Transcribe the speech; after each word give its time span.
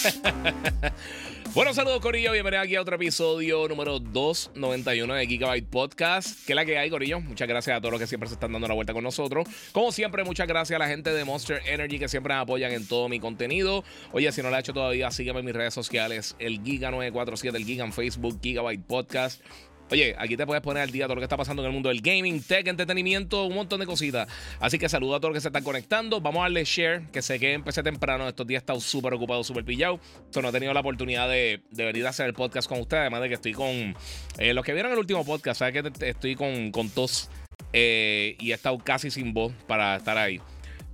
bueno, 1.54 1.74
saludos 1.74 2.00
Corillo, 2.00 2.32
bienvenido 2.32 2.62
aquí 2.62 2.76
a 2.76 2.80
otro 2.80 2.96
episodio 2.96 3.68
número 3.68 3.98
291 3.98 5.14
de 5.14 5.26
Gigabyte 5.26 5.68
Podcast. 5.68 6.46
¿Qué 6.46 6.52
es 6.52 6.56
la 6.56 6.64
que 6.64 6.78
hay, 6.78 6.90
Corillo? 6.90 7.20
Muchas 7.20 7.48
gracias 7.48 7.76
a 7.76 7.80
todos 7.80 7.92
los 7.92 8.00
que 8.00 8.06
siempre 8.06 8.28
se 8.28 8.34
están 8.34 8.52
dando 8.52 8.68
la 8.68 8.74
vuelta 8.74 8.92
con 8.92 9.04
nosotros. 9.04 9.46
Como 9.72 9.92
siempre, 9.92 10.24
muchas 10.24 10.46
gracias 10.46 10.76
a 10.76 10.78
la 10.78 10.88
gente 10.88 11.12
de 11.12 11.24
Monster 11.24 11.62
Energy 11.66 11.98
que 11.98 12.08
siempre 12.08 12.34
me 12.34 12.40
apoyan 12.40 12.72
en 12.72 12.86
todo 12.86 13.08
mi 13.08 13.20
contenido. 13.20 13.84
Oye, 14.12 14.30
si 14.32 14.42
no 14.42 14.50
lo 14.50 14.56
ha 14.56 14.60
hecho 14.60 14.72
todavía, 14.72 15.10
sígueme 15.10 15.40
en 15.40 15.46
mis 15.46 15.54
redes 15.54 15.74
sociales, 15.74 16.36
el 16.38 16.62
Giga947, 16.62 17.54
el 17.54 17.64
Giga 17.64 17.84
en 17.84 17.92
Facebook, 17.92 18.38
Gigabyte 18.42 18.84
Podcast. 18.84 19.42
Oye, 19.90 20.14
aquí 20.18 20.36
te 20.36 20.46
puedes 20.46 20.62
poner 20.62 20.84
al 20.84 20.90
día 20.90 21.06
todo 21.06 21.16
lo 21.16 21.20
que 21.20 21.24
está 21.24 21.36
pasando 21.36 21.62
en 21.62 21.66
el 21.66 21.72
mundo 21.72 21.88
del 21.88 22.00
gaming, 22.00 22.42
tech, 22.42 22.66
entretenimiento, 22.68 23.44
un 23.44 23.56
montón 23.56 23.80
de 23.80 23.86
cositas. 23.86 24.28
Así 24.60 24.78
que 24.78 24.88
saludo 24.88 25.16
a 25.16 25.20
todos 25.20 25.30
los 25.30 25.38
que 25.38 25.40
se 25.42 25.48
están 25.48 25.64
conectando. 25.64 26.20
Vamos 26.20 26.40
a 26.40 26.42
darle 26.44 26.64
share, 26.64 27.02
que 27.12 27.22
sé 27.22 27.40
que 27.40 27.52
empecé 27.52 27.82
temprano. 27.82 28.28
Estos 28.28 28.46
días 28.46 28.60
he 28.60 28.62
estado 28.62 28.80
súper 28.80 29.14
ocupado, 29.14 29.42
súper 29.42 29.64
pillado. 29.64 29.98
Entonces 30.16 30.42
no 30.42 30.48
he 30.50 30.52
tenido 30.52 30.72
la 30.72 30.80
oportunidad 30.80 31.28
de, 31.28 31.60
venir 31.72 32.06
a 32.06 32.10
hacer 32.10 32.26
el 32.26 32.34
podcast 32.34 32.68
con 32.68 32.80
ustedes. 32.80 33.00
Además 33.00 33.22
de 33.22 33.28
que 33.28 33.34
estoy 33.34 33.52
con. 33.52 33.96
Eh, 34.38 34.54
los 34.54 34.64
que 34.64 34.72
vieron 34.74 34.92
el 34.92 34.98
último 34.98 35.24
podcast, 35.24 35.58
saben 35.58 35.82
que 35.82 36.08
estoy 36.08 36.36
con, 36.36 36.70
con 36.70 36.88
tos 36.88 37.28
eh, 37.72 38.36
y 38.38 38.52
he 38.52 38.54
estado 38.54 38.78
casi 38.78 39.10
sin 39.10 39.34
voz 39.34 39.52
para 39.66 39.96
estar 39.96 40.16
ahí. 40.16 40.40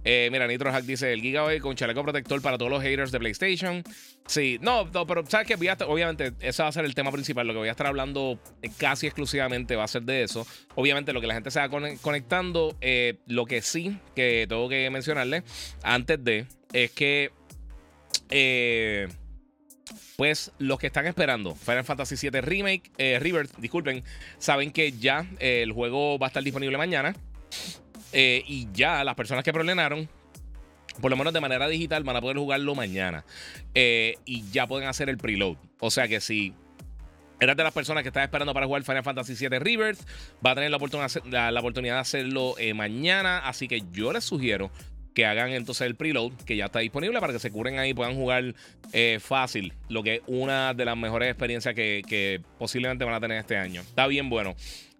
Eh, 0.08 0.28
mira, 0.30 0.46
Nitro 0.46 0.70
Hack 0.70 0.84
dice 0.84 1.12
el 1.12 1.20
Gigabyte 1.20 1.60
con 1.60 1.74
chaleco 1.74 2.00
protector 2.04 2.40
para 2.40 2.56
todos 2.56 2.70
los 2.70 2.80
haters 2.80 3.10
de 3.10 3.18
PlayStation. 3.18 3.82
Sí, 4.24 4.56
no, 4.60 4.88
pero 5.04 5.26
sabes 5.26 5.48
que 5.48 5.54
obviamente 5.84 6.32
ese 6.38 6.62
va 6.62 6.68
a 6.68 6.72
ser 6.72 6.84
el 6.84 6.94
tema 6.94 7.10
principal. 7.10 7.44
Lo 7.44 7.52
que 7.52 7.58
voy 7.58 7.68
a 7.68 7.72
estar 7.72 7.88
hablando 7.88 8.38
eh, 8.62 8.70
casi 8.78 9.08
exclusivamente 9.08 9.74
va 9.74 9.82
a 9.82 9.88
ser 9.88 10.02
de 10.02 10.22
eso. 10.22 10.46
Obviamente 10.76 11.12
lo 11.12 11.20
que 11.20 11.26
la 11.26 11.34
gente 11.34 11.50
se 11.50 11.58
va 11.58 11.68
conectando, 11.68 12.76
eh, 12.80 13.16
lo 13.26 13.46
que 13.46 13.62
sí 13.62 13.98
que 14.14 14.46
tengo 14.48 14.68
que 14.68 14.88
mencionarle 14.90 15.42
antes 15.82 16.22
de 16.22 16.46
es 16.72 16.92
que... 16.92 17.32
pues 20.16 20.52
los 20.58 20.78
que 20.78 20.86
están 20.86 21.06
esperando 21.06 21.56
Final 21.56 21.82
Fantasy 21.82 22.30
VII 22.30 22.42
Remake, 22.42 22.92
River, 23.18 23.48
disculpen, 23.58 24.04
saben 24.38 24.70
que 24.70 24.92
ya 24.92 25.26
el 25.40 25.72
juego 25.72 26.16
va 26.16 26.26
a 26.26 26.28
estar 26.28 26.44
disponible 26.44 26.78
mañana. 26.78 27.12
Eh, 28.12 28.42
y 28.46 28.68
ya 28.72 29.04
las 29.04 29.14
personas 29.14 29.44
que 29.44 29.52
preordenaron, 29.52 30.08
por 31.00 31.10
lo 31.10 31.16
menos 31.16 31.32
de 31.32 31.40
manera 31.40 31.68
digital, 31.68 32.04
van 32.04 32.16
a 32.16 32.20
poder 32.20 32.36
jugarlo 32.36 32.74
mañana. 32.74 33.24
Eh, 33.74 34.16
y 34.24 34.48
ya 34.50 34.66
pueden 34.66 34.88
hacer 34.88 35.08
el 35.08 35.18
preload. 35.18 35.56
O 35.80 35.90
sea 35.90 36.08
que 36.08 36.20
si 36.20 36.54
eras 37.40 37.56
de 37.56 37.64
las 37.64 37.72
personas 37.72 38.02
que 38.02 38.08
están 38.08 38.22
esperando 38.22 38.54
para 38.54 38.66
jugar 38.66 38.82
Final 38.82 39.02
Fantasy 39.02 39.34
VII 39.34 39.58
Rebirth, 39.58 40.00
va 40.44 40.52
a 40.52 40.54
tener 40.54 40.70
la 40.70 40.78
oportunidad, 40.78 41.10
la, 41.50 41.60
oportunidad 41.60 41.94
de 41.94 42.00
hacerlo 42.00 42.54
eh, 42.58 42.74
mañana. 42.74 43.38
Así 43.38 43.68
que 43.68 43.82
yo 43.92 44.12
les 44.12 44.24
sugiero 44.24 44.70
que 45.14 45.24
hagan 45.24 45.50
entonces 45.50 45.86
el 45.86 45.96
preload, 45.96 46.32
que 46.44 46.56
ya 46.56 46.66
está 46.66 46.80
disponible 46.80 47.20
para 47.20 47.32
que 47.32 47.38
se 47.38 47.50
curen 47.50 47.78
ahí 47.78 47.90
y 47.90 47.94
puedan 47.94 48.14
jugar 48.16 48.54
fácil, 49.18 49.72
lo 49.88 50.02
que 50.02 50.16
es 50.16 50.20
una 50.26 50.74
de 50.74 50.84
las 50.84 50.96
mejores 50.96 51.30
experiencias 51.30 51.74
que, 51.74 52.42
posiblemente 52.58 53.06
van 53.06 53.14
a 53.14 53.20
tener 53.20 53.38
este 53.38 53.56
año. 53.56 53.80
Está 53.80 54.06
bien 54.06 54.28
bueno. 54.28 54.54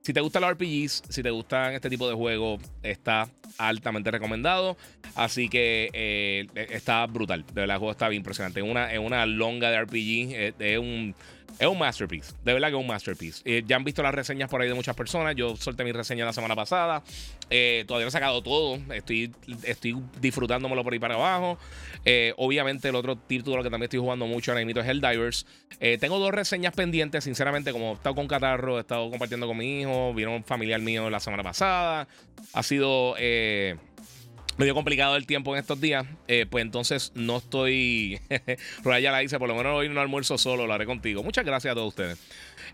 Si 0.06 0.12
te 0.12 0.20
gustan 0.20 0.42
los 0.42 0.52
RPGs, 0.52 1.02
si 1.08 1.20
te 1.20 1.30
gustan 1.30 1.74
este 1.74 1.90
tipo 1.90 2.08
de 2.08 2.14
juegos, 2.14 2.62
está 2.84 3.28
altamente 3.58 4.08
recomendado. 4.12 4.76
Así 5.16 5.48
que 5.48 5.90
eh, 5.92 6.46
está 6.70 7.04
brutal. 7.06 7.44
De 7.44 7.62
verdad, 7.62 7.74
el 7.74 7.80
juego 7.80 7.90
está 7.90 8.08
bien 8.08 8.20
impresionante. 8.20 8.60
Es 8.60 8.66
una, 8.70 8.88
una 9.00 9.26
longa 9.26 9.68
de 9.68 9.82
RPG. 9.82 9.96
Eh, 10.30 10.54
es 10.60 10.78
un 10.78 11.12
es 11.58 11.66
un 11.66 11.78
masterpiece, 11.78 12.34
de 12.44 12.52
verdad 12.52 12.68
que 12.68 12.74
es 12.74 12.80
un 12.80 12.86
masterpiece. 12.86 13.42
Eh, 13.44 13.62
ya 13.66 13.76
han 13.76 13.84
visto 13.84 14.02
las 14.02 14.14
reseñas 14.14 14.50
por 14.50 14.60
ahí 14.60 14.68
de 14.68 14.74
muchas 14.74 14.94
personas. 14.94 15.34
Yo 15.36 15.56
solté 15.56 15.84
mi 15.84 15.92
reseña 15.92 16.24
la 16.24 16.32
semana 16.32 16.54
pasada. 16.54 17.02
Eh, 17.48 17.84
todavía 17.86 18.04
no 18.04 18.08
he 18.08 18.12
sacado 18.12 18.42
todo. 18.42 18.78
Estoy, 18.92 19.34
estoy 19.62 19.96
disfrutándomelo 20.20 20.84
por 20.84 20.92
ahí 20.92 20.98
para 20.98 21.14
abajo. 21.14 21.58
Eh, 22.04 22.34
obviamente, 22.36 22.88
el 22.88 22.94
otro 22.94 23.16
título 23.16 23.62
que 23.62 23.70
también 23.70 23.84
estoy 23.84 24.00
jugando 24.00 24.26
mucho 24.26 24.52
ahora 24.52 24.64
mismo 24.64 24.82
es 24.82 24.86
Helldivers. 24.86 25.46
tengo 26.00 26.18
dos 26.18 26.30
reseñas 26.30 26.74
pendientes, 26.74 27.24
sinceramente, 27.24 27.72
como 27.72 27.92
he 27.92 27.94
estado 27.94 28.14
con 28.14 28.28
Catarro, 28.28 28.76
he 28.76 28.80
estado 28.80 29.08
compartiendo 29.08 29.46
con 29.46 29.56
mi 29.56 29.80
hijo, 29.80 30.12
vieron 30.12 30.34
un 30.34 30.44
familiar 30.44 30.80
mío 30.80 31.08
la 31.08 31.20
semana 31.20 31.42
pasada. 31.42 32.06
Ha 32.52 32.62
sido 32.62 33.16
medio 34.56 34.74
complicado 34.74 35.16
el 35.16 35.26
tiempo 35.26 35.54
en 35.54 35.60
estos 35.60 35.80
días, 35.80 36.06
eh, 36.28 36.46
pues 36.48 36.62
entonces 36.62 37.12
no 37.14 37.38
estoy. 37.38 38.20
ya 38.84 39.10
la 39.10 39.18
dice, 39.18 39.38
por 39.38 39.48
lo 39.48 39.54
menos 39.54 39.74
hoy 39.74 39.88
no 39.88 40.00
almuerzo 40.00 40.38
solo, 40.38 40.66
lo 40.66 40.72
haré 40.72 40.86
contigo. 40.86 41.22
Muchas 41.22 41.44
gracias 41.44 41.72
a 41.72 41.74
todos 41.74 41.88
ustedes. 41.88 42.18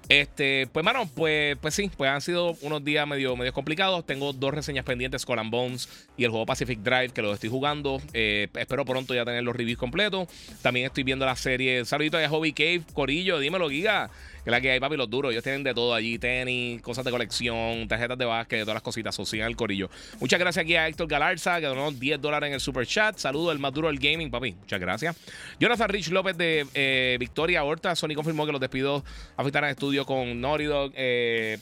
Este, 0.09 0.69
pues, 0.73 0.85
mano, 0.85 1.09
pues, 1.15 1.57
pues 1.61 1.75
sí, 1.75 1.91
pues 1.97 2.11
han 2.11 2.21
sido 2.21 2.57
unos 2.63 2.85
días 2.85 3.07
medio, 3.07 3.37
medio 3.37 3.53
complicados. 3.53 4.05
Tengo 4.07 4.33
dos 4.33 4.53
reseñas 4.55 4.85
pendientes: 4.85 5.23
Skull 5.23 5.41
Bones 5.51 5.89
y 6.17 6.25
el 6.25 6.31
juego 6.31 6.47
Pacific 6.47 6.81
Drive, 6.81 7.11
que 7.11 7.23
lo 7.23 7.33
estoy 7.33 7.51
jugando. 7.51 8.01
Eh, 8.13 8.49
espero 8.55 8.85
pronto 8.85 9.15
ya 9.15 9.25
tener 9.25 9.43
los 9.43 9.57
reviews 9.57 9.79
completos. 9.79 10.29
También 10.63 10.87
estoy 10.87 11.03
viendo 11.03 11.27
la 11.27 11.37
serie. 11.37 11.85
Saludito 11.85 12.17
de 12.19 12.29
Hobby 12.29 12.53
Cave, 12.53 12.83
Corillo, 12.93 13.39
dímelo, 13.39 13.69
Giga. 13.71 14.11
Que 14.45 14.51
la 14.51 14.61
que 14.61 14.73
hay, 14.73 14.81
papi, 14.81 14.97
los 14.97 15.09
duros. 15.09 15.31
Ellos 15.31 15.45
tienen 15.45 15.63
de 15.63 15.73
todo 15.73 15.95
allí: 15.95 16.19
tenis, 16.19 16.83
cosas 16.83 17.05
de 17.05 17.11
colección, 17.11 17.87
tarjetas 17.87 18.19
de 18.19 18.25
básquet, 18.25 18.61
todas 18.61 18.75
las 18.75 18.83
cositas. 18.83 19.15
Sigan 19.25 19.49
el 19.49 19.57
Corillo. 19.57 19.89
Muchas 20.21 20.39
gracias 20.39 20.65
aquí 20.65 20.75
a 20.75 20.89
Héctor 20.89 21.07
Galarza, 21.07 21.61
que 21.61 21.67
donó 21.67 21.93
10 21.93 22.21
dólares 22.21 22.49
en 22.49 22.55
el 22.55 22.61
super 22.61 22.87
chat. 22.87 23.17
Saludo, 23.19 23.53
el 23.53 23.59
más 23.59 23.73
duro 23.73 23.89
del 23.89 23.99
gaming, 23.99 24.31
papi. 24.31 24.53
Muchas 24.53 24.81
gracias. 24.81 25.17
Jonathan 25.61 25.89
Rich 25.89 26.11
López 26.11 26.37
de 26.37 26.67
eh, 26.75 27.17
Victoria 27.21 27.63
Horta. 27.65 27.95
Sony 27.95 28.15
confirmó 28.15 28.45
que 28.47 28.53
los 28.53 28.61
despidos 28.61 29.05
afectarán 29.37 29.71
estudio 29.73 30.07
con 30.07 30.41
Naughty 30.41 30.65
Dog. 30.65 30.93
Eh, 30.95 31.59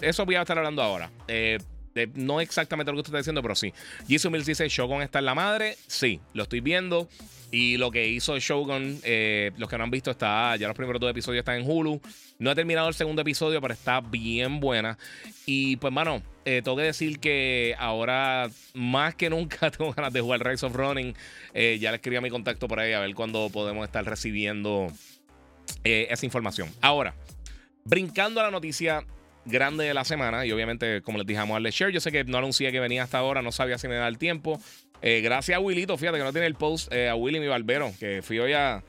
eso 0.00 0.26
voy 0.26 0.34
a 0.34 0.42
estar 0.42 0.58
hablando 0.58 0.82
ahora. 0.82 1.10
Eh, 1.28 1.58
no 2.14 2.40
exactamente 2.40 2.90
lo 2.90 2.96
que 2.96 3.00
usted 3.00 3.10
está 3.10 3.18
diciendo, 3.18 3.42
pero 3.42 3.54
sí. 3.54 3.72
Jisoo 4.06 4.30
dice: 4.30 4.68
Shogun 4.68 5.02
está 5.02 5.20
en 5.20 5.26
la 5.26 5.34
madre. 5.34 5.76
Sí, 5.86 6.20
lo 6.32 6.44
estoy 6.44 6.60
viendo. 6.60 7.08
Y 7.50 7.76
lo 7.76 7.92
que 7.92 8.08
hizo 8.08 8.36
Shogun, 8.36 8.98
eh, 9.04 9.52
los 9.58 9.68
que 9.68 9.78
no 9.78 9.84
han 9.84 9.90
visto, 9.90 10.10
está. 10.10 10.56
Ya 10.56 10.66
los 10.66 10.76
primeros 10.76 11.00
dos 11.00 11.10
episodios 11.10 11.42
están 11.42 11.60
en 11.60 11.70
Hulu. 11.70 12.00
No 12.40 12.50
he 12.50 12.54
terminado 12.56 12.88
el 12.88 12.94
segundo 12.94 13.22
episodio, 13.22 13.60
pero 13.60 13.74
está 13.74 14.00
bien 14.00 14.58
buena. 14.58 14.98
Y 15.46 15.76
pues, 15.76 15.92
mano, 15.92 16.20
tengo 16.44 16.76
que 16.76 16.82
decir 16.82 17.20
que 17.20 17.76
ahora, 17.78 18.50
más 18.74 19.14
que 19.14 19.30
nunca, 19.30 19.70
tengo 19.70 19.92
ganas 19.92 20.12
de 20.12 20.20
jugar 20.20 20.44
Rise 20.44 20.66
of 20.66 20.74
Running. 20.74 21.14
ya 21.54 21.90
le 21.90 21.96
escribí 21.96 22.16
a 22.16 22.20
mi 22.20 22.30
contacto 22.30 22.66
por 22.66 22.80
ahí 22.80 22.92
a 22.92 22.98
ver 22.98 23.14
cuándo 23.14 23.48
podemos 23.50 23.84
estar 23.84 24.04
recibiendo 24.04 24.88
esa 25.84 26.26
información. 26.26 26.68
Ahora. 26.80 27.14
Brincando 27.86 28.40
a 28.40 28.44
la 28.44 28.50
noticia 28.50 29.04
grande 29.44 29.84
de 29.84 29.92
la 29.92 30.04
semana, 30.04 30.46
y 30.46 30.52
obviamente, 30.52 31.02
como 31.02 31.18
les 31.18 31.26
dijamos 31.26 31.54
al 31.56 31.64
share, 31.64 31.92
yo 31.92 32.00
sé 32.00 32.10
que 32.10 32.24
no 32.24 32.38
anuncié 32.38 32.72
que 32.72 32.80
venía 32.80 33.02
hasta 33.02 33.18
ahora, 33.18 33.42
no 33.42 33.52
sabía 33.52 33.76
si 33.76 33.88
me 33.88 33.96
da 33.96 34.08
el 34.08 34.16
tiempo. 34.16 34.58
Eh, 35.02 35.20
gracias 35.22 35.56
a 35.56 35.60
Willito, 35.60 35.98
fíjate 35.98 36.16
que 36.16 36.24
no 36.24 36.32
tiene 36.32 36.46
el 36.46 36.54
post, 36.54 36.90
eh, 36.92 37.10
a 37.10 37.14
Willy 37.14 37.40
mi 37.40 37.46
barbero, 37.46 37.92
que 38.00 38.22
fui 38.22 38.38
hoy 38.38 38.54
a, 38.54 38.82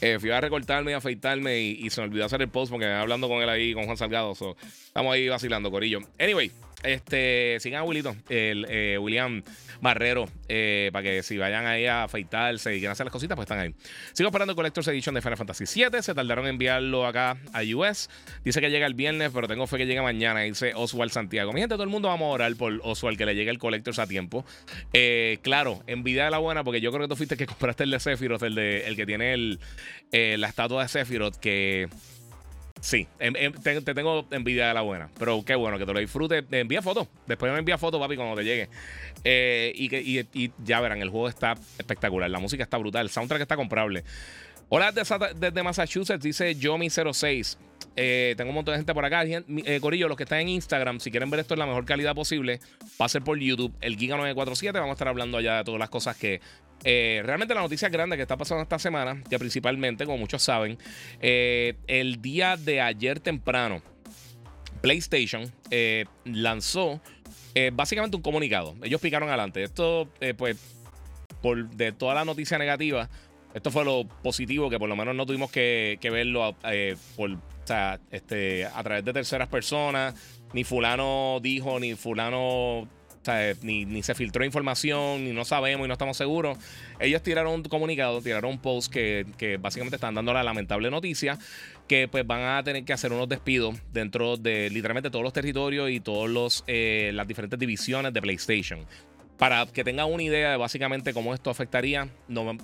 eh, 0.00 0.18
fui 0.18 0.30
a 0.30 0.40
recortarme 0.40 0.92
y 0.92 0.94
a 0.94 0.96
afeitarme 0.96 1.60
y, 1.60 1.90
se 1.90 2.00
me 2.00 2.06
olvidó 2.06 2.24
hacer 2.24 2.40
el 2.40 2.48
post 2.48 2.72
porque 2.72 2.86
hablando 2.86 3.28
con 3.28 3.42
él 3.42 3.50
ahí, 3.50 3.74
con 3.74 3.84
Juan 3.84 3.98
Salgado. 3.98 4.32
estamos 4.32 5.12
ahí 5.12 5.28
vacilando, 5.28 5.70
Corillo. 5.70 6.00
Anyway, 6.18 6.50
este, 6.82 7.58
sigan 7.60 7.82
a 7.82 7.84
Willito, 7.84 8.16
el 8.28 8.66
eh, 8.68 8.98
William 8.98 9.42
Barrero, 9.82 10.28
eh, 10.48 10.90
para 10.92 11.02
que 11.02 11.22
si 11.24 11.36
vayan 11.38 11.66
ahí 11.66 11.86
a 11.86 12.04
afeitarse 12.04 12.72
y 12.72 12.78
quieran 12.78 12.92
hacer 12.92 13.04
las 13.04 13.12
cositas, 13.12 13.34
pues 13.34 13.46
están 13.46 13.58
ahí. 13.58 13.74
Sigo 14.12 14.28
esperando 14.28 14.54
Collector's 14.54 14.86
Edition 14.86 15.12
de 15.16 15.20
Final 15.20 15.36
Fantasy 15.36 15.64
VII. 15.64 16.00
Se 16.02 16.14
tardaron 16.14 16.44
en 16.46 16.50
enviarlo 16.50 17.04
acá 17.04 17.36
a 17.52 17.62
US. 17.74 18.08
Dice 18.44 18.60
que 18.60 18.70
llega 18.70 18.86
el 18.86 18.94
viernes, 18.94 19.32
pero 19.34 19.48
tengo 19.48 19.66
fe 19.66 19.78
que 19.78 19.86
llega 19.86 20.00
mañana. 20.00 20.42
Dice 20.42 20.72
Oswald 20.76 21.10
Santiago. 21.10 21.52
Mi 21.52 21.60
gente, 21.60 21.74
todo 21.74 21.82
el 21.82 21.88
mundo 21.88 22.06
vamos 22.06 22.26
a 22.26 22.30
orar 22.30 22.54
por 22.54 22.80
Oswald 22.84 23.18
que 23.18 23.26
le 23.26 23.34
llegue 23.34 23.50
el 23.50 23.58
Collector's 23.58 23.98
a 23.98 24.06
tiempo. 24.06 24.44
Eh, 24.92 25.38
claro, 25.42 25.82
envidia 25.88 26.26
de 26.26 26.30
la 26.30 26.38
buena, 26.38 26.62
porque 26.62 26.80
yo 26.80 26.92
creo 26.92 27.02
que 27.02 27.08
tú 27.08 27.16
fuiste 27.16 27.36
que 27.36 27.46
compraste 27.52 27.82
el 27.82 27.90
de 27.90 27.98
Sephiroth, 27.98 28.44
el, 28.44 28.54
de, 28.54 28.86
el 28.86 28.94
que 28.94 29.04
tiene 29.04 29.34
el, 29.34 29.58
la 30.12 30.46
estatua 30.46 30.82
de 30.82 30.88
Sephiroth, 30.88 31.36
que 31.38 31.88
Sí, 32.82 33.06
em, 33.20 33.32
em, 33.36 33.52
te, 33.52 33.94
tengo 33.94 34.26
envidia 34.32 34.66
de 34.66 34.74
la 34.74 34.80
buena. 34.80 35.08
Pero 35.16 35.44
qué 35.44 35.54
bueno 35.54 35.78
que 35.78 35.86
te 35.86 35.92
lo 35.92 36.00
disfrutes. 36.00 36.44
Envía 36.50 36.82
fotos. 36.82 37.06
Después 37.28 37.52
me 37.52 37.60
envía 37.60 37.78
fotos, 37.78 38.00
papi, 38.00 38.16
cuando 38.16 38.34
te 38.34 38.42
llegue. 38.42 38.68
Eh, 39.22 39.72
y, 39.76 39.88
que, 39.88 40.26
y, 40.34 40.50
ya 40.64 40.80
verán, 40.80 41.00
el 41.00 41.08
juego 41.08 41.28
está 41.28 41.52
espectacular. 41.78 42.28
La 42.28 42.40
música 42.40 42.64
está 42.64 42.78
brutal. 42.78 43.06
El 43.06 43.10
soundtrack 43.10 43.42
está 43.42 43.54
comprable. 43.54 44.02
Hola 44.68 44.90
desde, 44.90 45.62
Massachusetts, 45.62 46.24
dice 46.24 46.56
Yomi06. 46.56 47.56
Eh, 47.94 48.34
tengo 48.36 48.50
un 48.50 48.56
montón 48.56 48.72
de 48.72 48.78
gente 48.78 48.94
por 48.94 49.04
acá. 49.04 49.22
Eh, 49.24 49.78
Corillo, 49.80 50.08
los 50.08 50.16
que 50.16 50.24
están 50.24 50.40
en 50.40 50.48
Instagram, 50.48 50.98
si 50.98 51.12
quieren 51.12 51.30
ver 51.30 51.38
esto 51.38 51.54
en 51.54 51.60
la 51.60 51.66
mejor 51.66 51.84
calidad 51.84 52.16
posible, 52.16 52.58
pasen 52.96 53.22
por 53.22 53.38
YouTube, 53.38 53.72
el 53.80 53.96
Giga947. 53.96 54.72
Vamos 54.72 54.88
a 54.88 54.92
estar 54.94 55.06
hablando 55.06 55.38
allá 55.38 55.58
de 55.58 55.64
todas 55.64 55.78
las 55.78 55.88
cosas 55.90 56.16
que. 56.16 56.40
Eh, 56.84 57.22
realmente 57.24 57.54
la 57.54 57.60
noticia 57.60 57.88
grande 57.88 58.16
que 58.16 58.22
está 58.22 58.36
pasando 58.36 58.62
esta 58.62 58.78
semana, 58.78 59.22
que 59.28 59.38
principalmente, 59.38 60.04
como 60.04 60.18
muchos 60.18 60.42
saben, 60.42 60.78
el 61.20 62.20
día 62.20 62.56
de 62.56 62.80
ayer 62.80 63.20
temprano, 63.20 63.82
PlayStation 64.80 65.52
lanzó 66.24 67.00
básicamente 67.72 68.16
un 68.16 68.22
comunicado. 68.22 68.74
Ellos 68.82 69.00
picaron 69.00 69.28
adelante. 69.28 69.62
Esto, 69.62 70.08
pues, 70.36 70.56
por 71.40 71.68
de 71.70 71.92
toda 71.92 72.14
la 72.14 72.24
noticia 72.24 72.58
negativa 72.58 73.08
esto 73.54 73.70
fue 73.70 73.84
lo 73.84 74.04
positivo, 74.22 74.70
que 74.70 74.78
por 74.78 74.88
lo 74.88 74.96
menos 74.96 75.14
no 75.14 75.26
tuvimos 75.26 75.50
que, 75.50 75.98
verlo 76.02 76.56
eh, 76.64 76.96
por, 77.16 77.30
este, 78.10 78.64
a 78.64 78.82
través 78.82 79.04
de 79.04 79.12
terceras 79.12 79.48
personas. 79.48 80.14
Ni 80.54 80.64
fulano 80.64 81.38
dijo, 81.42 81.78
ni 81.78 81.94
fulano 81.94 82.88
ni, 83.62 84.02
se 84.02 84.14
filtró 84.14 84.44
información, 84.44 85.24
ni 85.24 85.32
no 85.32 85.44
sabemos 85.44 85.84
y 85.84 85.88
no 85.88 85.94
estamos 85.94 86.16
seguros. 86.16 86.58
Ellos 87.00 87.22
tiraron 87.22 87.54
un 87.54 87.62
comunicado, 87.64 88.20
tiraron 88.20 88.52
un 88.52 88.58
post 88.58 88.92
que, 88.92 89.58
básicamente 89.60 89.96
están 89.96 90.14
dando 90.14 90.32
la 90.32 90.42
lamentable 90.42 90.90
noticia 90.90 91.38
que 91.88 92.08
pues 92.08 92.26
van 92.26 92.42
a 92.42 92.62
tener 92.62 92.84
que 92.84 92.92
hacer 92.92 93.12
unos 93.12 93.28
despidos 93.28 93.76
dentro 93.92 94.36
de 94.36 94.70
literalmente 94.70 95.10
todos 95.10 95.22
los 95.22 95.32
territorios 95.32 95.90
y 95.90 96.00
todas 96.00 96.64
eh, 96.66 97.10
las 97.12 97.26
diferentes 97.26 97.58
divisiones 97.58 98.12
de 98.12 98.22
PlayStation. 98.22 98.86
Para 99.36 99.66
que 99.66 99.82
tengan 99.82 100.10
una 100.10 100.22
idea 100.22 100.52
de 100.52 100.56
básicamente 100.56 101.12
cómo 101.12 101.34
esto 101.34 101.50
afectaría, 101.50 102.08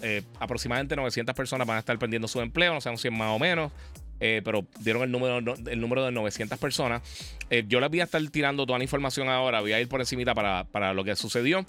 eh, 0.03 0.23
aproximadamente 0.39 0.95
900 0.95 1.35
personas 1.35 1.67
van 1.67 1.77
a 1.77 1.81
estar 1.81 1.99
perdiendo 1.99 2.29
su 2.29 2.41
empleo, 2.41 2.73
no 2.73 2.81
sabemos 2.81 3.01
si 3.01 3.09
es 3.09 3.15
más 3.15 3.35
o 3.35 3.39
menos. 3.39 3.73
Eh, 4.21 4.43
pero 4.45 4.67
dieron 4.81 5.03
el 5.03 5.11
número, 5.11 5.39
el 5.39 5.81
número 5.81 6.05
de 6.05 6.13
900 6.13 6.59
personas. 6.59 7.03
Eh, 7.51 7.65
yo 7.69 7.81
les 7.81 7.89
voy 7.89 8.01
a 8.01 8.05
estar 8.05 8.23
tirando 8.31 8.67
toda 8.67 8.79
la 8.79 8.85
información 8.85 9.29
ahora, 9.29 9.61
voy 9.61 9.73
a 9.73 9.81
ir 9.81 9.89
por 9.89 10.01
encima 10.01 10.35
para, 10.35 10.65
para 10.65 10.93
lo 10.93 11.05
que 11.05 11.15
sucedió. 11.17 11.65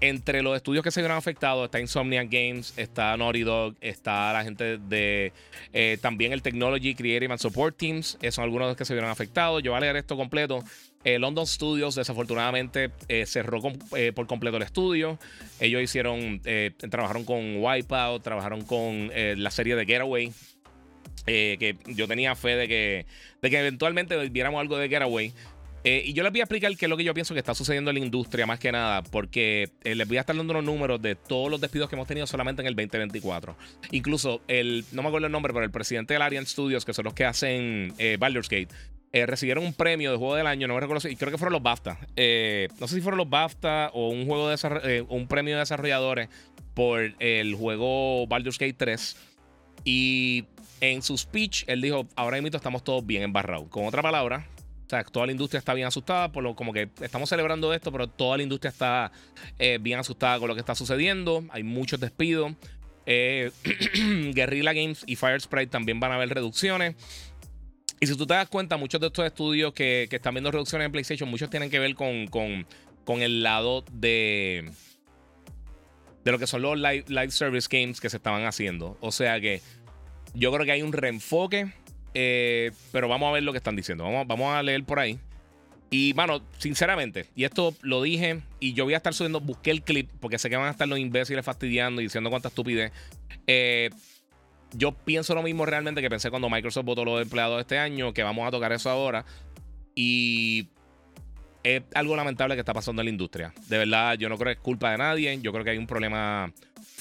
entre 0.00 0.42
los 0.42 0.56
estudios 0.56 0.82
que 0.84 0.90
se 0.90 1.00
vieron 1.00 1.16
afectados 1.16 1.64
está 1.64 1.80
Insomniac 1.80 2.28
Games, 2.30 2.74
está 2.76 3.16
Naughty 3.16 3.42
Dog, 3.42 3.74
está 3.80 4.32
la 4.32 4.44
gente 4.44 4.78
de 4.78 5.32
también 6.02 6.32
el 6.32 6.42
Technology 6.42 6.94
Creative 6.94 7.32
and 7.32 7.40
Support 7.40 7.76
Teams, 7.76 8.18
son 8.30 8.44
algunos 8.44 8.66
de 8.66 8.70
los 8.70 8.76
que 8.76 8.84
se 8.84 8.92
vieron 8.92 9.10
afectados. 9.10 9.62
Yo 9.62 9.70
voy 9.70 9.78
a 9.78 9.80
leer 9.80 9.96
esto 9.96 10.16
completo 10.16 10.62
eh, 11.04 11.18
London 11.18 11.46
Studios 11.46 11.94
desafortunadamente 11.94 12.90
eh, 13.08 13.26
cerró 13.26 13.60
eh, 13.94 14.12
por 14.12 14.26
completo 14.26 14.56
el 14.56 14.62
estudio. 14.62 15.18
Ellos 15.60 15.82
hicieron, 15.82 16.40
trabajaron 16.90 17.24
con 17.24 17.62
Wipeout, 17.62 18.22
trabajaron 18.22 18.62
con 18.62 19.10
la 19.14 19.50
serie 19.50 19.76
de 19.76 19.84
Getaway. 19.84 20.32
Que 21.24 21.76
yo 21.86 22.06
tenía 22.06 22.34
fe 22.34 22.56
de 22.56 22.68
que, 22.68 23.06
de 23.42 23.50
que 23.50 23.58
eventualmente 23.58 24.28
viéramos 24.28 24.60
algo 24.60 24.76
de 24.76 24.88
Getaway. 24.88 25.32
y 25.84 26.12
yo 26.12 26.22
les 26.22 26.32
voy 26.32 26.40
a 26.40 26.44
explicar 26.44 26.74
qué 26.76 26.86
es 26.86 26.90
lo 26.90 26.96
que 26.96 27.04
yo 27.04 27.14
pienso 27.14 27.34
que 27.34 27.40
está 27.40 27.54
sucediendo 27.54 27.90
en 27.90 27.98
la 27.98 28.04
industria, 28.04 28.46
más 28.46 28.58
que 28.58 28.72
nada, 28.72 29.02
porque 29.02 29.70
les 29.82 30.06
voy 30.06 30.18
a 30.18 30.20
estar 30.20 30.36
dando 30.36 30.54
los 30.54 30.64
números 30.64 31.00
de 31.00 31.14
todos 31.14 31.50
los 31.50 31.60
despidos 31.60 31.88
que 31.88 31.96
hemos 31.96 32.08
tenido 32.08 32.26
solamente 32.26 32.62
en 32.62 32.68
el 32.68 32.74
2024. 32.74 33.56
Incluso 33.92 34.40
el, 34.48 34.84
no 34.92 35.02
me 35.02 35.08
acuerdo 35.08 35.26
el 35.26 35.32
nombre, 35.32 35.52
pero 35.52 35.64
el 35.64 35.70
presidente 35.70 36.14
del 36.14 36.22
Arian 36.22 36.46
Studios, 36.46 36.84
que 36.84 36.92
son 36.92 37.04
los 37.04 37.14
que 37.14 37.24
hacen 37.24 37.94
Baldur's 38.18 38.48
Gate, 38.48 38.68
eh, 39.14 39.26
recibieron 39.26 39.64
un 39.64 39.72
premio 39.72 40.10
de 40.10 40.16
juego 40.16 40.34
del 40.34 40.48
año, 40.48 40.66
no 40.66 40.74
me 40.74 40.80
recuerdo 40.80 41.08
y 41.08 41.14
creo 41.14 41.30
que 41.30 41.38
fueron 41.38 41.52
los 41.52 41.62
BAFTA. 41.62 41.98
Eh, 42.16 42.66
no 42.80 42.88
sé 42.88 42.96
si 42.96 43.00
fueron 43.00 43.18
los 43.18 43.30
BAFTA 43.30 43.90
o 43.94 44.08
un 44.08 44.26
juego 44.26 44.48
de 44.48 44.56
eh, 44.82 45.04
un 45.08 45.28
premio 45.28 45.54
de 45.54 45.60
desarrolladores 45.60 46.28
por 46.74 47.14
el 47.20 47.54
juego 47.54 48.26
Baldur's 48.26 48.58
Gate 48.58 48.74
3. 48.76 49.16
Y 49.84 50.46
en 50.92 51.02
su 51.02 51.16
speech, 51.16 51.64
él 51.66 51.80
dijo: 51.80 52.06
Ahora 52.16 52.40
mismo 52.40 52.56
estamos 52.56 52.84
todos 52.84 53.04
bien 53.04 53.22
embarrados. 53.22 53.68
Con 53.68 53.86
otra 53.86 54.02
palabra, 54.02 54.46
toda 55.10 55.26
la 55.26 55.32
industria 55.32 55.58
está 55.58 55.74
bien 55.74 55.88
asustada, 55.88 56.30
por 56.30 56.42
lo 56.42 56.54
como 56.54 56.72
que 56.72 56.88
estamos 57.00 57.28
celebrando 57.28 57.72
esto, 57.72 57.90
pero 57.90 58.08
toda 58.08 58.36
la 58.36 58.42
industria 58.42 58.70
está 58.70 59.10
bien 59.80 59.98
asustada 59.98 60.38
con 60.38 60.48
lo 60.48 60.54
que 60.54 60.60
está 60.60 60.74
sucediendo. 60.74 61.44
Hay 61.50 61.62
muchos 61.62 61.98
despidos. 62.00 62.52
Guerrilla 63.06 64.72
Games 64.72 65.04
y 65.06 65.16
Fire 65.16 65.40
Sprite 65.40 65.66
también 65.66 66.00
van 66.00 66.12
a 66.12 66.14
haber 66.14 66.30
reducciones. 66.30 66.94
Y 68.00 68.06
si 68.06 68.16
tú 68.16 68.26
te 68.26 68.34
das 68.34 68.48
cuenta, 68.48 68.76
muchos 68.76 69.00
de 69.00 69.06
estos 69.06 69.24
estudios 69.24 69.72
que, 69.72 70.08
están 70.10 70.34
viendo 70.34 70.50
reducciones 70.50 70.86
en 70.86 70.92
PlayStation, 70.92 71.28
muchos 71.28 71.48
tienen 71.50 71.70
que 71.70 71.78
ver 71.78 71.94
con, 71.94 73.22
el 73.22 73.42
lado 73.42 73.84
de, 73.92 74.70
de 76.24 76.32
lo 76.32 76.38
que 76.38 76.46
son 76.46 76.62
los 76.62 76.78
live, 76.78 77.30
service 77.30 77.68
games 77.70 78.00
que 78.00 78.10
se 78.10 78.16
estaban 78.16 78.44
haciendo. 78.44 78.98
O 79.00 79.12
sea 79.12 79.40
que 79.40 79.62
yo 80.34 80.52
creo 80.52 80.66
que 80.66 80.72
hay 80.72 80.82
un 80.82 80.92
reenfoque, 80.92 81.72
eh, 82.12 82.72
pero 82.92 83.08
vamos 83.08 83.28
a 83.28 83.32
ver 83.32 83.42
lo 83.42 83.52
que 83.52 83.58
están 83.58 83.76
diciendo. 83.76 84.04
Vamos, 84.04 84.26
vamos 84.26 84.54
a 84.54 84.62
leer 84.62 84.84
por 84.84 84.98
ahí. 84.98 85.18
Y, 85.90 86.12
mano, 86.14 86.42
sinceramente, 86.58 87.26
y 87.36 87.44
esto 87.44 87.74
lo 87.82 88.02
dije, 88.02 88.40
y 88.58 88.72
yo 88.72 88.84
voy 88.84 88.94
a 88.94 88.96
estar 88.96 89.14
subiendo, 89.14 89.40
busqué 89.40 89.70
el 89.70 89.82
clip, 89.82 90.10
porque 90.20 90.38
sé 90.38 90.50
que 90.50 90.56
van 90.56 90.66
a 90.66 90.70
estar 90.70 90.88
los 90.88 90.98
imbéciles 90.98 91.44
fastidiando 91.44 92.00
y 92.00 92.04
diciendo 92.04 92.30
cuánta 92.30 92.48
estupidez. 92.48 92.90
Eh, 93.46 93.90
yo 94.72 94.92
pienso 94.92 95.36
lo 95.36 95.42
mismo 95.42 95.66
realmente 95.66 96.02
que 96.02 96.10
pensé 96.10 96.30
cuando 96.30 96.50
Microsoft 96.50 96.84
votó 96.84 97.04
los 97.04 97.22
empleados 97.22 97.60
este 97.60 97.78
año, 97.78 98.12
que 98.12 98.24
vamos 98.24 98.46
a 98.48 98.50
tocar 98.50 98.72
eso 98.72 98.90
ahora. 98.90 99.24
Y 99.94 100.66
es 101.62 101.82
algo 101.94 102.16
lamentable 102.16 102.54
que 102.56 102.60
está 102.60 102.74
pasando 102.74 103.02
en 103.02 103.06
la 103.06 103.10
industria. 103.10 103.52
De 103.68 103.78
verdad, 103.78 104.14
yo 104.18 104.28
no 104.28 104.36
creo 104.36 104.52
que 104.52 104.58
es 104.58 104.64
culpa 104.64 104.90
de 104.90 104.98
nadie. 104.98 105.38
Yo 105.40 105.52
creo 105.52 105.64
que 105.64 105.70
hay 105.70 105.78
un 105.78 105.86
problema 105.86 106.52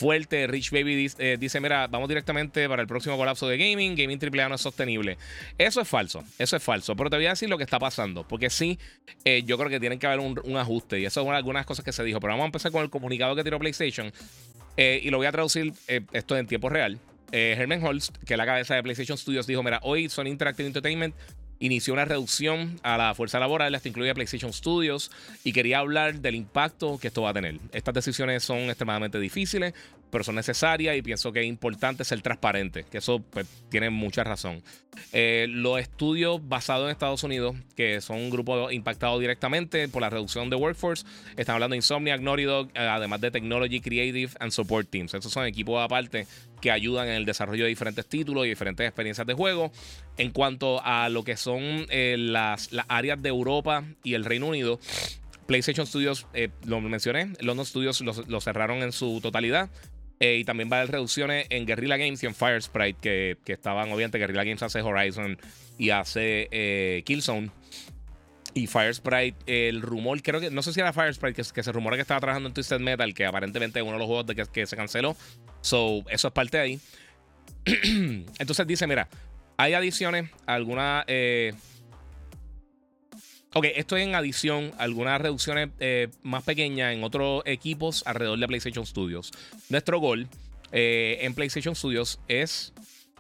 fuerte. 0.03 0.47
Rich 0.47 0.71
Baby 0.71 1.09
eh, 1.17 1.37
dice, 1.39 1.61
mira, 1.61 1.87
vamos 1.87 2.09
directamente 2.09 2.67
para 2.67 2.81
el 2.81 2.87
próximo 2.89 3.15
colapso 3.15 3.47
de 3.47 3.57
gaming. 3.57 3.95
Gaming 3.95 4.19
AAA 4.21 4.49
no 4.49 4.55
es 4.55 4.61
sostenible. 4.61 5.17
Eso 5.57 5.79
es 5.79 5.87
falso. 5.87 6.25
Eso 6.37 6.57
es 6.57 6.61
falso. 6.61 6.93
Pero 6.93 7.09
te 7.09 7.15
voy 7.15 7.25
a 7.25 7.29
decir 7.29 7.49
lo 7.49 7.57
que 7.57 7.63
está 7.63 7.79
pasando. 7.79 8.27
Porque 8.27 8.49
sí, 8.49 8.77
eh, 9.23 9.43
yo 9.45 9.57
creo 9.57 9.69
que 9.69 9.79
tienen 9.79 9.99
que 9.99 10.07
haber 10.07 10.19
un, 10.19 10.57
ajuste. 10.57 10.99
Y 10.99 11.05
eso 11.05 11.21
es 11.21 11.27
una, 11.27 11.37
algunas 11.37 11.65
cosas 11.65 11.85
que 11.85 11.93
se 11.93 12.03
dijo. 12.03 12.19
Pero 12.19 12.33
vamos 12.33 12.43
a 12.43 12.47
empezar 12.47 12.73
con 12.73 12.83
el 12.83 12.89
comunicado 12.89 13.33
que 13.33 13.45
tiró 13.45 13.59
PlayStation. 13.59 14.11
Eh, 14.75 14.99
y 15.01 15.09
lo 15.09 15.17
voy 15.17 15.27
a 15.27 15.31
traducir 15.31 15.71
esto 15.87 16.35
en 16.35 16.47
tiempo 16.47 16.67
real 16.67 16.99
Herman 17.31 17.83
Holst, 17.83 18.17
que 18.25 18.35
es 18.35 18.37
la 18.37 18.45
cabeza 18.45 18.75
de 18.75 18.83
PlayStation 18.83 19.17
Studios, 19.17 19.47
dijo: 19.47 19.63
Mira, 19.63 19.79
hoy 19.81 20.07
Sony 20.07 20.27
Interactive 20.27 20.67
Entertainment 20.67 21.15
inició 21.65 21.93
una 21.93 22.03
reducción 22.03 22.79
a 22.83 22.97
la 22.97 23.15
fuerza 23.15 23.39
laboral, 23.39 23.73
esto 23.73 23.87
incluye 23.87 24.13
PlayStation 24.13 24.51
Studios, 24.51 25.11
y 25.45 25.53
quería 25.53 25.79
hablar 25.79 26.19
del 26.19 26.35
impacto 26.35 26.97
que 26.99 27.07
esto 27.07 27.21
va 27.21 27.29
a 27.29 27.33
tener. 27.33 27.57
Estas 27.71 27.93
decisiones 27.93 28.43
son 28.43 28.59
extremadamente 28.59 29.17
difíciles, 29.17 29.73
pero 30.13 30.23
son 30.23 30.35
necesarias 30.35 30.95
y 30.95 31.01
pienso 31.01 31.33
que 31.33 31.39
es 31.39 31.47
importante 31.47 32.03
ser 32.03 32.21
transparente, 32.21 32.85
que 32.91 32.99
eso 32.99 33.19
pues, 33.31 33.47
tiene 33.71 33.89
mucha 33.89 34.23
razón. 34.23 34.61
Eh, 35.11 35.47
los 35.49 35.79
estudios 35.79 36.47
basados 36.47 36.85
en 36.85 36.91
Estados 36.91 37.23
Unidos, 37.23 37.55
que 37.75 37.99
son 37.99 38.17
un 38.17 38.29
grupo 38.29 38.69
impactado 38.69 39.17
directamente 39.17 39.87
por 39.87 40.03
la 40.03 40.11
reducción 40.11 40.51
de 40.51 40.55
workforce, 40.55 41.03
están 41.35 41.55
hablando 41.55 41.73
de 41.73 41.77
Insomniac, 41.77 42.21
Naughty 42.21 42.43
eh, 42.43 42.67
además 42.75 43.21
de 43.21 43.31
Technology, 43.31 43.81
Creative 43.81 44.31
and 44.39 44.51
Support 44.51 44.87
Teams. 44.87 45.15
Estos 45.15 45.31
son 45.31 45.47
equipos 45.47 45.83
aparte 45.83 46.27
que 46.61 46.69
ayudan 46.69 47.07
en 47.07 47.15
el 47.15 47.25
desarrollo 47.25 47.63
de 47.63 47.69
diferentes 47.69 48.05
títulos 48.05 48.45
y 48.45 48.49
diferentes 48.49 48.85
experiencias 48.85 49.25
de 49.25 49.33
juego. 49.33 49.71
En 50.17 50.29
cuanto 50.29 50.79
a 50.85 51.09
lo 51.09 51.23
que 51.23 51.37
son 51.37 51.87
eh, 51.89 52.17
las, 52.19 52.69
áreas 52.87 53.19
de 53.19 53.29
Europa 53.29 53.83
y 54.03 54.13
el 54.13 54.25
Reino 54.25 54.45
Unido, 54.45 54.79
PlayStation 55.47 55.87
Studios, 55.87 56.27
lo 56.65 56.79
mencioné, 56.81 57.33
London 57.41 57.65
Studios 57.65 57.99
lo, 58.01 58.41
cerraron 58.41 58.83
en 58.83 58.91
su 58.91 59.19
totalidad. 59.21 59.69
Eh, 60.19 60.37
y 60.37 60.43
también 60.45 60.69
va 60.71 60.77
a 60.77 60.81
haber 60.81 60.93
reducciones 60.93 61.47
en 61.49 61.65
Guerrilla 61.65 61.97
Games 61.97 62.23
y 62.23 62.27
en 62.27 62.35
Fire 62.35 62.61
Sprite, 62.61 62.97
que, 63.01 63.37
que 63.43 63.53
estaban, 63.53 63.91
obviamente, 63.91 64.17
Guerrilla 64.17 64.43
Games 64.43 64.63
hace 64.63 64.81
Horizon 64.81 65.37
y 65.77 65.89
hace 65.89 67.03
Killzone. 67.05 67.51
Y 68.55 68.67
Fire 68.67 68.93
Sprite, 68.93 69.35
el 69.47 69.81
rumor, 69.81 70.21
creo 70.21 70.39
que, 70.39 70.51
no 70.51 70.61
sé 70.61 70.73
si 70.73 70.79
era 70.79 70.93
Fire 70.93 71.13
Sprite, 71.13 71.41
que, 71.41 71.49
que 71.51 71.63
se 71.63 71.71
rumora 71.71 71.97
que 71.97 72.01
estaba 72.03 72.19
trabajando 72.19 72.49
en 72.49 72.53
Twisted 72.53 72.79
Metal, 72.79 73.13
que 73.13 73.25
aparentemente 73.25 73.79
es 73.79 73.83
uno 73.83 73.93
de 73.93 73.99
los 73.99 74.07
juegos 74.07 74.27
de 74.27 74.35
que, 74.35 74.45
que 74.45 74.67
se 74.67 74.75
canceló. 74.75 75.15
So, 75.61 76.03
eso 76.09 76.27
es 76.27 76.33
parte 76.33 76.57
de 76.57 76.63
ahí. 76.63 76.79
Entonces 78.39 78.67
dice, 78.67 78.85
mira, 78.85 79.07
hay 79.57 79.73
adiciones, 79.73 80.29
algunas... 80.45 81.03
Eh, 81.07 81.53
ok, 83.53 83.65
esto 83.75 83.97
es 83.97 84.07
en 84.07 84.15
adición 84.15 84.71
algunas 84.77 85.21
reducciones 85.21 85.69
eh, 85.79 86.09
más 86.23 86.43
pequeñas 86.43 86.93
en 86.93 87.03
otros 87.03 87.43
equipos 87.45 88.03
alrededor 88.05 88.39
de 88.39 88.47
PlayStation 88.47 88.85
Studios. 88.85 89.31
Nuestro 89.69 89.99
gol 89.99 90.27
eh, 90.71 91.19
en 91.21 91.33
PlayStation 91.35 91.75
Studios 91.75 92.19
es 92.27 92.73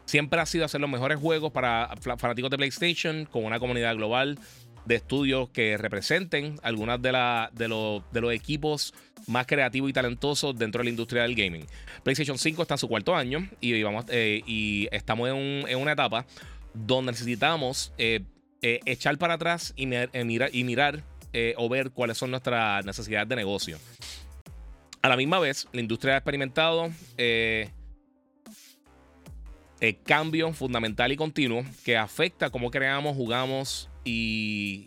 siempre 0.05 0.39
ha 0.39 0.45
sido 0.45 0.65
hacer 0.65 0.81
los 0.81 0.89
mejores 0.89 1.19
juegos 1.19 1.51
para 1.51 1.89
fanáticos 2.17 2.49
de 2.51 2.57
PlayStation 2.57 3.25
con 3.25 3.45
una 3.45 3.59
comunidad 3.59 3.95
global 3.95 4.37
de 4.85 4.95
estudios 4.95 5.49
que 5.49 5.77
representen 5.77 6.59
algunas 6.61 7.01
de, 7.01 7.13
la, 7.13 7.49
de, 7.53 8.01
de 8.11 8.21
los 8.21 8.33
equipos 8.33 8.93
más 9.27 9.45
creativos 9.45 9.89
y 9.89 9.93
talentosos 9.93 10.57
dentro 10.57 10.79
de 10.79 10.85
la 10.85 10.89
industria 10.89 11.23
del 11.23 11.35
gaming. 11.35 11.65
PlayStation 12.03 12.37
5 12.37 12.61
está 12.61 12.73
en 12.73 12.79
su 12.79 12.89
cuarto 12.89 13.15
año 13.15 13.47
y, 13.61 13.81
vamos, 13.81 14.05
eh, 14.09 14.41
y 14.45 14.89
estamos 14.91 15.29
en, 15.29 15.77
una 15.77 15.93
etapa 15.93 16.25
donde 16.73 17.13
necesitamos 17.13 17.93
eh, 18.65 18.79
echar 18.85 19.17
para 19.17 19.33
atrás 19.33 19.73
y, 19.75 19.85
mirar, 19.85 20.09
y 20.53 20.63
mirar 20.63 21.03
o 21.57 21.67
ver 21.67 21.91
cuáles 21.91 22.17
son 22.17 22.31
nuestras 22.31 22.85
necesidades 22.85 23.27
de 23.27 23.35
negocio. 23.35 23.77
A 25.01 25.09
la 25.09 25.17
misma 25.17 25.37
vez, 25.39 25.67
la 25.73 25.81
industria 25.81 26.13
ha 26.13 26.17
experimentado 26.17 26.89
cambio 30.05 30.53
fundamental 30.53 31.11
y 31.11 31.17
continuo 31.17 31.65
que 31.83 31.97
afecta 31.97 32.49
cómo 32.49 32.71
creamos, 32.71 33.17
jugamos 33.17 33.89
y... 34.05 34.85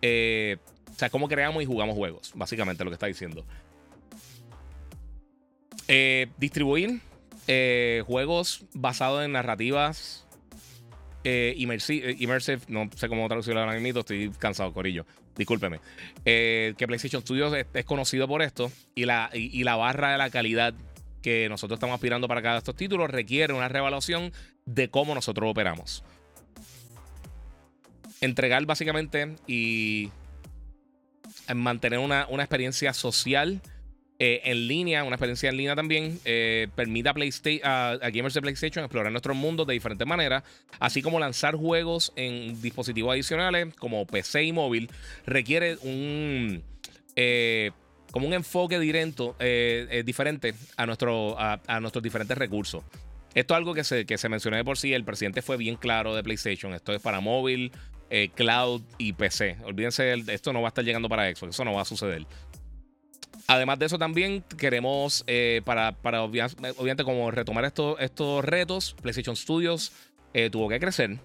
o 0.00 0.94
sea, 0.96 1.10
cómo 1.10 1.28
creamos 1.28 1.62
y 1.62 1.66
jugamos 1.66 1.94
juegos, 1.94 2.32
básicamente 2.34 2.84
lo 2.84 2.90
que 2.90 2.94
está 2.94 3.06
diciendo. 3.06 3.44
distribuir 6.38 7.02
juegos 8.06 8.64
basados 8.72 9.24
en 9.24 9.32
narrativas 9.32 10.23
immersive, 11.24 12.60
no 12.68 12.88
sé 12.94 13.08
cómo 13.08 13.26
traducirlo 13.28 13.60
ahora 13.60 13.78
mismo, 13.78 14.00
estoy 14.00 14.30
cansado, 14.38 14.72
Corillo. 14.72 15.06
Discúlpeme. 15.36 15.80
que 16.24 16.84
PlayStation 16.86 17.22
Studios 17.22 17.54
es, 17.72 17.84
conocido 17.84 18.28
por 18.28 18.42
esto 18.42 18.70
y 18.94 19.04
la, 19.04 19.30
y 19.32 19.64
la 19.64 19.76
barra 19.76 20.12
de 20.12 20.18
la 20.18 20.30
calidad 20.30 20.74
que 21.24 21.48
nosotros 21.48 21.78
estamos 21.78 21.94
aspirando 21.94 22.28
para 22.28 22.42
cada 22.42 22.56
de 22.56 22.58
estos 22.58 22.76
títulos 22.76 23.10
requiere 23.10 23.54
una 23.54 23.66
reevaluación 23.66 24.30
de 24.66 24.90
cómo 24.90 25.14
nosotros 25.14 25.50
operamos. 25.50 26.04
Entregar 28.20 28.66
básicamente 28.66 29.34
y 29.46 30.10
mantener 31.54 31.98
una, 31.98 32.28
experiencia 32.30 32.92
social 32.92 33.62
eh, 34.20 34.42
en 34.44 34.68
línea, 34.68 35.02
una 35.02 35.16
experiencia 35.16 35.48
en 35.48 35.56
línea 35.56 35.74
también, 35.74 36.20
eh, 36.24 36.68
permite 36.76 37.08
a, 37.64 37.90
a, 37.90 38.10
gamers 38.10 38.32
de 38.34 38.40
PlayStation 38.42 38.84
explorar 38.84 39.10
nuestros 39.10 39.36
mundos 39.36 39.66
de 39.66 39.72
diferentes 39.72 40.06
maneras, 40.06 40.44
así 40.78 41.02
como 41.02 41.18
lanzar 41.18 41.56
juegos 41.56 42.12
en 42.14 42.60
dispositivos 42.62 43.12
adicionales 43.12 43.74
como 43.74 44.06
PC 44.06 44.44
y 44.44 44.52
móvil, 44.52 44.88
requiere 45.26 45.78
un... 45.82 46.62
Eh, 47.16 47.72
como 48.12 48.28
un 48.28 48.34
enfoque 48.34 48.78
directo, 48.78 49.34
diferente 50.04 50.54
a, 50.76 50.86
nuestro, 50.86 51.34
a, 51.36 51.80
nuestros 51.80 52.00
diferentes 52.00 52.38
recursos. 52.38 52.84
Esto 53.34 53.54
es 53.54 53.58
algo 53.58 53.74
que 53.74 53.82
se, 53.82 54.06
que 54.06 54.18
se 54.18 54.28
mencionó 54.28 54.56
de 54.56 54.62
por 54.62 54.78
sí. 54.78 54.94
El 54.94 55.02
presidente 55.02 55.42
fue 55.42 55.56
bien 55.56 55.74
claro 55.74 56.14
de 56.14 56.22
PlayStation. 56.22 56.74
Esto 56.74 56.92
es 56.92 57.02
para 57.02 57.18
móvil, 57.18 57.72
cloud 58.36 58.82
y 58.98 59.14
PC. 59.14 59.56
Olvídense, 59.64 60.14
esto 60.28 60.52
no 60.52 60.62
va 60.62 60.68
a 60.68 60.70
estar 60.70 60.84
llegando 60.84 61.08
para 61.08 61.24
Xbox. 61.34 61.56
Eso 61.56 61.64
no 61.64 61.72
va 61.72 61.82
a 61.82 61.84
suceder. 61.84 62.24
Además 63.46 63.78
de 63.78 63.86
eso, 63.86 63.98
también 63.98 64.42
queremos, 64.56 65.24
para, 65.64 65.92
para 65.92 66.22
obviamente, 66.22 67.04
como 67.04 67.30
retomar 67.30 67.64
estos, 67.64 68.00
estos 68.00 68.44
retos, 68.44 68.96
PlayStation 69.02 69.36
Studios 69.36 69.92
tuvo 70.50 70.68
que 70.68 70.80
crecer. 70.80 71.18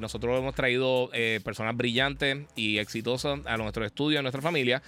nosotros 0.00 0.38
hemos 0.38 0.54
traído 0.54 1.10
personas 1.44 1.76
brillantes 1.76 2.46
y 2.56 2.78
exitosas 2.78 3.40
a 3.46 3.56
nuestro 3.56 3.84
estudio, 3.84 4.18
a 4.18 4.22
nuestra 4.22 4.42
familia. 4.42 4.82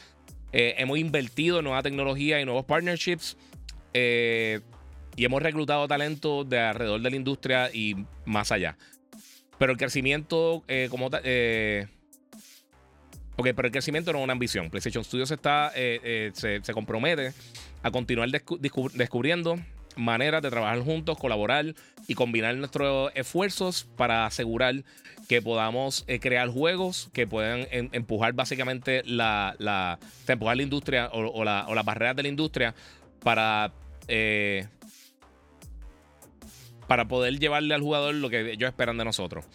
Eh, 0.57 0.77
hemos 0.79 0.99
invertido 0.99 1.59
en 1.59 1.65
nueva 1.65 1.83
tecnología 1.83 2.41
y 2.41 2.45
nuevos 2.45 2.65
partnerships. 2.65 3.37
Eh, 3.93 4.61
y 5.17 5.25
hemos 5.25 5.43
reclutado 5.43 5.89
talento 5.89 6.45
de 6.45 6.61
alrededor 6.61 7.01
de 7.01 7.11
la 7.11 7.17
industria 7.17 7.71
y 7.75 7.97
más 8.25 8.53
allá. 8.53 8.77
Pero 9.59 9.73
el 9.73 9.79
crecimiento, 9.79 10.63
eh, 10.69 10.87
como 10.91 11.11
Ok, 13.37 13.49
pero 13.57 13.67
el 13.67 13.73
crecimiento 13.73 14.13
no 14.13 14.19
es 14.19 14.25
una 14.25 14.33
ambición. 14.33 14.71
PlayStation 14.71 15.05
Studios 15.05 15.31
está, 15.31 15.73
se, 15.73 16.31
se, 16.33 16.73
compromete 16.73 17.33
a 17.83 17.91
continuar 17.91 18.29
descubriendo 18.31 19.59
maneras 19.97 20.43
de 20.43 20.51
trabajar 20.51 20.81
juntos, 20.81 21.19
colaborar 21.19 21.75
y 22.07 22.15
combinar 22.15 22.55
nuestros 22.57 23.11
esfuerzos 23.15 23.87
para 23.97 24.27
asegurar 24.27 24.85
que 25.29 25.41
podamos 25.41 26.05
eh, 26.07 26.21
crear 26.21 26.49
juegos 26.49 27.09
que 27.13 27.27
puedan 27.27 27.67
empujar 27.71 28.35
básicamente 28.35 29.03
la, 29.07 29.57
la, 29.59 29.99
la 30.27 30.63
industria 30.63 31.09
o, 31.13 31.45
las 31.45 31.85
barreras 31.85 32.17
de 32.17 32.23
la 32.25 32.29
industria 32.29 32.75
para, 33.23 33.73
eh, 34.09 34.67
para 36.87 37.07
poder 37.07 37.39
llevarle 37.39 37.75
al 37.75 37.81
jugador 37.81 38.15
lo 38.15 38.29
que 38.29 38.53
ellos 38.53 38.69
esperan 38.69 38.99
de 38.99 39.05
nosotros. 39.05 39.47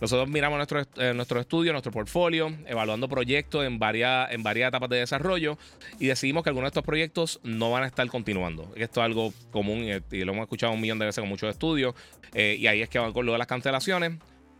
Nosotros 0.00 0.28
miramos 0.28 0.56
nuestro, 0.56 0.82
eh, 0.96 1.12
nuestro 1.14 1.40
estudio, 1.40 1.72
nuestro 1.72 1.92
portfolio, 1.92 2.52
evaluando 2.66 3.08
proyectos 3.08 3.64
en 3.64 3.78
varias, 3.78 4.30
en 4.32 4.42
varias 4.42 4.68
etapas 4.68 4.88
de 4.88 4.98
desarrollo 4.98 5.58
y 5.98 6.06
decidimos 6.06 6.42
que 6.42 6.50
algunos 6.50 6.66
de 6.66 6.70
estos 6.70 6.84
proyectos 6.84 7.40
no 7.42 7.70
van 7.70 7.82
a 7.82 7.86
estar 7.86 8.06
continuando. 8.08 8.72
Esto 8.76 9.00
es 9.00 9.04
algo 9.04 9.32
común 9.50 9.84
y, 9.84 10.24
lo 10.24 10.32
hemos 10.32 10.42
escuchado 10.44 10.72
un 10.72 10.80
millón 10.80 10.98
de 10.98 11.06
veces 11.06 11.20
con 11.20 11.28
muchos 11.28 11.50
estudios 11.50 11.94
y 12.34 12.66
ahí 12.66 12.80
es 12.80 12.88
que 12.88 12.98
van 12.98 13.12
con 13.12 13.26
lo 13.26 13.32
de 13.32 13.38
las 13.38 13.46
cancelaciones. 13.46 14.12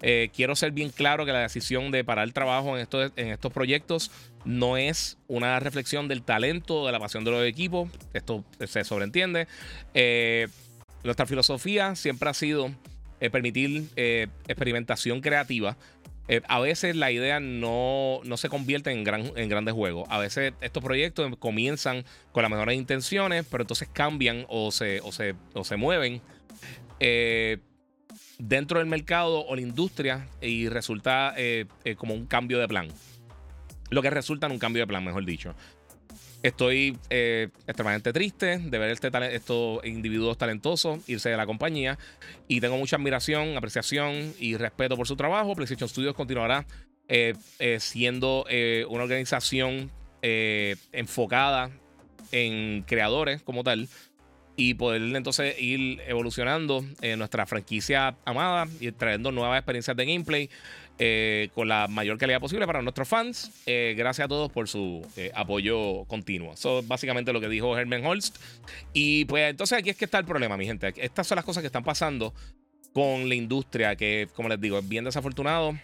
Eh, 0.02 0.30
quiero 0.34 0.56
ser 0.56 0.72
bien 0.72 0.90
claro 0.90 1.26
que 1.26 1.32
la 1.32 1.40
decisión 1.40 1.90
de 1.90 2.04
parar 2.04 2.24
el 2.24 2.32
trabajo 2.32 2.76
en 2.76 2.82
estos, 2.82 3.12
en 3.16 3.28
estos 3.28 3.52
proyectos 3.52 4.10
no 4.44 4.76
es 4.76 5.18
una 5.28 5.60
reflexión 5.60 6.08
del 6.08 6.22
talento, 6.22 6.86
de 6.86 6.92
la 6.92 6.98
pasión 6.98 7.24
de 7.24 7.30
los 7.30 7.44
equipos. 7.44 7.90
Esto 8.14 8.44
se 8.64 8.84
sobreentiende. 8.84 9.46
Eh, 9.92 10.48
nuestra 11.04 11.26
filosofía 11.26 11.94
siempre 11.96 12.30
ha 12.30 12.34
sido 12.34 12.70
eh, 13.20 13.30
permitir 13.30 13.84
experimentación 14.48 15.20
creativa. 15.20 15.76
a 16.48 16.60
veces 16.60 16.96
la 16.96 17.10
idea 17.10 17.40
no, 17.40 18.20
se 18.36 18.48
convierte 18.48 18.90
en, 18.90 19.04
gran, 19.04 19.32
en 19.36 19.48
grandes 19.48 19.74
juegos. 19.74 20.08
A 20.10 20.18
veces 20.18 20.52
estos 20.60 20.82
proyectos 20.82 21.36
comienzan 21.38 22.04
con 22.32 22.42
las 22.42 22.50
mejores 22.50 22.76
intenciones, 22.76 23.46
pero 23.50 23.62
entonces 23.62 23.88
cambian 23.92 24.44
o 24.48 24.70
se, 24.70 25.00
o 25.00 25.12
se, 25.12 25.34
o 25.54 25.64
se 25.64 25.76
mueven 25.76 26.20
dentro 28.40 28.78
del 28.78 28.88
mercado 28.88 29.44
o 29.46 29.54
la 29.54 29.60
industria 29.60 30.26
y 30.40 30.68
resulta 30.68 31.34
eh, 31.36 31.66
eh, 31.84 31.94
como 31.94 32.14
un 32.14 32.26
cambio 32.26 32.58
de 32.58 32.68
plan. 32.68 32.88
Lo 33.90 34.02
que 34.02 34.10
resulta 34.10 34.46
en 34.46 34.52
un 34.52 34.58
cambio 34.58 34.82
de 34.82 34.86
plan, 34.86 35.04
mejor 35.04 35.24
dicho. 35.24 35.54
Estoy 36.42 36.96
eh, 37.10 37.48
extremadamente 37.66 38.12
triste 38.12 38.58
de 38.58 38.78
ver 38.78 38.90
este 38.90 39.10
estos 39.34 39.84
individuos 39.84 40.38
talentosos 40.38 41.06
irse 41.06 41.28
de 41.28 41.36
la 41.36 41.44
compañía 41.44 41.98
y 42.48 42.60
tengo 42.60 42.78
mucha 42.78 42.96
admiración, 42.96 43.58
apreciación 43.58 44.32
y 44.38 44.56
respeto 44.56 44.96
por 44.96 45.06
su 45.06 45.16
trabajo. 45.16 45.54
PlayStation 45.54 45.88
Studios 45.88 46.14
continuará 46.14 46.66
siendo 47.78 48.46
una 48.88 49.02
organización 49.02 49.90
enfocada 50.22 51.70
en 52.30 52.84
creadores 52.86 53.42
como 53.42 53.64
tal 53.64 53.88
y 54.56 54.74
poder 54.74 55.02
entonces 55.16 55.60
ir 55.60 56.00
evolucionando 56.06 56.84
nuestra 57.18 57.46
franquicia 57.46 58.16
amada 58.24 58.68
y 58.78 58.92
trayendo 58.92 59.32
nuevas 59.32 59.58
experiencias 59.58 59.96
de 59.96 60.06
gameplay 60.06 60.50
eh, 61.02 61.48
con 61.54 61.66
la 61.66 61.88
mayor 61.88 62.18
calidad 62.18 62.40
posible 62.40 62.66
para 62.66 62.82
nuestros 62.82 63.08
fans. 63.08 63.50
Eh, 63.64 63.94
gracias 63.96 64.26
a 64.26 64.28
todos 64.28 64.52
por 64.52 64.68
su 64.68 65.00
eh, 65.16 65.32
apoyo 65.34 66.04
continuo. 66.04 66.52
Eso 66.52 66.80
es 66.80 66.88
básicamente 66.88 67.32
lo 67.32 67.40
que 67.40 67.48
dijo 67.48 67.78
Herman 67.78 68.04
Holst. 68.04 68.36
Y 68.92 69.24
pues 69.24 69.48
entonces 69.48 69.78
aquí 69.78 69.88
es 69.88 69.96
que 69.96 70.04
está 70.04 70.18
el 70.18 70.26
problema, 70.26 70.58
mi 70.58 70.66
gente. 70.66 70.92
Estas 70.96 71.26
son 71.26 71.36
las 71.36 71.46
cosas 71.46 71.62
que 71.62 71.68
están 71.68 71.84
pasando 71.84 72.34
con 72.92 73.30
la 73.30 73.34
industria, 73.34 73.96
que 73.96 74.28
como 74.36 74.50
les 74.50 74.60
digo, 74.60 74.78
es 74.78 74.86
bien 74.86 75.04
desafortunado. 75.04 75.74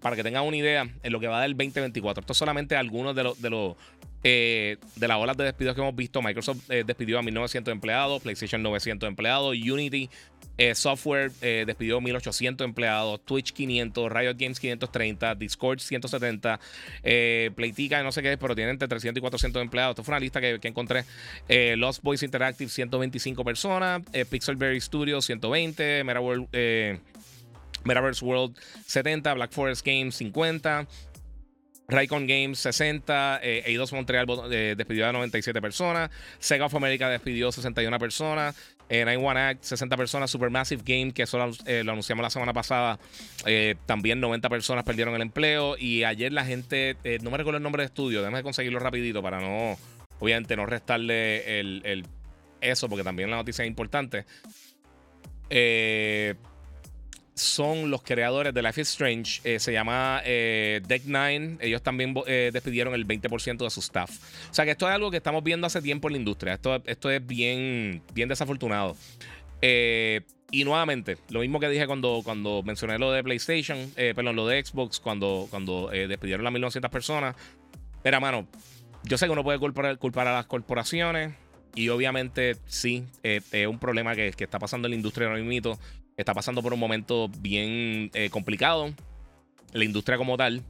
para 0.00 0.16
que 0.16 0.24
tengan 0.24 0.42
una 0.42 0.56
idea, 0.56 0.88
en 1.04 1.12
lo 1.12 1.20
que 1.20 1.28
va 1.28 1.40
del 1.42 1.52
2024, 1.52 2.22
esto 2.22 2.32
es 2.32 2.36
solamente 2.36 2.74
algunos 2.74 3.14
de 3.14 3.22
los, 3.22 3.40
de 3.40 3.50
los 3.50 3.76
de 4.24 4.78
las 5.06 5.18
olas 5.18 5.36
de 5.36 5.44
despidos 5.44 5.74
que 5.76 5.82
hemos 5.82 5.94
visto, 5.94 6.20
Microsoft 6.22 6.66
despidió 6.66 7.18
a 7.18 7.22
1900 7.22 7.70
empleados, 7.70 8.22
PlayStation 8.22 8.62
900 8.62 9.06
empleados, 9.06 9.54
Unity 9.54 10.08
eh, 10.56 10.74
Software 10.74 11.30
despidió 11.32 11.98
a 11.98 12.00
1800 12.00 12.64
empleados, 12.64 13.24
Twitch 13.24 13.52
500, 13.52 14.12
Riot 14.12 14.34
Games 14.38 14.60
530, 14.60 15.34
Discord 15.34 15.80
170, 15.80 16.60
Playtika, 17.54 18.02
no 18.02 18.12
sé 18.12 18.22
qué, 18.22 18.36
pero 18.36 18.54
tienen 18.54 18.72
entre 18.72 18.88
300 18.88 19.18
y 19.18 19.20
400 19.20 19.62
empleados. 19.62 19.92
Esto 19.92 20.04
fue 20.04 20.12
una 20.12 20.20
lista 20.20 20.40
que, 20.40 20.58
encontré. 20.62 21.04
Lost 21.76 22.02
Boys 22.02 22.22
Interactive 22.22 22.70
125 22.70 23.44
personas, 23.44 24.02
Pixelberry 24.30 24.80
Studios 24.80 25.24
120, 25.26 26.04
Metaverse 27.84 28.24
World 28.24 28.58
70, 28.86 29.34
Black 29.34 29.52
Forest 29.52 29.86
Games 29.86 30.14
50. 30.16 30.86
Raycon 31.86 32.26
Games 32.26 32.58
60, 32.60 33.40
eh, 33.42 33.62
Eidos 33.66 33.92
Montreal 33.92 34.26
eh, 34.50 34.74
despidió 34.76 35.06
a 35.06 35.12
97 35.12 35.60
personas, 35.60 36.10
Sega 36.38 36.66
of 36.66 36.74
America 36.74 37.08
despidió 37.10 37.48
a 37.48 37.52
61 37.52 37.98
personas, 37.98 38.56
eh, 38.88 39.04
91 39.04 39.40
Act 39.40 39.62
60 39.62 39.96
personas, 39.96 40.30
Supermassive 40.30 40.82
Game, 40.84 41.12
que 41.12 41.22
eso 41.22 41.38
lo, 41.38 41.52
anunciamos 41.90 42.22
la 42.22 42.30
semana 42.30 42.52
pasada, 42.52 42.98
eh, 43.46 43.76
también 43.86 44.20
90 44.20 44.48
personas 44.48 44.84
perdieron 44.84 45.14
el 45.14 45.22
empleo 45.22 45.76
y 45.78 46.04
ayer 46.04 46.32
la 46.32 46.44
gente, 46.44 46.96
no 47.22 47.30
me 47.30 47.38
recuerdo 47.38 47.58
el 47.58 47.62
nombre 47.62 47.82
de 47.82 47.86
estudio, 47.86 48.20
déjame 48.20 48.42
conseguirlo 48.42 48.78
rapidito 48.78 49.22
para 49.22 49.40
no, 49.40 49.76
obviamente 50.20 50.56
no 50.56 50.66
restarle 50.66 51.60
el, 51.60 52.06
eso 52.60 52.88
porque 52.88 53.04
también 53.04 53.30
la 53.30 53.36
noticia 53.36 53.64
es 53.64 53.68
importante. 53.68 54.24
Eh 55.50 56.34
son 57.34 57.90
los 57.90 58.02
creadores 58.02 58.54
de 58.54 58.62
Life 58.62 58.80
is 58.80 58.90
Strange. 58.90 59.40
Eh, 59.44 59.58
se 59.58 59.72
llama 59.72 60.22
eh, 60.24 60.80
Deck 60.86 61.04
Nine. 61.04 61.58
Ellos 61.60 61.82
también 61.82 62.14
eh, 62.26 62.50
despidieron 62.52 62.94
el 62.94 63.06
20% 63.06 63.58
de 63.58 63.70
su 63.70 63.80
staff. 63.80 64.10
O 64.50 64.54
sea 64.54 64.64
que 64.64 64.70
esto 64.72 64.88
es 64.88 64.94
algo 64.94 65.10
que 65.10 65.16
estamos 65.16 65.42
viendo 65.42 65.66
hace 65.66 65.82
tiempo 65.82 66.08
en 66.08 66.12
la 66.12 66.18
industria. 66.18 66.54
Esto, 66.54 66.82
esto 66.86 67.10
es 67.10 67.24
bien, 67.26 68.02
bien 68.12 68.28
desafortunado. 68.28 68.96
y 69.60 70.64
nuevamente, 70.64 71.16
lo 71.30 71.40
mismo 71.40 71.58
que 71.58 71.68
dije 71.68 71.86
cuando, 71.86 72.20
cuando 72.24 72.62
mencioné 72.62 72.98
lo 72.98 73.10
de 73.10 73.24
PlayStation, 73.24 73.90
perdón, 73.96 74.36
lo 74.36 74.46
de 74.46 74.64
Xbox, 74.64 75.00
cuando, 75.00 75.48
cuando 75.50 75.88
despidieron 75.88 76.46
a 76.46 76.50
1900 76.50 76.90
personas. 76.90 77.34
Era, 78.04 78.20
mano, 78.20 78.46
yo 79.02 79.18
sé 79.18 79.26
que 79.26 79.32
uno 79.32 79.42
puede 79.42 79.58
culpar, 79.58 79.98
culpar 79.98 80.28
a 80.28 80.34
las 80.34 80.46
corporaciones. 80.46 81.34
Y 81.74 81.88
obviamente 81.88 82.56
sí, 82.66 83.04
es 83.24 83.66
un 83.66 83.80
problema 83.80 84.14
que, 84.14 84.30
que, 84.30 84.44
está 84.44 84.60
pasando 84.60 84.86
en 84.86 84.92
la 84.92 84.96
industria 84.96 85.26
ahora 85.26 85.42
mismo 85.42 85.76
está 86.16 86.34
pasando 86.34 86.62
por 86.62 86.72
un 86.72 86.80
momento 86.80 87.28
bien 87.38 88.10
eh, 88.14 88.30
complicado, 88.30 88.92
la 89.72 89.84
industria 89.84 90.16
como 90.18 90.36
tal. 90.36 90.62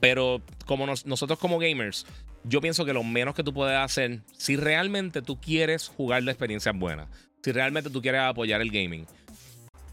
Pero 0.00 0.42
como 0.66 0.86
nosotros 0.86 1.38
como 1.38 1.58
gamers, 1.58 2.06
yo 2.44 2.60
pienso 2.60 2.84
que 2.84 2.92
lo 2.92 3.02
menos 3.02 3.34
que 3.34 3.42
tú 3.42 3.54
puedes 3.54 3.78
hacer, 3.78 4.20
si 4.36 4.56
realmente 4.56 5.22
tú 5.22 5.40
quieres 5.40 5.88
jugar 5.88 6.22
de 6.22 6.30
experiencias 6.30 6.76
buenas, 6.76 7.08
si 7.42 7.52
realmente 7.52 7.90
tú 7.90 8.02
quieres 8.02 8.20
apoyar 8.20 8.60
el 8.60 8.70
gaming, 8.70 9.06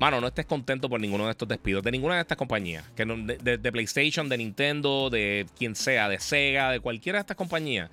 mano, 0.01 0.20
no 0.20 0.27
estés 0.27 0.48
contento 0.48 0.89
por 0.89 1.00
ninguno 1.00 1.25
de 1.25 1.31
estos 1.31 1.48
despidos, 1.48 1.84
de 1.84 1.91
ninguna 1.91 2.15
de 2.15 2.22
estas 2.22 2.38
compañías, 2.38 2.84
que 2.96 3.05
de, 3.05 3.72
PlayStation, 3.72 4.27
de 4.27 4.38
Nintendo, 4.38 5.12
de 5.12 5.46
quien 5.58 5.75
sea, 5.75 6.10
de 6.10 6.20
Sega, 6.20 6.72
de 6.72 6.79
cualquiera 6.79 7.20
de 7.20 7.22
estas 7.22 7.38
compañías. 7.38 7.91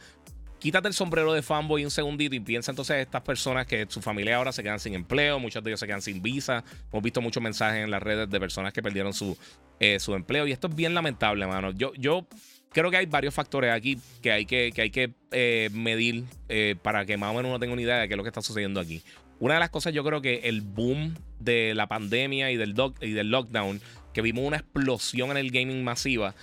Quítate 0.59 0.89
el 0.89 0.95
sombrero 0.95 1.33
de 1.33 1.43
fanboy 1.43 1.85
un 1.85 1.91
segundito 1.91 2.35
y 2.35 2.41
piensa 2.41 2.73
entonces 2.73 2.97
en 2.97 3.03
estas 3.03 3.23
personas 3.23 3.67
que 3.67 3.87
su 3.89 4.03
familia 4.03 4.37
ahora 4.37 4.51
se 4.51 4.63
quedan 4.63 4.81
sin 4.81 4.95
empleo, 4.95 5.39
muchos 5.39 5.63
de 5.63 5.71
ellos 5.71 5.81
se 5.81 5.87
quedan 5.87 6.03
sin 6.03 6.21
visa. 6.21 6.65
Hemos 6.93 7.03
visto 7.03 7.21
muchos 7.21 7.41
mensajes 7.43 7.85
en 7.85 7.91
las 7.91 8.03
redes 8.03 8.29
de 8.29 8.41
personas 8.41 8.73
que 8.73 8.83
perdieron 8.83 9.13
su, 9.13 9.39
eh, 9.79 10.01
su 10.01 10.15
empleo 10.15 10.49
y 10.49 10.53
esto 10.53 10.67
es 10.67 10.75
bien 10.75 10.95
lamentable, 10.95 11.47
mano. 11.47 11.71
Yo, 11.71 11.93
yo 11.95 12.27
creo 12.71 12.91
que 12.91 12.97
hay 12.97 13.07
varios 13.07 13.35
factores 13.35 13.73
aquí 13.73 13.99
que 14.21 14.33
hay 14.33 14.47
que, 14.47 14.73
que, 14.75 14.83
hay 14.83 14.91
que 14.91 15.15
eh, 15.31 15.71
medir 15.73 16.25
eh, 16.49 16.75
para 16.83 17.07
que 17.07 17.17
más 17.17 17.31
o 17.31 17.35
menos 17.35 17.51
uno 17.51 17.61
tenga 17.61 17.73
una 17.73 17.83
idea 17.83 17.99
de 17.99 18.09
qué 18.09 18.15
es 18.15 18.19
lo 18.19 18.25
que 18.25 18.31
está 18.31 18.43
sucediendo 18.43 18.81
aquí. 18.81 19.03
Una 19.41 19.55
de 19.55 19.61
las 19.61 19.71
cosas, 19.71 19.93
yo 19.93 20.03
creo 20.03 20.21
que 20.21 20.41
el 20.45 20.63
boom 20.63 21.15
de 21.39 21.73
la 21.75 21.87
pandemia 21.87 22.51
y 22.51 22.57
del, 22.57 22.75
y 23.01 23.13
del 23.13 23.31
lockdown, 23.31 23.81
que 24.13 24.23
vimos 24.23 24.45
una 24.45 24.57
explosión 24.57 25.31
en 25.31 25.37
el 25.37 25.53
gaming 25.53 25.85
masiva, 25.85 26.35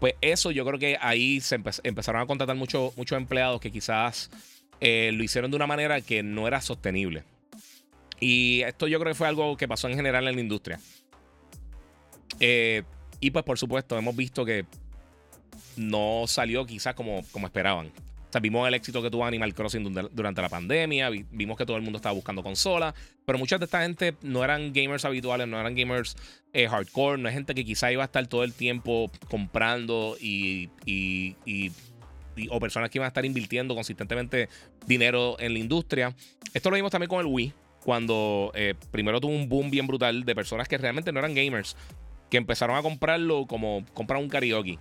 pues 0.00 0.14
eso 0.20 0.50
yo 0.50 0.64
creo 0.64 0.78
que 0.78 0.98
ahí 1.00 1.40
se 1.40 1.60
empezaron 1.84 2.20
a 2.20 2.26
contratar 2.26 2.56
muchos 2.56 2.94
empleados 3.12 3.60
que 3.60 3.70
quizás 3.70 4.30
eh, 4.80 5.10
lo 5.12 5.22
hicieron 5.22 5.50
de 5.50 5.56
una 5.56 5.66
manera 5.66 6.00
que 6.00 6.22
no 6.22 6.48
era 6.48 6.60
sostenible. 6.60 7.22
Y 8.18 8.62
esto 8.62 8.88
yo 8.88 8.98
creo 8.98 9.12
que 9.12 9.16
fue 9.16 9.28
algo 9.28 9.56
que 9.56 9.68
pasó 9.68 9.88
en 9.88 9.96
general 9.96 10.26
en 10.26 10.34
la 10.34 10.40
industria. 10.40 10.80
y 12.40 13.30
pues 13.30 13.44
por 13.44 13.58
supuesto 13.58 13.98
hemos 13.98 14.16
visto 14.16 14.44
que 14.44 14.64
no 15.76 16.24
salió 16.26 16.66
quizás 16.66 16.94
como, 16.94 17.22
como 17.32 17.46
esperaban. 17.46 17.92
Vimos 18.38 18.68
el 18.68 18.74
éxito 18.74 19.02
que 19.02 19.10
tuvo 19.10 19.24
Animal 19.24 19.54
Crossing 19.54 19.92
durante 20.12 20.40
la 20.40 20.48
pandemia, 20.48 21.10
vimos 21.10 21.56
que 21.58 21.66
todo 21.66 21.76
el 21.76 21.82
mundo 21.82 21.96
estaba 21.96 22.14
buscando 22.14 22.42
consolas, 22.42 22.94
pero 23.24 23.38
mucha 23.38 23.58
de 23.58 23.64
esta 23.64 23.82
gente 23.82 24.14
no 24.22 24.44
eran 24.44 24.72
gamers 24.72 25.04
habituales, 25.04 25.48
no 25.48 25.58
eran 25.58 25.74
gamers 25.74 26.16
eh, 26.52 26.68
hardcore, 26.68 27.20
no 27.20 27.28
es 27.28 27.34
gente 27.34 27.54
que 27.54 27.64
quizá 27.64 27.90
iba 27.90 28.02
a 28.02 28.06
estar 28.06 28.26
todo 28.28 28.44
el 28.44 28.54
tiempo 28.54 29.10
comprando 29.28 30.16
y, 30.20 30.68
o 32.50 32.60
personas 32.60 32.90
que 32.90 32.98
iban 32.98 33.06
a 33.06 33.08
estar 33.08 33.24
invirtiendo 33.24 33.74
consistentemente 33.74 34.48
dinero 34.86 35.36
en 35.40 35.52
la 35.54 35.58
industria. 35.58 36.14
Esto 36.54 36.70
lo 36.70 36.76
vimos 36.76 36.92
también 36.92 37.08
con 37.08 37.20
el 37.20 37.26
Wii, 37.26 37.52
cuando 37.84 38.52
eh, 38.54 38.74
primero 38.90 39.20
tuvo 39.20 39.32
un 39.32 39.48
boom 39.48 39.70
bien 39.70 39.86
brutal 39.86 40.24
de 40.24 40.34
personas 40.34 40.68
que 40.68 40.78
realmente 40.78 41.10
no 41.12 41.18
eran 41.18 41.34
gamers, 41.34 41.76
que 42.30 42.36
empezaron 42.36 42.76
a 42.76 42.82
comprarlo 42.82 43.46
como 43.46 43.84
comprar 43.92 44.20
un 44.20 44.28
karaoke 44.28 44.78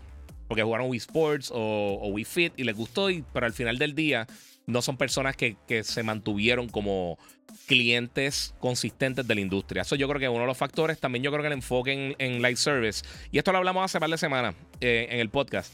porque 0.49 0.63
jugaron 0.63 0.89
Wii 0.89 0.97
Sports 0.97 1.51
o, 1.53 2.09
Wii 2.11 2.25
Fit 2.25 2.53
y 2.57 2.63
les 2.63 2.75
gustó, 2.75 3.09
y, 3.11 3.23
pero 3.33 3.45
al 3.45 3.53
final 3.53 3.77
del 3.77 3.93
día 3.93 4.27
no 4.65 4.81
son 4.81 4.97
personas 4.97 5.37
que, 5.37 5.55
se 5.83 6.03
mantuvieron 6.03 6.67
como 6.67 7.19
clientes 7.67 8.55
consistentes 8.59 9.27
de 9.27 9.35
la 9.35 9.41
industria. 9.41 9.83
Eso 9.83 9.95
yo 9.95 10.07
creo 10.07 10.19
que 10.19 10.25
es 10.25 10.31
uno 10.31 10.41
de 10.41 10.47
los 10.47 10.57
factores. 10.57 10.99
También 10.99 11.23
yo 11.23 11.31
creo 11.31 11.41
que 11.41 11.47
el 11.47 11.53
enfoque 11.53 12.15
en, 12.17 12.41
live 12.41 12.55
service. 12.55 13.05
Y 13.31 13.37
esto 13.37 13.51
lo 13.51 13.59
hablamos 13.59 13.85
hace 13.85 13.99
par 13.99 14.09
de 14.09 14.17
semanas 14.17 14.55
eh, 14.81 15.07
en 15.11 15.19
el 15.19 15.29
podcast. 15.29 15.71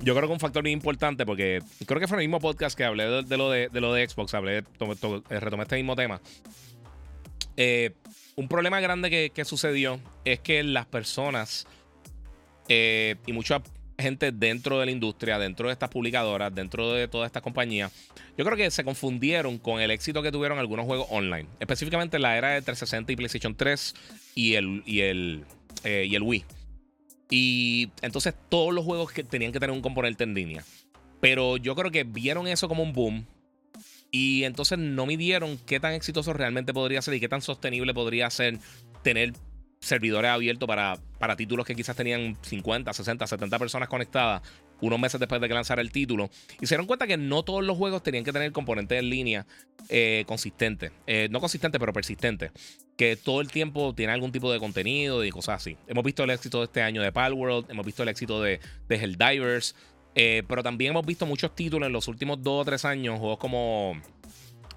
Yo 0.00 0.14
creo 0.14 0.28
que 0.28 0.32
un 0.32 0.40
factor 0.40 0.62
muy 0.62 0.72
importante 0.72 1.26
porque 1.26 1.60
creo 1.86 2.00
que 2.00 2.08
fue 2.08 2.16
en 2.16 2.22
el 2.22 2.28
mismo 2.28 2.40
podcast 2.40 2.76
que 2.76 2.84
hablé 2.84 3.04
de, 3.22 3.36
lo, 3.36 3.50
de, 3.50 3.68
lo 3.72 3.92
de 3.92 4.08
Xbox, 4.08 4.32
hablé, 4.34 4.64
retomé 5.28 5.62
este 5.62 5.76
mismo 5.76 5.94
tema. 5.94 6.20
Eh, 7.56 7.94
un 8.36 8.48
problema 8.48 8.80
grande 8.80 9.32
que, 9.34 9.44
sucedió 9.46 9.98
es 10.26 10.40
que 10.40 10.62
las 10.62 10.84
personas 10.84 11.66
eh, 12.68 13.16
y 13.26 13.32
mucha 13.32 13.62
gente 13.98 14.30
dentro 14.30 14.78
de 14.78 14.84
la 14.84 14.92
industria, 14.92 15.38
dentro 15.38 15.68
de 15.68 15.72
estas 15.72 15.88
publicadoras, 15.88 16.54
dentro 16.54 16.92
de 16.92 17.08
todas 17.08 17.26
estas 17.26 17.42
compañías, 17.42 17.90
yo 18.36 18.44
creo 18.44 18.58
que 18.58 18.70
se 18.70 18.84
confundieron 18.84 19.56
con 19.56 19.80
el 19.80 19.90
éxito 19.90 20.22
que 20.22 20.30
tuvieron 20.30 20.58
algunos 20.58 20.84
juegos 20.84 21.06
online, 21.10 21.48
específicamente 21.60 22.18
la 22.18 22.36
era 22.36 22.50
de 22.50 22.60
360 22.60 23.12
y 23.12 23.16
PlayStation 23.16 23.54
3 23.54 23.94
y 24.34 24.54
el, 24.54 24.82
y 24.84 25.00
el, 25.00 25.44
eh, 25.84 26.06
y 26.06 26.14
el 26.14 26.22
Wii. 26.22 26.44
Y 27.30 27.90
entonces 28.02 28.34
todos 28.50 28.74
los 28.74 28.84
juegos 28.84 29.12
que 29.12 29.24
tenían 29.24 29.50
que 29.50 29.60
tener 29.60 29.74
un 29.74 29.80
componente 29.80 30.24
en 30.24 30.34
línea. 30.34 30.62
Pero 31.20 31.56
yo 31.56 31.74
creo 31.74 31.90
que 31.90 32.04
vieron 32.04 32.46
eso 32.46 32.68
como 32.68 32.82
un 32.82 32.92
boom 32.92 33.26
y 34.16 34.44
entonces 34.44 34.78
no 34.78 35.04
midieron 35.04 35.58
qué 35.66 35.78
tan 35.78 35.92
exitoso 35.92 36.32
realmente 36.32 36.72
podría 36.72 37.02
ser 37.02 37.12
y 37.12 37.20
qué 37.20 37.28
tan 37.28 37.42
sostenible 37.42 37.92
podría 37.92 38.30
ser 38.30 38.58
tener 39.02 39.34
servidores 39.78 40.30
abiertos 40.30 40.66
para, 40.66 40.96
para 41.18 41.36
títulos 41.36 41.66
que 41.66 41.74
quizás 41.74 41.94
tenían 41.94 42.38
50, 42.40 42.94
60, 42.94 43.26
70 43.26 43.58
personas 43.58 43.90
conectadas 43.90 44.40
unos 44.80 44.98
meses 44.98 45.20
después 45.20 45.38
de 45.38 45.48
que 45.48 45.52
lanzara 45.54 45.82
el 45.82 45.92
título. 45.92 46.30
Y 46.62 46.66
se 46.66 46.74
dieron 46.74 46.86
cuenta 46.86 47.06
que 47.06 47.18
no 47.18 47.42
todos 47.42 47.62
los 47.62 47.76
juegos 47.76 48.02
tenían 48.02 48.24
que 48.24 48.32
tener 48.32 48.52
componentes 48.52 48.98
en 48.98 49.10
línea 49.10 49.46
eh, 49.90 50.24
consistente. 50.26 50.92
Eh, 51.06 51.28
no 51.30 51.38
consistente, 51.38 51.78
pero 51.78 51.92
persistente. 51.92 52.52
Que 52.96 53.16
todo 53.16 53.42
el 53.42 53.50
tiempo 53.50 53.94
tiene 53.94 54.14
algún 54.14 54.32
tipo 54.32 54.50
de 54.50 54.58
contenido 54.58 55.26
y 55.26 55.30
cosas 55.30 55.56
así. 55.60 55.76
Hemos 55.88 56.04
visto 56.04 56.24
el 56.24 56.30
éxito 56.30 56.60
de 56.60 56.64
este 56.64 56.80
año 56.80 57.02
de 57.02 57.12
Palworld, 57.12 57.70
hemos 57.70 57.84
visto 57.84 58.02
el 58.02 58.08
éxito 58.08 58.40
de, 58.40 58.60
de 58.88 58.96
Helldivers. 58.96 59.74
Eh, 60.18 60.42
pero 60.48 60.62
también 60.62 60.92
hemos 60.92 61.04
visto 61.04 61.26
muchos 61.26 61.54
títulos 61.54 61.86
en 61.86 61.92
los 61.92 62.08
últimos 62.08 62.42
dos 62.42 62.62
o 62.62 62.64
tres 62.64 62.86
años, 62.86 63.18
juegos 63.18 63.38
como, 63.38 64.00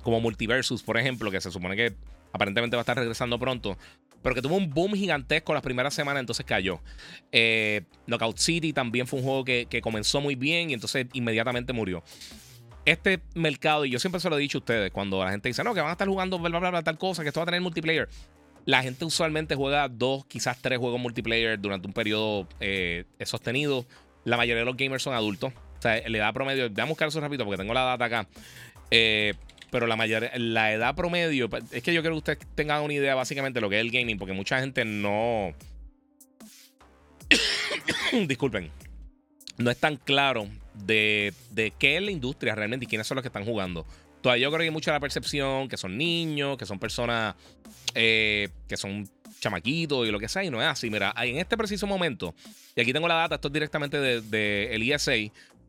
como 0.03 0.19
Multiversus, 0.19 0.83
por 0.83 0.97
ejemplo, 0.97 1.31
que 1.31 1.39
se 1.39 1.49
supone 1.49 1.77
que 1.77 1.93
aparentemente 2.33 2.75
va 2.75 2.81
a 2.81 2.83
estar 2.83 2.97
regresando 2.97 3.39
pronto, 3.39 3.77
pero 4.21 4.35
que 4.35 4.41
tuvo 4.41 4.57
un 4.57 4.69
boom 4.69 4.95
gigantesco 4.95 5.53
las 5.53 5.63
primeras 5.63 5.93
semanas, 5.93 6.19
entonces 6.19 6.45
cayó. 6.45 6.81
Eh, 7.31 7.83
Knockout 8.05 8.37
City 8.37 8.73
también 8.73 9.07
fue 9.07 9.19
un 9.19 9.25
juego 9.25 9.45
que, 9.45 9.79
comenzó 9.81 10.19
muy 10.19 10.35
bien 10.35 10.71
y 10.71 10.73
entonces 10.73 11.07
inmediatamente 11.13 11.71
murió. 11.71 12.03
Este 12.83 13.21
mercado, 13.33 13.85
y 13.85 13.91
yo 13.91 13.99
siempre 13.99 14.19
se 14.19 14.29
lo 14.29 14.37
he 14.37 14.41
dicho 14.41 14.57
a 14.57 14.59
ustedes, 14.59 14.91
cuando 14.91 15.23
la 15.23 15.31
gente 15.31 15.47
dice, 15.47 15.63
no, 15.63 15.73
que 15.73 15.79
van 15.79 15.89
a 15.89 15.93
estar 15.93 16.07
jugando 16.09 16.37
bla, 16.37 16.59
bla, 16.59 16.69
bla, 16.69 16.83
tal 16.83 16.97
cosa, 16.97 17.23
que 17.23 17.29
esto 17.29 17.39
va 17.39 17.43
a 17.43 17.45
tener 17.45 17.61
multiplayer. 17.61 18.09
La 18.65 18.83
gente 18.83 19.05
usualmente 19.05 19.55
juega 19.55 19.87
dos, 19.87 20.25
quizás 20.25 20.61
tres 20.61 20.79
juegos 20.79 20.99
multiplayer 20.99 21.57
durante 21.57 21.87
un 21.87 21.93
periodo 21.93 22.45
eh, 22.59 23.05
sostenido 23.23 23.85
la 24.25 24.37
mayoría 24.37 24.59
de 24.59 24.65
los 24.65 24.77
gamers 24.77 25.03
son 25.03 25.13
adultos. 25.13 25.53
O 25.53 25.81
sea, 25.81 26.01
la 26.07 26.17
edad 26.17 26.33
promedio, 26.33 26.69
a 26.75 26.85
buscar 26.85 27.07
eso 27.07 27.19
rápido 27.21 27.45
porque 27.45 27.57
tengo 27.57 27.73
la 27.73 27.83
data 27.83 28.05
acá. 28.05 28.27
Eh, 28.91 29.33
pero 29.71 29.87
la 29.87 29.95
mayoría, 29.95 30.31
la 30.35 30.73
edad 30.73 30.95
promedio, 30.95 31.49
es 31.71 31.83
que 31.83 31.93
yo 31.93 32.01
quiero 32.01 32.15
que 32.15 32.31
ustedes 32.31 32.39
tengan 32.55 32.81
una 32.83 32.93
idea 32.93 33.15
básicamente 33.15 33.57
de 33.57 33.61
lo 33.61 33.69
que 33.69 33.79
es 33.79 33.81
el 33.81 33.91
gaming, 33.91 34.17
porque 34.17 34.33
mucha 34.33 34.59
gente 34.59 34.83
no. 34.83 35.53
Disculpen. 38.27 38.71
No 39.57 39.69
es 39.69 39.77
tan 39.77 39.97
claro 39.97 40.47
de, 40.73 41.33
de, 41.51 41.71
qué 41.77 41.97
es 41.97 42.01
la 42.01 42.11
industria 42.11 42.55
realmente 42.55 42.85
y 42.85 42.87
quiénes 42.87 43.07
son 43.07 43.15
los 43.15 43.23
que 43.23 43.27
están 43.27 43.45
jugando. 43.45 43.85
Todavía 44.21 44.43
yo 44.43 44.49
creo 44.49 44.59
que 44.59 44.65
hay 44.65 44.71
mucha 44.71 44.91
la 44.91 44.99
percepción 44.99 45.69
que 45.69 45.77
son 45.77 45.97
niños, 45.97 46.57
que 46.57 46.65
son 46.65 46.79
personas 46.79 47.35
eh, 47.95 48.49
que 48.67 48.77
son 48.77 49.09
chamaquitos 49.39 50.07
y 50.07 50.11
lo 50.11 50.19
que 50.19 50.27
sea, 50.27 50.43
y 50.43 50.49
no 50.49 50.61
es 50.61 50.67
así. 50.67 50.89
Mira, 50.89 51.13
en 51.17 51.37
este 51.37 51.57
preciso 51.57 51.87
momento, 51.87 52.33
y 52.75 52.81
aquí 52.81 52.93
tengo 52.93 53.07
la 53.07 53.15
data, 53.15 53.35
esto 53.35 53.47
es 53.47 53.53
directamente 53.53 53.99
del 53.99 54.29
de, 54.29 54.75
el 54.75 54.89
ESA, 54.91 55.13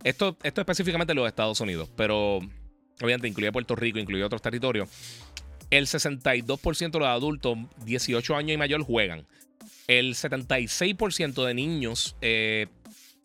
esto, 0.04 0.36
esto 0.42 0.60
específicamente 0.60 1.12
de 1.12 1.14
los 1.14 1.28
Estados 1.28 1.60
Unidos, 1.60 1.90
pero 1.96 2.38
obviamente 3.02 3.28
incluye 3.28 3.52
Puerto 3.52 3.76
Rico, 3.76 3.98
incluye 3.98 4.24
otros 4.24 4.42
territorios. 4.42 4.88
El 5.70 5.86
62% 5.86 6.90
de 6.90 6.98
los 6.98 7.08
adultos 7.08 7.58
18 7.84 8.36
años 8.36 8.52
y 8.52 8.56
mayor 8.56 8.82
juegan. 8.82 9.26
El 9.86 10.14
76% 10.14 11.44
de 11.44 11.54
niños 11.54 12.16
eh, 12.20 12.66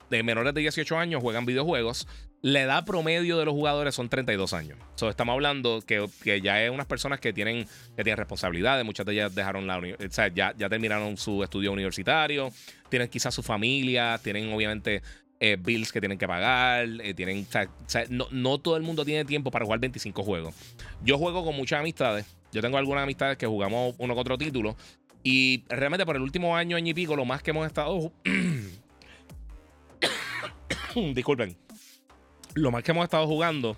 de 0.10 0.24
menores 0.24 0.54
de 0.54 0.62
18 0.62 0.98
años 0.98 1.22
juegan 1.22 1.46
videojuegos. 1.46 2.08
La 2.42 2.62
edad 2.62 2.86
promedio 2.86 3.40
de 3.40 3.46
los 3.46 3.56
jugadores 3.56 3.96
son 3.96 4.08
32 4.08 4.54
años. 4.54 4.78
So, 4.96 5.10
estamos 5.10 5.34
hablando 5.34 5.82
que, 5.82 6.08
ya 6.42 6.64
es 6.64 6.70
unas 6.70 6.86
personas 6.86 7.20
que 7.20 7.34
tienen, 7.34 7.66
que 7.96 8.04
tienen 8.04 8.18
responsabilidades. 8.18 8.86
Muchas 8.86 9.06
de 9.06 9.14
ellas 9.14 9.34
dejaron 9.34 9.66
la 9.66 9.80
o 9.80 9.84
ya 10.34 10.70
terminaron 10.70 11.18
su 11.18 11.44
estudio 11.44 11.72
universitario. 11.72 12.52
Tienen 12.90 13.10
quizás 13.10 13.34
su 13.34 13.42
familia. 13.42 14.20
Tienen 14.22 14.54
obviamente 14.54 15.02
eh, 15.40 15.58
bills 15.60 15.92
que 15.92 16.00
tienen 16.00 16.20
que 16.20 16.28
pagar. 16.28 16.88
Eh, 17.02 17.16
tienen, 17.16 17.48
no, 18.10 18.28
no, 18.30 18.60
todo 18.60 18.78
el 18.78 18.84
mundo 18.84 19.04
tiene 19.06 19.26
tiempo 19.26 19.50
para 19.50 19.66
jugar 19.66 19.80
25 19.80 20.24
juegos. 20.24 20.54
Yo 21.04 21.18
juego 21.18 21.44
con 21.44 21.56
muchas 21.56 21.80
amistades. 21.80 22.28
Yo 22.52 22.62
tengo 22.62 22.78
algunas 22.78 23.04
amistades 23.04 23.38
que 23.38 23.48
jugamos 23.48 23.96
uno 23.98 24.14
con 24.14 24.22
otro 24.22 24.38
título. 24.38 24.76
Y 25.24 25.64
realmente 25.68 26.06
por 26.06 26.16
el 26.16 26.22
último 26.22 26.56
año, 26.56 26.78
año 26.78 26.92
y 26.92 26.94
pico, 26.94 27.16
lo 27.16 27.26
más 27.26 27.42
que 27.42 27.50
hemos 27.50 27.66
estado. 27.66 28.12
Disculpen 31.14 31.65
lo 32.56 32.72
más 32.72 32.84
que 32.84 32.92
hemos 32.92 33.04
estado 33.04 33.28
jugando 33.28 33.78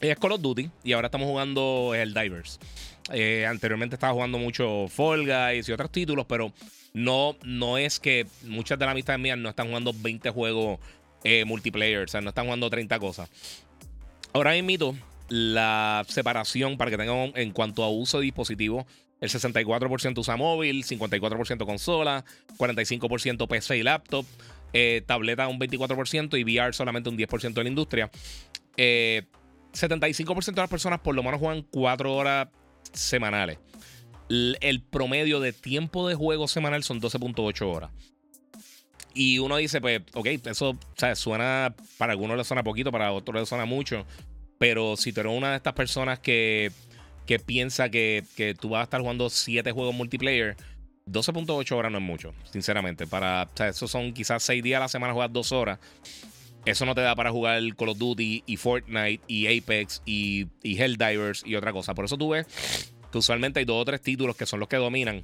es 0.00 0.16
Call 0.18 0.32
of 0.32 0.40
Duty 0.40 0.70
y 0.82 0.92
ahora 0.92 1.08
estamos 1.08 1.28
jugando 1.28 1.92
el 1.94 2.14
Divers. 2.14 2.58
Eh, 3.12 3.44
anteriormente 3.46 3.96
estaba 3.96 4.12
jugando 4.12 4.38
mucho 4.38 4.86
Fall 4.88 5.26
Guys 5.26 5.68
y 5.68 5.72
otros 5.72 5.90
títulos, 5.90 6.26
pero 6.26 6.52
no, 6.94 7.36
no 7.44 7.78
es 7.78 8.00
que 8.00 8.26
muchas 8.44 8.78
de 8.78 8.86
las 8.86 8.92
amistades 8.92 9.20
mías 9.20 9.36
no 9.36 9.48
están 9.48 9.68
jugando 9.68 9.92
20 9.94 10.30
juegos 10.30 10.78
eh, 11.24 11.44
multiplayer, 11.44 12.04
o 12.04 12.08
sea, 12.08 12.20
no 12.20 12.30
están 12.30 12.46
jugando 12.46 12.70
30 12.70 12.98
cosas. 12.98 13.30
Ahora 14.32 14.52
mismo, 14.52 14.96
la 15.28 16.04
separación 16.08 16.76
para 16.76 16.90
que 16.90 16.96
tengan 16.96 17.32
en 17.34 17.52
cuanto 17.52 17.82
a 17.84 17.90
uso 17.90 18.18
de 18.18 18.24
dispositivos. 18.24 18.86
El 19.20 19.28
64% 19.28 20.18
usa 20.18 20.36
móvil, 20.36 20.84
54% 20.84 21.64
consola, 21.64 22.24
45% 22.58 23.46
PC 23.46 23.78
y 23.78 23.82
laptop, 23.84 24.26
eh, 24.72 25.02
tableta 25.06 25.48
un 25.48 25.58
24% 25.58 26.38
y 26.38 26.44
VR 26.44 26.72
solamente 26.72 27.08
un 27.08 27.16
10% 27.16 27.52
de 27.52 27.62
la 27.62 27.68
industria. 27.68 28.10
75% 28.76 30.44
de 30.54 30.60
las 30.60 30.70
personas 30.70 31.00
por 31.00 31.14
lo 31.14 31.22
menos 31.22 31.40
juegan 31.40 31.62
4 31.70 32.14
horas 32.14 32.48
semanales. 32.92 33.58
El 34.28 34.82
promedio 34.82 35.40
de 35.40 35.52
tiempo 35.52 36.08
de 36.08 36.14
juego 36.14 36.48
semanal 36.48 36.82
son 36.82 37.00
12.8 37.00 37.62
horas. 37.66 37.90
Y 39.14 39.38
uno 39.38 39.56
dice, 39.56 39.80
pues, 39.80 40.00
ok, 40.14 40.26
eso 40.46 40.78
suena, 41.14 41.74
para 41.98 42.12
algunos 42.12 42.36
le 42.36 42.44
suena 42.44 42.62
poquito, 42.62 42.90
para 42.90 43.12
otros 43.12 43.40
le 43.40 43.46
suena 43.46 43.64
mucho. 43.64 44.06
Pero 44.58 44.96
si 44.96 45.12
tú 45.12 45.20
eres 45.20 45.36
una 45.36 45.50
de 45.50 45.56
estas 45.56 45.74
personas 45.74 46.18
que, 46.18 46.72
que 47.26 47.38
piensa 47.38 47.90
que, 47.90 48.24
que 48.36 48.54
tú 48.54 48.70
vas 48.70 48.80
a 48.80 48.84
estar 48.84 49.00
jugando 49.00 49.28
7 49.28 49.70
juegos 49.72 49.94
multiplayer, 49.94 50.56
12.8 51.06 51.72
horas 51.72 51.92
no 51.92 51.98
es 51.98 52.04
mucho, 52.04 52.34
sinceramente. 52.50 53.06
Para, 53.06 53.44
o 53.44 53.56
sea, 53.56 53.68
eso 53.68 53.88
son 53.88 54.12
quizás 54.12 54.42
6 54.42 54.62
días 54.62 54.78
a 54.78 54.80
la 54.80 54.88
semana 54.88 55.12
jugar 55.12 55.30
2 55.32 55.52
horas. 55.52 55.78
Eso 56.64 56.86
no 56.86 56.94
te 56.94 57.00
da 57.00 57.16
para 57.16 57.30
jugar 57.30 57.60
Call 57.76 57.88
of 57.88 57.98
Duty 57.98 58.44
y 58.46 58.56
Fortnite 58.56 59.20
y 59.26 59.58
Apex 59.58 60.00
y, 60.06 60.46
Helldivers 60.62 61.42
y 61.44 61.56
otra 61.56 61.72
cosa. 61.72 61.94
Por 61.94 62.04
eso 62.04 62.16
tú 62.16 62.30
ves 62.30 62.46
que 63.10 63.18
usualmente 63.18 63.58
hay 63.58 63.64
dos 63.64 63.82
o 63.82 63.84
tres 63.84 64.00
títulos 64.00 64.36
que 64.36 64.46
son 64.46 64.60
los 64.60 64.68
que 64.68 64.76
dominan. 64.76 65.22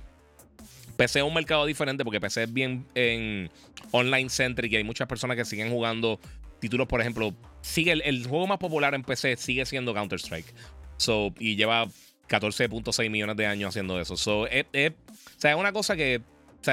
PC 0.97 1.21
es 1.21 1.25
un 1.25 1.33
mercado 1.33 1.65
diferente 1.65 2.05
porque 2.05 2.21
PC 2.21 2.43
es 2.43 2.53
bien 2.53 2.85
en 2.97 3.51
online 3.93 4.29
centric 4.31 4.73
y 4.73 4.77
hay 4.77 4.85
muchas 4.85 5.07
personas 5.07 5.37
que 5.37 5.45
siguen 5.45 5.71
jugando 5.71 6.19
títulos, 6.59 6.89
por 6.89 7.01
ejemplo, 7.01 7.33
sigue 7.61 7.93
el, 7.93 8.27
juego 8.27 8.49
más 8.49 8.59
popular 8.59 8.95
en 8.95 9.05
PC 9.05 9.37
sigue 9.37 9.65
siendo 9.65 9.95
Counter 9.95 10.19
Strike. 10.19 10.53
So, 10.97 11.33
y 11.39 11.55
lleva 11.55 11.87
14.6 12.29 13.11
millones 13.11 13.37
de 13.37 13.47
años 13.47 13.71
haciendo 13.71 14.01
eso. 14.01 14.17
So, 14.17 14.47
es, 14.47 14.67
es, 14.73 14.91
o 14.91 15.41
sea, 15.41 15.53
es 15.53 15.57
una 15.57 15.73
cosa 15.73 15.97
que 15.97 16.21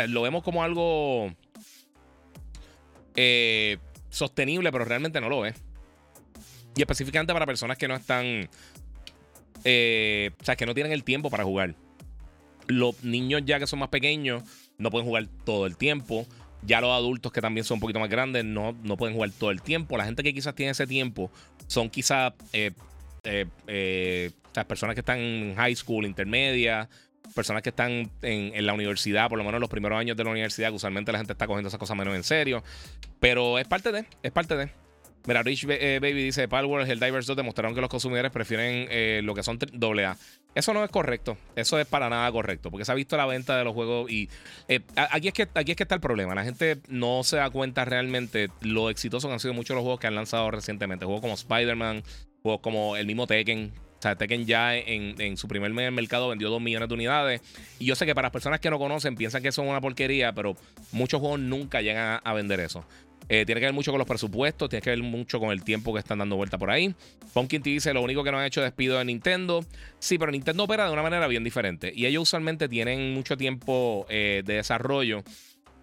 lo 0.07 0.21
vemos 0.21 0.43
como 0.43 0.63
algo 0.63 1.31
eh, 3.15 3.77
sostenible, 4.09 4.71
pero 4.71 4.85
realmente 4.85 5.21
no 5.21 5.29
lo 5.29 5.45
es. 5.45 5.55
Y 6.75 6.81
específicamente 6.81 7.33
para 7.33 7.45
personas 7.45 7.77
que 7.77 7.87
no 7.87 7.95
están. 7.95 8.49
Eh, 9.63 10.31
o 10.39 10.43
sea, 10.43 10.55
que 10.55 10.65
no 10.65 10.73
tienen 10.73 10.91
el 10.91 11.03
tiempo 11.03 11.29
para 11.29 11.43
jugar. 11.43 11.75
Los 12.67 13.03
niños 13.03 13.43
ya 13.45 13.59
que 13.59 13.67
son 13.67 13.79
más 13.79 13.89
pequeños 13.89 14.43
no 14.77 14.91
pueden 14.91 15.07
jugar 15.07 15.27
todo 15.45 15.65
el 15.65 15.77
tiempo. 15.77 16.27
Ya 16.63 16.81
los 16.81 16.91
adultos 16.91 17.31
que 17.31 17.41
también 17.41 17.63
son 17.63 17.75
un 17.75 17.81
poquito 17.81 17.99
más 17.99 18.09
grandes 18.09 18.43
no, 18.43 18.75
no 18.83 18.97
pueden 18.97 19.15
jugar 19.15 19.31
todo 19.31 19.51
el 19.51 19.61
tiempo. 19.61 19.97
La 19.97 20.05
gente 20.05 20.23
que 20.23 20.33
quizás 20.33 20.55
tiene 20.55 20.71
ese 20.71 20.87
tiempo 20.87 21.31
son 21.67 21.89
quizás 21.89 22.33
eh, 22.53 22.71
eh, 23.25 24.31
personas 24.67 24.95
que 24.95 25.01
están 25.01 25.19
en 25.19 25.55
high 25.55 25.75
school, 25.75 26.05
intermedia, 26.05 26.87
personas 27.33 27.61
que 27.61 27.69
están 27.69 28.09
en, 28.21 28.65
la 28.65 28.73
universidad, 28.73 29.29
por 29.29 29.37
lo 29.37 29.43
menos 29.43 29.59
los 29.59 29.69
primeros 29.69 29.99
años 29.99 30.15
de 30.15 30.23
la 30.23 30.31
universidad, 30.31 30.69
que 30.69 30.75
usualmente 30.75 31.11
la 31.11 31.17
gente 31.17 31.33
está 31.33 31.47
cogiendo 31.47 31.67
esas 31.67 31.79
cosas 31.79 31.97
menos 31.97 32.15
en 32.15 32.23
serio. 32.23 32.63
Pero 33.19 33.57
es 33.59 33.67
parte 33.67 33.91
de, 33.91 34.05
es 34.23 34.31
parte 34.31 34.55
de. 34.55 34.69
Mira, 35.27 35.41
Rich 35.41 35.65
eh, 35.69 35.99
Baby 36.01 36.23
dice: 36.23 36.47
Palworld, 36.47 36.89
el 36.89 36.99
Divers 36.99 37.25
2 37.25 37.35
demostraron 37.35 37.73
que 37.73 37.81
los 37.81 37.89
consumidores 37.89 38.31
prefieren 38.31 38.87
eh, 38.91 39.21
lo 39.23 39.33
que 39.33 39.41
son 39.41 39.57
AA. 39.57 40.17
Eso 40.53 40.73
no 40.73 40.83
es 40.83 40.89
correcto. 40.89 41.37
Eso 41.55 41.79
es 41.79 41.87
para 41.87 42.09
nada 42.09 42.31
correcto. 42.31 42.69
Porque 42.69 42.85
se 42.85 42.91
ha 42.91 42.95
visto 42.95 43.17
la 43.17 43.25
venta 43.25 43.57
de 43.57 43.63
los 43.63 43.73
juegos. 43.73 44.09
Y 44.09 44.29
eh, 44.67 44.81
aquí, 44.95 45.29
es 45.29 45.33
que, 45.33 45.49
aquí 45.53 45.71
es 45.71 45.77
que 45.77 45.83
está 45.83 45.95
el 45.95 46.01
problema. 46.01 46.35
La 46.35 46.43
gente 46.43 46.77
no 46.87 47.23
se 47.23 47.37
da 47.37 47.49
cuenta 47.49 47.83
realmente 47.83 48.49
lo 48.61 48.89
exitosos 48.89 49.27
que 49.27 49.33
han 49.33 49.39
sido 49.39 49.53
muchos 49.53 49.75
los 49.75 49.81
juegos 49.81 49.99
que 49.99 50.07
han 50.07 50.15
lanzado 50.15 50.51
recientemente. 50.51 51.05
Juegos 51.05 51.21
como 51.21 51.33
Spider-Man, 51.33 52.03
juegos 52.45 52.61
como 52.61 52.95
el 52.95 53.07
mismo 53.07 53.25
Tekken, 53.25 53.71
o 53.97 54.01
sea, 54.01 54.15
Tekken 54.15 54.45
ya 54.45 54.75
en, 54.75 55.35
su 55.35 55.47
primer 55.47 55.73
mes 55.73 55.91
mercado 55.91 56.29
vendió 56.29 56.51
2 56.51 56.61
millones 56.61 56.87
de 56.87 56.93
unidades. 56.93 57.41
Y 57.79 57.85
yo 57.85 57.95
sé 57.95 58.05
que 58.05 58.13
para 58.13 58.27
las 58.27 58.31
personas 58.31 58.59
que 58.59 58.69
no 58.69 58.77
conocen 58.77 59.15
piensan 59.15 59.41
que 59.41 59.47
es 59.47 59.57
una 59.57 59.81
porquería, 59.81 60.31
pero 60.31 60.55
muchos 60.91 61.19
juegos 61.19 61.39
nunca 61.39 61.81
llegan 61.81 62.21
a, 62.23 62.33
vender 62.33 62.59
eso. 62.59 62.85
Eh, 63.29 63.47
tiene 63.47 63.61
que 63.61 63.65
ver 63.65 63.73
mucho 63.73 63.91
con 63.91 63.97
los 63.97 64.07
presupuestos, 64.07 64.69
tiene 64.69 64.83
que 64.83 64.91
ver 64.91 65.01
mucho 65.01 65.39
con 65.39 65.49
el 65.49 65.63
tiempo 65.63 65.91
que 65.91 65.97
están 65.97 66.19
dando 66.19 66.35
vuelta 66.35 66.59
por 66.59 66.69
ahí. 66.69 66.93
Pumpkin 67.33 67.63
te 67.63 67.71
dice: 67.71 67.95
Lo 67.95 68.03
único 68.03 68.23
que 68.23 68.31
no 68.31 68.37
han 68.37 68.45
hecho 68.45 68.61
despido 68.61 68.99
de 68.99 69.05
Nintendo. 69.05 69.65
Sí, 69.97 70.19
pero 70.19 70.31
Nintendo 70.31 70.65
opera 70.65 70.85
de 70.85 70.93
una 70.93 71.01
manera 71.01 71.25
bien 71.25 71.43
diferente. 71.43 71.91
Y 71.95 72.05
ellos 72.05 72.21
usualmente 72.21 72.69
tienen 72.69 73.11
mucho 73.15 73.37
tiempo 73.37 74.05
eh, 74.07 74.43
de 74.45 74.53
desarrollo 74.53 75.23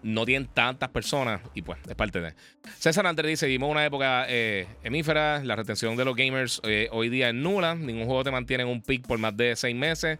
no 0.03 0.25
tienen 0.25 0.47
tantas 0.47 0.89
personas 0.89 1.41
y 1.53 1.61
pues 1.61 1.79
es 1.87 1.95
parte 1.95 2.21
de. 2.21 2.33
César 2.77 3.07
Andrés 3.07 3.29
dice: 3.29 3.47
Vivimos 3.47 3.71
una 3.71 3.85
época 3.85 4.25
eh, 4.27 4.67
hemífera, 4.83 5.43
la 5.43 5.55
retención 5.55 5.95
de 5.95 6.05
los 6.05 6.15
gamers 6.15 6.61
eh, 6.63 6.89
hoy 6.91 7.09
día 7.09 7.29
es 7.29 7.35
nula, 7.35 7.75
ningún 7.75 8.05
juego 8.05 8.23
te 8.23 8.31
mantiene 8.31 8.63
en 8.63 8.69
un 8.69 8.81
pick 8.81 9.07
por 9.07 9.17
más 9.17 9.35
de 9.35 9.55
seis 9.55 9.75
meses, 9.75 10.19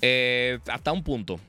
eh, 0.00 0.58
hasta 0.68 0.92
un 0.92 1.02
punto. 1.02 1.40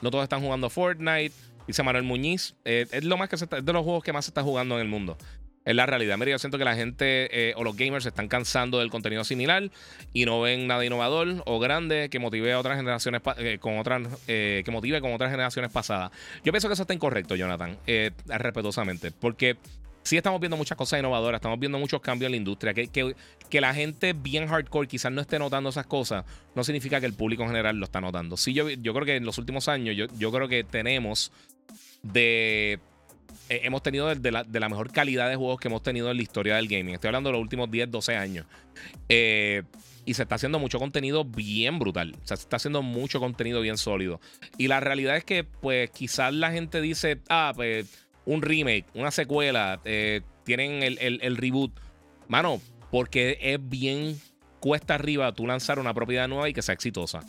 No 0.00 0.10
todos 0.10 0.22
están 0.22 0.40
jugando 0.40 0.70
Fortnite, 0.70 1.34
dice 1.66 1.82
Manuel 1.82 2.04
Muñiz. 2.04 2.54
es, 2.64 3.04
lo 3.04 3.16
más 3.16 3.28
que 3.28 3.36
es 3.36 3.48
de 3.48 3.72
los 3.72 3.84
juegos 3.84 4.04
que 4.04 4.12
más 4.12 4.24
se 4.24 4.30
está 4.30 4.42
jugando 4.42 4.76
en 4.76 4.82
el 4.82 4.88
mundo. 4.88 5.16
Es 5.64 5.74
la 5.74 5.86
realidad. 5.86 6.18
Mira, 6.18 6.30
yo 6.30 6.38
siento 6.38 6.58
que 6.58 6.64
la 6.64 6.74
gente 6.74 7.48
eh, 7.50 7.54
o 7.56 7.64
los 7.64 7.76
gamers 7.76 8.02
se 8.02 8.10
están 8.10 8.28
cansando 8.28 8.80
del 8.80 8.90
contenido 8.90 9.24
similar 9.24 9.70
y 10.12 10.26
no 10.26 10.40
ven 10.42 10.66
nada 10.66 10.84
innovador 10.84 11.42
o 11.46 11.58
grande 11.58 12.10
que 12.10 12.18
motive 12.18 12.52
a 12.52 12.58
otras 12.58 12.76
generaciones 12.76 13.22
eh, 13.38 13.58
con 13.58 13.78
otras 13.78 14.02
eh, 14.28 14.62
que 14.64 14.70
motive 14.70 15.00
con 15.00 15.14
otras 15.14 15.30
generaciones 15.30 15.70
pasadas. 15.70 16.10
Yo 16.44 16.52
pienso 16.52 16.68
que 16.68 16.74
eso 16.74 16.82
está 16.82 16.92
incorrecto, 16.92 17.34
Jonathan, 17.34 17.78
respetuosamente, 18.26 19.10
porque 19.10 19.56
sí 20.02 20.18
estamos 20.18 20.38
viendo 20.38 20.58
muchas 20.58 20.76
cosas 20.76 21.00
innovadoras, 21.00 21.38
estamos 21.38 21.58
viendo 21.58 21.78
muchos 21.78 22.02
cambios 22.02 22.26
en 22.26 22.32
la 22.32 22.36
industria. 22.36 22.74
Que, 22.74 22.88
que, 22.88 23.60
la 23.60 23.72
gente 23.72 24.12
bien 24.12 24.46
hardcore 24.46 24.86
quizás 24.86 25.10
no 25.12 25.22
esté 25.22 25.38
notando 25.38 25.70
esas 25.70 25.86
cosas, 25.86 26.26
no 26.54 26.62
significa 26.62 27.00
que 27.00 27.06
el 27.06 27.14
público 27.14 27.42
en 27.42 27.48
general 27.48 27.78
lo 27.78 27.86
está 27.86 28.02
notando. 28.02 28.36
Sí, 28.36 28.52
yo, 28.52 28.68
yo 28.68 28.92
creo 28.92 29.06
que 29.06 29.16
en 29.16 29.24
los 29.24 29.38
últimos 29.38 29.68
años, 29.68 29.96
yo, 29.96 30.06
yo 30.18 30.30
creo 30.30 30.46
que 30.46 30.62
tenemos 30.62 31.32
de 32.02 32.80
eh, 33.48 33.60
hemos 33.64 33.82
tenido 33.82 34.14
de 34.14 34.30
la, 34.30 34.68
mejor 34.68 34.90
calidad 34.90 35.28
de 35.28 35.36
juegos 35.36 35.60
que 35.60 35.68
hemos 35.68 35.82
tenido 35.82 36.10
en 36.10 36.16
la 36.16 36.22
historia 36.22 36.56
del 36.56 36.68
gaming. 36.68 36.94
Estoy 36.94 37.08
hablando 37.08 37.28
de 37.28 37.34
los 37.34 37.42
últimos 37.42 37.70
10, 37.70 37.90
12 37.90 38.16
años. 38.16 38.46
Eh, 39.08 39.62
y 40.06 40.14
se 40.14 40.22
está 40.22 40.34
haciendo 40.34 40.58
mucho 40.58 40.78
contenido 40.78 41.24
bien 41.24 41.78
brutal. 41.78 42.14
O 42.22 42.26
sea, 42.26 42.36
se 42.36 42.42
está 42.42 42.56
haciendo 42.56 42.82
mucho 42.82 43.20
contenido 43.20 43.60
bien 43.60 43.76
sólido. 43.76 44.20
Y 44.58 44.68
la 44.68 44.80
realidad 44.80 45.16
es 45.16 45.24
que, 45.24 45.44
pues, 45.44 45.90
quizás 45.90 46.32
la 46.32 46.52
gente 46.52 46.80
dice, 46.80 47.20
ah, 47.28 47.52
pues, 47.54 47.86
un 48.24 48.42
remake, 48.42 48.86
una 48.94 49.10
secuela, 49.10 49.80
eh, 49.84 50.22
tienen 50.44 50.82
el, 50.82 51.36
reboot. 51.36 51.72
Mano, 52.28 52.60
porque 52.90 53.38
es 53.40 53.58
bien 53.60 54.18
cuesta 54.60 54.94
arriba 54.94 55.32
tú 55.32 55.46
lanzar 55.46 55.78
una 55.78 55.92
propiedad 55.92 56.28
nueva 56.28 56.48
y 56.48 56.54
que 56.54 56.62
sea 56.62 56.74
exitosa. 56.74 57.20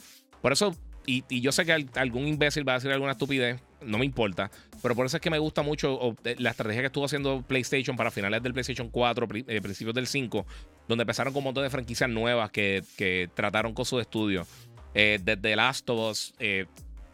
Por 0.42 0.54
eso, 0.54 0.76
y, 1.06 1.26
y 1.30 1.42
yo 1.42 1.52
sé 1.52 1.66
que 1.66 1.74
algún 1.96 2.28
imbécil 2.28 2.68
va 2.68 2.74
a 2.74 2.76
decir 2.76 2.92
alguna 2.92 3.12
estupidez, 3.12 3.62
no 3.82 3.98
me 3.98 4.06
importa. 4.06 4.52
Pero 4.82 4.96
por 4.96 5.06
eso 5.06 5.18
es 5.18 5.22
que 5.22 5.30
me 5.30 5.40
gusta 5.40 5.62
mucho 5.62 6.16
eh, 6.24 6.36
la 6.40 6.52
estrategia 6.52 6.82
que 6.82 6.88
estuvo 6.88 7.06
haciendo 7.06 7.42
PlayStation 7.42 7.96
para 7.96 8.12
finales 8.12 8.42
del 8.44 8.54
PlayStation 8.54 8.90
4, 8.90 9.28
eh, 9.48 9.62
principios 9.62 9.96
del 9.96 10.08
5, 10.08 10.46
donde 10.88 11.04
empezaron 11.04 11.34
con 11.34 11.40
un 11.40 11.46
montón 11.46 11.64
de 11.64 11.70
franquicias 11.70 12.10
nuevas 12.10 12.52
que, 12.52 13.30
trataron 13.34 13.74
con 13.74 13.86
sus 13.86 14.02
estudios. 14.02 14.48
Eh, 14.94 15.20
desde 15.22 15.56
Last 15.56 15.90
of 15.90 16.12
Us, 16.12 16.34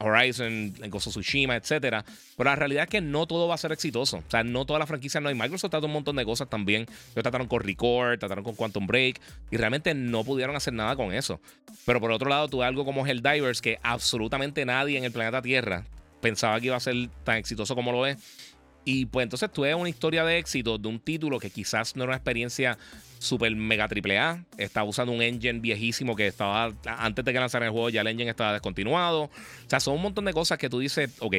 Horizon, 0.02 0.74
en 0.82 0.91
Tsushima, 0.91 1.56
etcétera. 1.56 2.04
Pero 2.36 2.50
la 2.50 2.56
realidad 2.56 2.84
es 2.84 2.89
que 2.89 3.02
no 3.02 3.28
todo 3.28 3.47
va 3.47 3.56
a 3.56 3.58
ser 3.58 3.71
exitoso. 3.71 4.17
O 4.17 4.32
sea, 4.32 4.43
no 4.43 4.65
todas 4.65 4.80
las 4.80 4.88
franquicias 4.88 5.21
no 5.21 5.30
hay. 5.30 5.36
Microsoft 5.36 5.71
trató 5.71 5.86
un 5.86 5.93
montón 5.93 6.15
de 6.15 6.26
cosas 6.26 6.50
también. 6.50 6.84
Ellos 6.84 7.24
trataron 7.24 7.47
con 7.47 7.62
Record, 7.62 8.19
trataron 8.19 8.43
con 8.43 8.56
Quantum 8.56 8.88
Break 8.88 9.19
y 9.50 9.58
realmente 9.58 9.93
no 9.93 10.24
pudieron 10.24 10.56
hacer 10.56 10.74
nada 10.74 10.95
con 10.95 11.13
eso. 11.13 11.39
Pero 11.86 12.00
por 12.00 12.12
otro 12.12 12.30
lado, 12.30 12.47
tuve 12.47 12.65
algo 12.65 12.86
como 12.86 13.06
Helldivers 13.06 13.62
que 13.62 13.80
absolutamente 13.84 14.65
nadie 14.65 14.97
en 14.97 15.04
el 15.04 15.12
planeta 15.12 15.41
Tierra 15.41 15.86
pensaba 16.22 16.60
que 16.60 16.68
iba 16.68 16.76
a 16.76 16.80
ser 16.80 17.10
tan 17.24 17.38
exitoso 17.38 17.76
como 17.76 17.92
lo 17.92 18.06
es. 18.06 18.18
Y 18.84 19.06
pues 19.06 19.24
entonces 19.24 19.52
tuve 19.52 19.76
una 19.76 19.90
historia 19.90 20.26
de 20.26 20.38
éxito 20.38 20.78
de 20.78 20.88
un 20.88 21.00
título 21.00 21.40
que 21.40 21.52
quizás 21.52 21.96
no 21.96 22.04
era 22.04 22.12
una 22.12 22.18
experiencia 22.18 22.78
super 23.20 23.56
mega 23.56 23.88
triple 23.88 24.18
A. 24.18 24.44
Estaba 24.58 24.88
usando 24.88 25.14
un 25.14 25.22
engine 25.22 25.60
viejísimo 25.60 26.16
que 26.16 26.28
estaba, 26.28 26.74
antes 26.86 27.24
de 27.24 27.34
que 27.34 27.40
lanzaran 27.40 27.68
el 27.68 27.72
juego 27.72 27.90
ya 27.90 28.02
el 28.02 28.08
engine 28.08 28.30
estaba 28.30 28.54
descontinuado. 28.54 29.24
O 29.24 29.30
sea, 29.68 29.80
son 29.80 29.96
un 29.96 30.02
montón 30.02 30.26
de 30.26 30.34
cosas 30.34 30.58
que 30.58 30.70
tú 30.70 30.80
dices, 30.80 31.12
ok, 31.20 31.36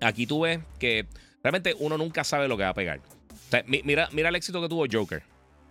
aquí 0.00 0.26
tú 0.26 0.40
ves 0.40 0.60
que 0.78 1.06
realmente 1.42 1.74
uno 1.78 1.96
nunca 1.96 2.24
sabe 2.24 2.48
lo 2.48 2.56
que 2.56 2.64
va 2.64 2.70
a 2.70 2.74
pegar. 2.74 3.00
mira, 3.66 4.08
mira 4.12 4.28
el 4.28 4.36
éxito 4.36 4.60
que 4.60 4.68
tuvo 4.68 4.86
Joker. 4.90 5.22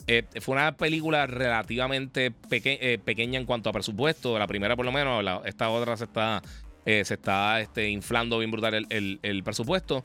Eh, 0.07 0.25
fue 0.41 0.55
una 0.55 0.75
película 0.75 1.27
relativamente 1.27 2.33
eh, 2.51 2.99
pequeña 3.03 3.39
en 3.39 3.45
cuanto 3.45 3.69
a 3.69 3.73
presupuesto. 3.73 4.37
La 4.37 4.47
primera, 4.47 4.75
por 4.75 4.85
lo 4.85 4.91
menos, 4.91 5.23
esta 5.45 5.69
otra 5.69 5.95
se 5.97 6.05
está 6.05 6.41
eh, 6.85 7.03
se 7.05 7.15
está 7.15 7.61
este, 7.61 7.89
inflando 7.89 8.39
bien 8.39 8.51
brutal 8.51 8.85
el, 8.89 9.43
presupuesto. 9.43 10.03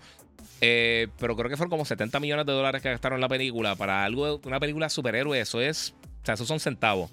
Eh, 0.60 1.08
pero 1.18 1.36
creo 1.36 1.48
que 1.48 1.56
fueron 1.56 1.70
como 1.70 1.84
70 1.84 2.18
millones 2.20 2.46
de 2.46 2.52
dólares 2.52 2.82
que 2.82 2.90
gastaron 2.90 3.20
la 3.20 3.28
película. 3.28 3.76
Para 3.76 4.04
algo, 4.04 4.40
una 4.44 4.60
película 4.60 4.88
superhéroe, 4.88 5.40
eso 5.40 5.60
es. 5.60 5.94
O 6.22 6.26
sea, 6.26 6.34
esos 6.34 6.48
son 6.48 6.60
centavos. 6.60 7.10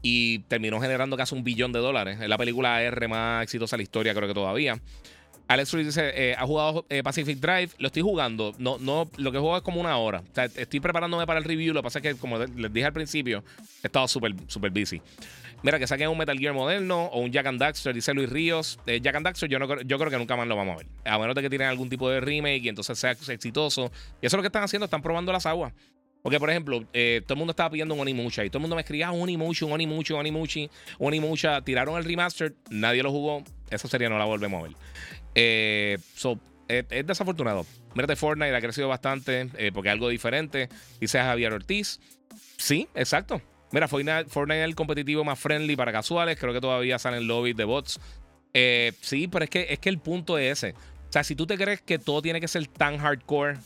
Y 0.00 0.40
terminó 0.40 0.80
generando 0.80 1.16
casi 1.16 1.34
un 1.34 1.44
billón 1.44 1.72
de 1.72 1.80
dólares. 1.80 2.20
Es 2.20 2.28
la 2.28 2.38
película 2.38 2.82
R 2.82 3.08
más 3.08 3.42
exitosa 3.42 3.76
de 3.76 3.78
la 3.78 3.82
historia, 3.82 4.14
creo 4.14 4.28
que 4.28 4.34
todavía. 4.34 4.80
Alex 5.48 5.72
Ruiz 5.72 5.86
dice, 5.86 6.12
eh, 6.14 6.34
¿ha 6.38 6.46
jugado 6.46 6.84
eh, 6.90 7.02
Pacific 7.02 7.38
Drive? 7.38 7.70
Lo 7.78 7.86
estoy 7.86 8.02
jugando. 8.02 8.54
No, 8.58 8.76
no, 8.78 9.10
lo 9.16 9.32
que 9.32 9.38
juego 9.38 9.56
es 9.56 9.62
como 9.62 9.80
una 9.80 9.96
hora. 9.96 10.20
O 10.20 10.34
sea, 10.34 10.44
estoy 10.44 10.78
preparándome 10.78 11.26
para 11.26 11.38
el 11.38 11.44
review. 11.44 11.72
Lo 11.72 11.80
que 11.80 11.84
pasa 11.84 12.00
es 12.00 12.02
que, 12.02 12.14
como 12.16 12.38
les 12.38 12.70
dije 12.70 12.84
al 12.84 12.92
principio, 12.92 13.42
he 13.82 13.86
estado 13.86 14.06
súper, 14.08 14.34
súper 14.46 14.70
busy. 14.70 15.00
Mira, 15.62 15.78
que 15.78 15.86
saquen 15.86 16.08
un 16.08 16.18
Metal 16.18 16.38
Gear 16.38 16.54
moderno 16.54 17.06
o 17.06 17.20
un 17.20 17.32
Jack 17.32 17.46
and 17.46 17.58
Daxter, 17.58 17.94
dice 17.94 18.14
Luis 18.14 18.28
Ríos. 18.28 18.78
Eh, 18.86 19.00
Jack 19.02 19.16
and 19.16 19.24
Daxter 19.24 19.48
yo, 19.48 19.58
no, 19.58 19.80
yo 19.82 19.98
creo 19.98 20.10
que 20.10 20.18
nunca 20.18 20.36
más 20.36 20.46
lo 20.46 20.56
vamos 20.56 20.74
a 20.74 20.78
ver. 20.78 20.86
A 21.04 21.18
menos 21.18 21.34
de 21.34 21.42
que 21.42 21.50
tienen 21.50 21.68
algún 21.68 21.88
tipo 21.88 22.08
de 22.08 22.20
remake 22.20 22.64
y 22.64 22.68
entonces 22.68 22.98
sea 22.98 23.10
exitoso. 23.10 23.90
Y 24.22 24.26
eso 24.26 24.36
es 24.36 24.38
lo 24.38 24.42
que 24.42 24.48
están 24.48 24.62
haciendo, 24.62 24.84
están 24.84 25.02
probando 25.02 25.32
las 25.32 25.46
aguas. 25.46 25.72
Porque, 26.22 26.38
por 26.38 26.50
ejemplo, 26.50 26.84
eh, 26.92 27.22
todo 27.24 27.34
el 27.34 27.38
mundo 27.38 27.52
estaba 27.52 27.70
pidiendo 27.70 27.94
un 27.94 28.00
Onimucha 28.00 28.44
y 28.44 28.50
todo 28.50 28.58
el 28.58 28.62
mundo 28.62 28.76
me 28.76 28.82
escribía 28.82 29.10
Onimucha, 29.12 29.66
un 29.66 29.72
Onimucha, 29.72 30.14
un 30.14 30.70
Onimucha. 30.98 31.62
Tiraron 31.62 31.96
el 31.96 32.04
remaster, 32.04 32.54
nadie 32.70 33.02
lo 33.02 33.10
jugó. 33.10 33.42
Eso 33.70 33.88
sería 33.88 34.08
no 34.08 34.18
la 34.18 34.24
volvemos 34.24 34.60
a 34.60 34.62
ver. 34.68 34.76
Eh, 35.34 35.98
so, 36.14 36.38
es, 36.68 37.06
desafortunado. 37.06 37.64
Mírate, 37.94 38.16
Fortnite 38.16 38.54
ha 38.54 38.60
crecido 38.60 38.88
bastante 38.88 39.48
eh, 39.56 39.70
porque 39.72 39.88
es 39.88 39.92
algo 39.92 40.08
diferente. 40.08 40.68
Dice 41.00 41.18
Javier 41.18 41.52
Ortiz. 41.52 42.00
Sí, 42.56 42.88
exacto. 42.94 43.40
Mira, 43.72 43.88
Fortnite, 43.88 44.26
Fortnite 44.26 44.60
es 44.60 44.64
el 44.64 44.74
competitivo 44.74 45.24
más 45.24 45.38
friendly 45.38 45.76
para 45.76 45.92
casuales. 45.92 46.38
Creo 46.38 46.52
que 46.52 46.60
todavía 46.60 46.98
salen 46.98 47.26
lobbies 47.26 47.56
de 47.56 47.64
bots. 47.64 48.00
Eh, 48.54 48.92
sí, 49.00 49.28
pero 49.28 49.44
es 49.44 49.50
que, 49.50 49.66
es 49.70 49.78
que 49.78 49.88
el 49.88 49.98
punto 49.98 50.38
es 50.38 50.58
ese. 50.58 50.74
O 51.08 51.12
sea, 51.12 51.24
si 51.24 51.34
tú 51.34 51.46
te 51.46 51.56
crees 51.56 51.80
que 51.80 51.98
todo 51.98 52.22
tiene 52.22 52.40
que 52.40 52.48
ser 52.48 52.66
tan 52.66 52.98
hardcore, 52.98 53.58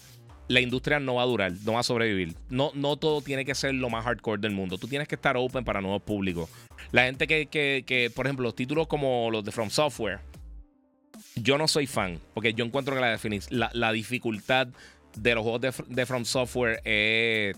la 0.49 0.61
industria 0.61 1.01
no 1.01 1.17
va 1.17 1.23
a 1.23 1.27
durar, 1.27 1.53
no 1.65 1.75
va 1.75 1.81
a 1.81 1.85
sobrevivir. 1.85 2.35
No, 2.51 2.73
no 2.75 2.97
todo 2.97 3.21
tiene 3.23 3.45
que 3.45 3.55
ser 3.55 3.75
lo 3.75 3.91
más 3.91 4.05
hardcore 4.05 4.41
del 4.41 4.53
mundo. 4.53 4.79
Tú 4.79 4.89
tienes 4.89 5.09
que 5.09 5.15
estar 5.15 5.37
open 5.37 5.65
para 5.65 5.81
nuevos 5.81 6.03
públicos. 6.03 6.51
La 6.91 7.05
gente 7.05 7.27
que, 7.27 7.47
que, 7.47 7.85
que 7.87 8.11
por 8.11 8.27
ejemplo, 8.27 8.45
los 8.45 8.55
títulos 8.55 8.87
como 8.87 9.31
los 9.31 9.45
de 9.45 9.53
From 9.53 9.71
Software, 9.71 10.21
yo 11.37 11.59
no 11.59 11.69
soy 11.69 11.87
fan, 11.87 12.21
porque 12.35 12.55
yo 12.55 12.65
encuentro 12.65 12.95
que 12.95 13.41
la, 13.51 13.93
dificultad 13.93 14.69
de 15.17 15.35
los 15.35 15.43
juegos 15.43 15.61
de, 15.89 16.07
From 16.07 16.25
Software 16.25 16.81
eh, 16.85 17.55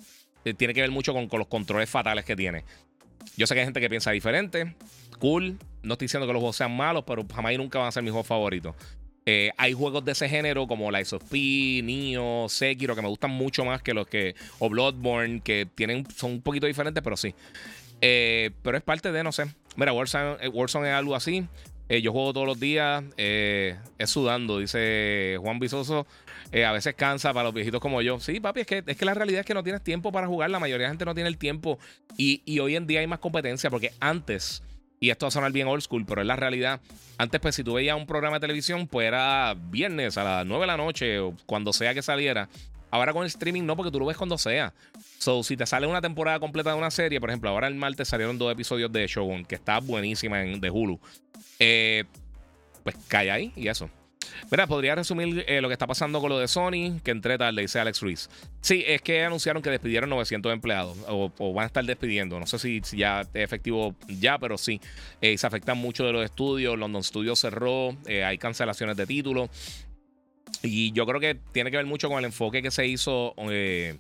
tiene 0.53 0.75
que 0.75 0.83
ver 0.83 0.91
mucho 0.91 1.15
con, 1.15 1.29
los 1.33 1.47
controles 1.49 1.89
fatales 1.89 2.25
que 2.25 2.37
tiene. 2.37 2.65
Yo 3.37 3.47
sé 3.47 3.55
que 3.55 3.61
hay 3.61 3.67
gente 3.67 3.81
que 3.81 3.89
piensa 3.89 4.11
diferente. 4.11 4.75
Cool. 5.19 5.59
No 5.83 5.95
estoy 5.95 6.07
diciendo 6.07 6.27
que 6.27 6.33
los 6.33 6.41
juegos 6.41 6.57
sean 6.57 6.77
malos, 6.77 7.05
pero 7.07 7.25
jamás 7.35 7.53
y 7.53 7.57
nunca 7.57 7.79
van 7.79 7.89
a 7.89 7.93
ser 7.93 8.03
mis 8.03 8.13
juegos 8.13 8.27
favoritos. 8.27 8.75
Eh, 9.27 9.51
hay 9.57 9.73
juegos 9.73 10.05
de 10.05 10.13
ese 10.13 10.29
género 10.29 10.67
como 10.67 10.91
Lies 10.91 11.15
of 11.15 11.25
P, 11.31 11.81
Nioh, 11.83 12.47
Sekiro, 12.49 12.95
que 12.95 13.01
me 13.01 13.09
gustan 13.09 13.31
mucho 13.31 13.65
más 13.65 13.83
que 13.83 13.95
los 13.95 14.07
que. 14.07 14.35
O 14.59 14.69
Bloodborne, 14.69 15.41
que 15.41 15.67
tienen, 15.75 16.07
son 16.15 16.33
un 16.33 16.43
poquito 16.43 16.67
diferentes, 16.67 17.03
pero 17.03 17.17
sí. 17.17 17.35
Eh, 18.01 18.51
pero 18.63 18.77
es 18.77 18.83
parte 18.83 19.13
de, 19.13 19.23
no 19.23 19.33
sé. 19.33 19.47
Mira, 19.77 19.93
Warzone, 19.93 20.49
Warzone 20.49 20.89
es 20.89 20.95
algo 20.95 21.15
así. 21.15 21.47
Eh, 21.89 22.01
yo 22.01 22.13
juego 22.13 22.33
todos 22.33 22.47
los 22.47 22.59
días, 22.59 23.05
eh, 23.17 23.77
es 23.99 24.11
sudando, 24.11 24.59
dice 24.59 25.37
Juan 25.41 25.59
Visoso. 25.59 26.07
Eh, 26.55 26.65
a 26.65 26.71
veces 26.71 26.95
cansa 26.95 27.33
para 27.33 27.43
los 27.43 27.53
viejitos 27.53 27.81
como 27.81 28.01
yo. 28.01 28.21
Sí, 28.21 28.39
papi, 28.39 28.61
es 28.61 28.67
que, 28.69 28.85
es 28.87 28.97
que 28.97 29.05
la 29.05 29.13
realidad 29.13 29.41
es 29.41 29.47
que 29.47 29.55
no 29.55 29.65
tienes 29.65 29.83
tiempo 29.83 30.13
para 30.13 30.29
jugar. 30.29 30.51
La 30.51 30.61
mayoría 30.61 30.85
de 30.85 30.89
la 30.89 30.91
gente 30.91 31.05
no 31.05 31.13
tiene 31.13 31.29
el 31.29 31.37
tiempo. 31.37 31.81
Y, 32.17 32.61
hoy 32.61 32.77
en 32.77 32.87
día 32.87 33.01
hay 33.01 33.09
más 33.09 33.19
competencia 33.19 33.71
porque 33.71 33.93
antes, 33.99 34.63
y 35.01 35.11
esto 35.11 35.27
va 35.27 35.29
a 35.29 35.31
sonar 35.33 35.51
bien 35.51 35.67
old 35.67 35.83
school, 35.83 36.07
pero 36.07 36.21
es 36.21 36.29
la 36.29 36.37
realidad. 36.37 36.81
Antes, 37.19 37.41
pues, 37.41 37.57
si 37.57 37.65
tú 37.65 37.73
veías 37.73 37.97
un 37.97 38.07
programa 38.07 38.37
de 38.37 38.41
televisión, 38.43 38.87
pues 38.87 39.09
era 39.09 39.57
viernes 39.59 40.17
a 40.17 40.23
las 40.23 40.47
9 40.47 40.61
de 40.61 40.67
la 40.69 40.77
noche 40.77 41.19
o 41.19 41.35
cuando 41.45 41.73
sea 41.73 41.93
que 41.93 42.03
saliera. 42.03 42.49
Ahora 42.93 43.13
con 43.13 43.23
el 43.23 43.27
streaming 43.27 43.65
no, 43.65 43.75
porque 43.75 43.91
tú 43.91 43.99
lo 43.99 44.07
ves 44.07 44.17
cuando 44.17 44.39
sea. 44.39 44.73
So, 45.19 45.43
si 45.43 45.57
te 45.57 45.67
sale 45.67 45.89
una 45.89 46.01
temporada 46.01 46.39
completa 46.39 46.71
de 46.71 46.79
una 46.79 46.93
serie, 46.93 47.19
por 47.19 47.31
ejemplo, 47.31 47.51
ahora 47.51 47.67
el 47.67 47.75
martes 47.75 48.07
salieron 48.07 48.39
dos 48.39 48.53
episodios 48.53 48.93
de 48.93 49.09
Shogun, 49.09 49.45
que 49.45 49.57
está 49.57 49.81
buenísima 49.81 50.41
en, 50.41 50.61
de 50.61 50.71
Hulu. 50.71 51.01
Eh, 51.59 52.05
pues 52.85 52.95
cae 53.09 53.33
ahí 53.33 53.53
y 53.57 53.67
eso. 53.67 53.91
Mira, 54.51 54.67
podría 54.67 54.95
resumir 54.95 55.45
eh, 55.49 55.61
lo 55.61 55.69
que 55.69 55.75
está 55.75 55.87
pasando 55.87 56.21
con 56.21 56.31
lo 56.31 56.39
de 56.39 56.49
Sony, 56.49 57.01
que 57.03 57.11
entré 57.11 57.39
tarde, 57.39 57.63
dice 57.63 57.79
Alex 57.79 58.01
Ruiz. 58.01 58.31
Sí, 58.61 58.85
es 58.87 59.03
que 59.03 59.25
anunciaron 59.25 59.63
que 59.63 59.71
despidieron 59.71 60.11
900 60.11 60.53
empleados, 60.53 60.97
o, 61.09 61.31
van 61.53 61.65
a 61.65 61.67
estar 61.67 61.85
despidiendo. 61.85 62.39
No 62.41 62.47
sé 62.47 62.59
si, 62.59 62.81
ya 62.97 63.23
es 63.23 63.29
efectivo 63.35 63.95
ya, 64.09 64.39
pero 64.39 64.59
sí. 64.59 64.81
Eh, 65.21 65.37
se 65.39 65.47
afectan 65.47 65.79
mucho 65.79 66.05
de 66.05 66.13
los 66.13 66.25
estudios. 66.25 66.79
London 66.79 67.03
Studios 67.03 67.41
cerró, 67.41 67.97
hay 68.07 68.39
cancelaciones 68.39 68.97
de 68.97 69.07
títulos. 69.07 69.51
Y 70.63 70.93
yo 70.93 71.07
creo 71.07 71.21
que 71.21 71.37
tiene 71.53 71.71
que 71.71 71.77
ver 71.77 71.87
mucho 71.87 72.09
con 72.09 72.19
el 72.19 72.25
enfoque 72.25 72.63
que 72.63 72.71
se 72.71 72.87
hizo 72.87 73.35
eh, 73.51 73.97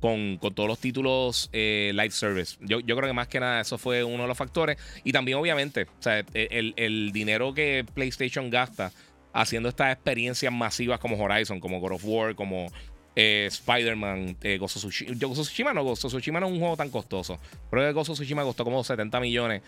con, 0.00 0.38
todos 0.38 0.68
los 0.68 0.78
títulos 0.78 1.50
eh, 1.52 1.92
live 1.94 2.10
service. 2.10 2.56
Yo, 2.60 2.80
creo 2.82 3.02
que 3.02 3.12
más 3.12 3.28
que 3.28 3.38
nada 3.38 3.60
eso 3.60 3.76
fue 3.76 4.02
uno 4.02 4.22
de 4.22 4.28
los 4.28 4.38
factores. 4.38 4.78
Y 5.04 5.12
también, 5.12 5.38
obviamente, 5.38 5.86
el, 6.34 7.12
dinero 7.12 7.52
que 7.52 7.84
PlayStation 7.94 8.50
gasta 8.50 8.92
haciendo 9.32 9.68
estas 9.68 9.92
experiencias 9.92 10.52
masivas 10.52 10.98
como 10.98 11.22
Horizon, 11.22 11.60
como 11.60 11.80
God 11.80 11.92
of 11.92 12.04
War, 12.04 12.34
como 12.34 12.70
eh, 13.16 13.46
Spider-Man, 13.50 14.36
eh, 14.42 14.58
Gozo 14.58 14.78
Tsushima. 14.78 15.14
Gozo 15.14 15.42
Tsushima 15.42 15.72
no, 15.74 15.82
Gozo 15.82 16.08
Tsushima 16.08 16.40
no 16.40 16.46
es 16.46 16.52
un 16.52 16.58
juego 16.58 16.76
tan 16.76 16.90
costoso. 16.90 17.38
Creo 17.70 17.86
que 17.86 17.92
Gozo 17.92 18.14
Tsushima 18.14 18.42
costó 18.42 18.64
como 18.64 18.82
70 18.82 19.20
millones. 19.20 19.62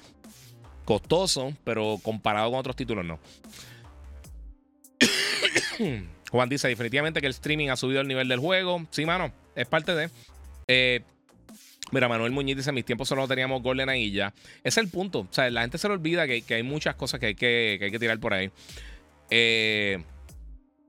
Costoso, 0.85 1.55
pero 1.64 1.98
comparado 2.03 2.51
con 2.51 2.59
otros 2.59 2.77
títulos, 2.77 3.05
no. 3.05 3.18
Juan 6.31 6.48
dice 6.48 6.68
definitivamente 6.68 7.20
que 7.20 7.27
el 7.27 7.33
streaming 7.33 7.68
ha 7.68 7.77
subido 7.77 8.01
el 8.01 8.09
nivel 8.09 8.29
del 8.29 8.40
juego. 8.40 8.87
Sí, 8.90 9.05
mano, 9.05 9.33
es 9.55 9.66
parte 9.66 9.94
de. 9.94 10.11
Eh, 10.68 11.03
mira, 11.90 12.09
Manuel 12.09 12.33
Muñiz 12.33 12.57
dice: 12.57 12.72
Mis 12.72 12.85
tiempos 12.85 13.09
solo 13.09 13.29
teníamos 13.29 13.62
Golden 13.62 13.90
y 13.90 14.11
ya. 14.12 14.33
Ese 14.64 14.68
es 14.68 14.77
el 14.79 14.88
punto. 14.88 15.20
O 15.20 15.29
sea, 15.31 15.51
la 15.51 15.61
gente 15.61 15.79
se 15.79 15.88
le 15.88 15.94
olvida 15.94 16.27
que, 16.27 16.42
hay 16.48 16.62
muchas 16.62 16.96
cosas 16.96 17.20
que 17.20 17.27
hay 17.27 17.35
que, 17.35 17.79
hay 17.81 17.90
que 17.90 17.98
tirar 17.98 18.18
por 18.18 18.33
ahí. 18.33 18.51
Eh, 19.35 19.99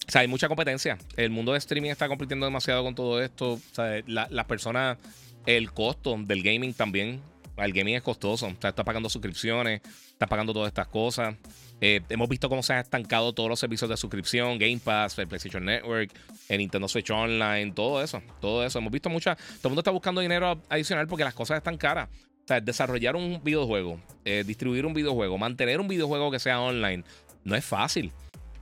o 0.05 0.11
sea, 0.11 0.21
hay 0.21 0.27
mucha 0.27 0.49
competencia. 0.49 0.97
El 1.15 1.29
mundo 1.29 1.53
de 1.53 1.59
streaming 1.59 1.89
está 1.89 2.09
compitiendo 2.09 2.45
demasiado 2.45 2.83
con 2.83 2.93
todo 2.93 3.21
esto. 3.21 3.53
O 3.53 3.61
sea, 3.71 4.01
las 4.05 4.45
personas, 4.45 4.97
el 5.45 5.71
costo 5.71 6.17
del 6.17 6.43
gaming 6.43 6.73
también. 6.73 7.21
El 7.55 7.71
gaming 7.71 7.95
es 7.95 8.01
costoso. 8.01 8.47
O 8.47 8.55
sea, 8.59 8.71
está 8.71 8.83
pagando 8.83 9.09
suscripciones, 9.09 9.81
está 10.09 10.27
pagando 10.27 10.51
todas 10.51 10.67
estas 10.67 10.87
cosas. 10.87 11.35
Eh, 11.79 12.01
hemos 12.09 12.27
visto 12.27 12.49
cómo 12.49 12.63
se 12.63 12.73
han 12.73 12.79
estancado 12.79 13.31
todos 13.33 13.49
los 13.49 13.59
servicios 13.59 13.89
de 13.89 13.95
suscripción, 13.95 14.57
Game 14.57 14.79
Pass, 14.83 15.17
el 15.19 15.27
PlayStation 15.27 15.63
Network, 15.63 16.11
el 16.49 16.57
Nintendo 16.57 16.87
Switch 16.87 17.09
Online, 17.09 17.71
todo 17.71 18.03
eso, 18.03 18.21
todo 18.41 18.65
eso. 18.65 18.79
Hemos 18.79 18.91
visto 18.91 19.09
mucha, 19.09 19.35
todo 19.35 19.65
el 19.65 19.69
mundo 19.69 19.81
está 19.81 19.91
buscando 19.91 20.19
dinero 20.19 20.61
adicional 20.69 21.07
porque 21.07 21.23
las 21.23 21.33
cosas 21.33 21.57
están 21.57 21.77
caras. 21.77 22.09
O 22.43 22.47
sea, 22.47 22.59
desarrollar 22.59 23.15
un 23.15 23.41
videojuego, 23.43 24.01
eh, 24.25 24.43
distribuir 24.45 24.85
un 24.85 24.93
videojuego, 24.93 25.37
mantener 25.37 25.79
un 25.79 25.87
videojuego 25.87 26.29
que 26.29 26.39
sea 26.39 26.59
online, 26.59 27.03
no 27.43 27.55
es 27.55 27.63
fácil. 27.63 28.11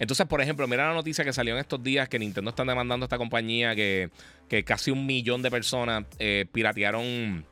Entonces, 0.02 0.28
por 0.28 0.42
ejemplo, 0.42 0.68
mira 0.68 0.90
la 0.90 0.94
noticia 0.94 1.24
que 1.24 1.32
salió 1.32 1.54
en 1.54 1.60
estos 1.60 1.82
días 1.82 2.10
que 2.10 2.20
Nintendo 2.20 2.50
está 2.50 2.66
demandando 2.66 3.04
a 3.04 3.06
esta 3.06 3.18
compañía 3.18 3.76
que, 3.76 4.10
que 4.50 4.64
casi 4.64 4.92
un 4.92 5.06
millón 5.06 5.42
de 5.42 5.50
personas 5.50 6.04
eh, 6.20 6.46
piratearon 6.52 7.46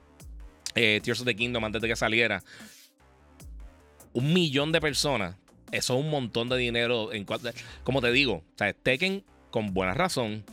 Tears 0.73 1.21
of 1.21 1.25
the 1.25 1.35
Kingdom 1.35 1.63
antes 1.63 1.81
de 1.81 1.87
que 1.87 1.95
saliera. 1.95 2.43
Un 4.13 4.33
millón 4.33 4.71
de 4.71 4.81
personas 4.81 5.35
eso 5.71 5.97
es 5.97 6.03
un 6.03 6.09
montón 6.09 6.49
de 6.49 6.57
dinero. 6.57 7.13
En 7.13 7.25
como 7.83 8.01
te 8.01 8.11
digo, 8.11 8.35
o 8.35 8.57
sea, 8.57 8.73
Tekken, 8.73 9.23
con 9.51 9.73
buena 9.73 9.93
razón, 9.93 10.43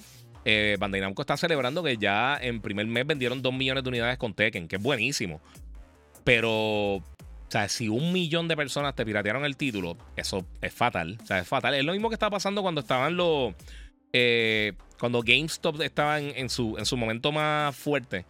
eh, 0.45 0.77
Bandai 0.79 1.01
Namco 1.01 1.23
está 1.23 1.37
celebrando 1.37 1.83
que 1.83 1.97
ya 1.97 2.39
en 2.41 2.61
primer 2.61 2.87
mes 2.87 3.07
vendieron 3.07 3.43
2 3.43 3.55
millones 3.55 3.85
de 3.85 3.89
unidades 3.89 4.19
con 4.19 4.35
Tekken, 4.35 4.69
que 4.69 4.77
es 4.77 4.83
buenísimo. 4.83 5.41
Pero, 6.25 7.03
o 7.47 7.51
sea, 7.51 7.69
si 7.69 7.89
un 7.89 8.13
millón 8.13 8.49
de 8.49 8.57
personas 8.57 8.95
te 8.97 9.05
piratearon 9.05 9.45
el 9.45 9.57
título, 9.57 9.97
eso 10.17 10.45
es 10.61 10.75
fatal. 10.75 11.17
O 11.23 11.27
sea, 11.27 11.39
es 11.39 11.47
fatal. 11.47 11.75
Es 11.75 11.85
lo 11.85 11.93
mismo 11.93 12.09
que 12.09 12.15
estaba 12.15 12.31
pasando 12.31 12.63
cuando 12.63 12.81
estaban 12.81 13.17
los. 13.17 13.55
Eh, 14.13 14.73
cuando 14.99 15.23
GameStop 15.23 15.81
estaba 15.83 16.19
en, 16.21 16.49
su, 16.49 16.77
en 16.79 16.87
su 16.87 16.97
momento 16.97 17.31
más 17.31 17.77
fuerte. 17.77 18.25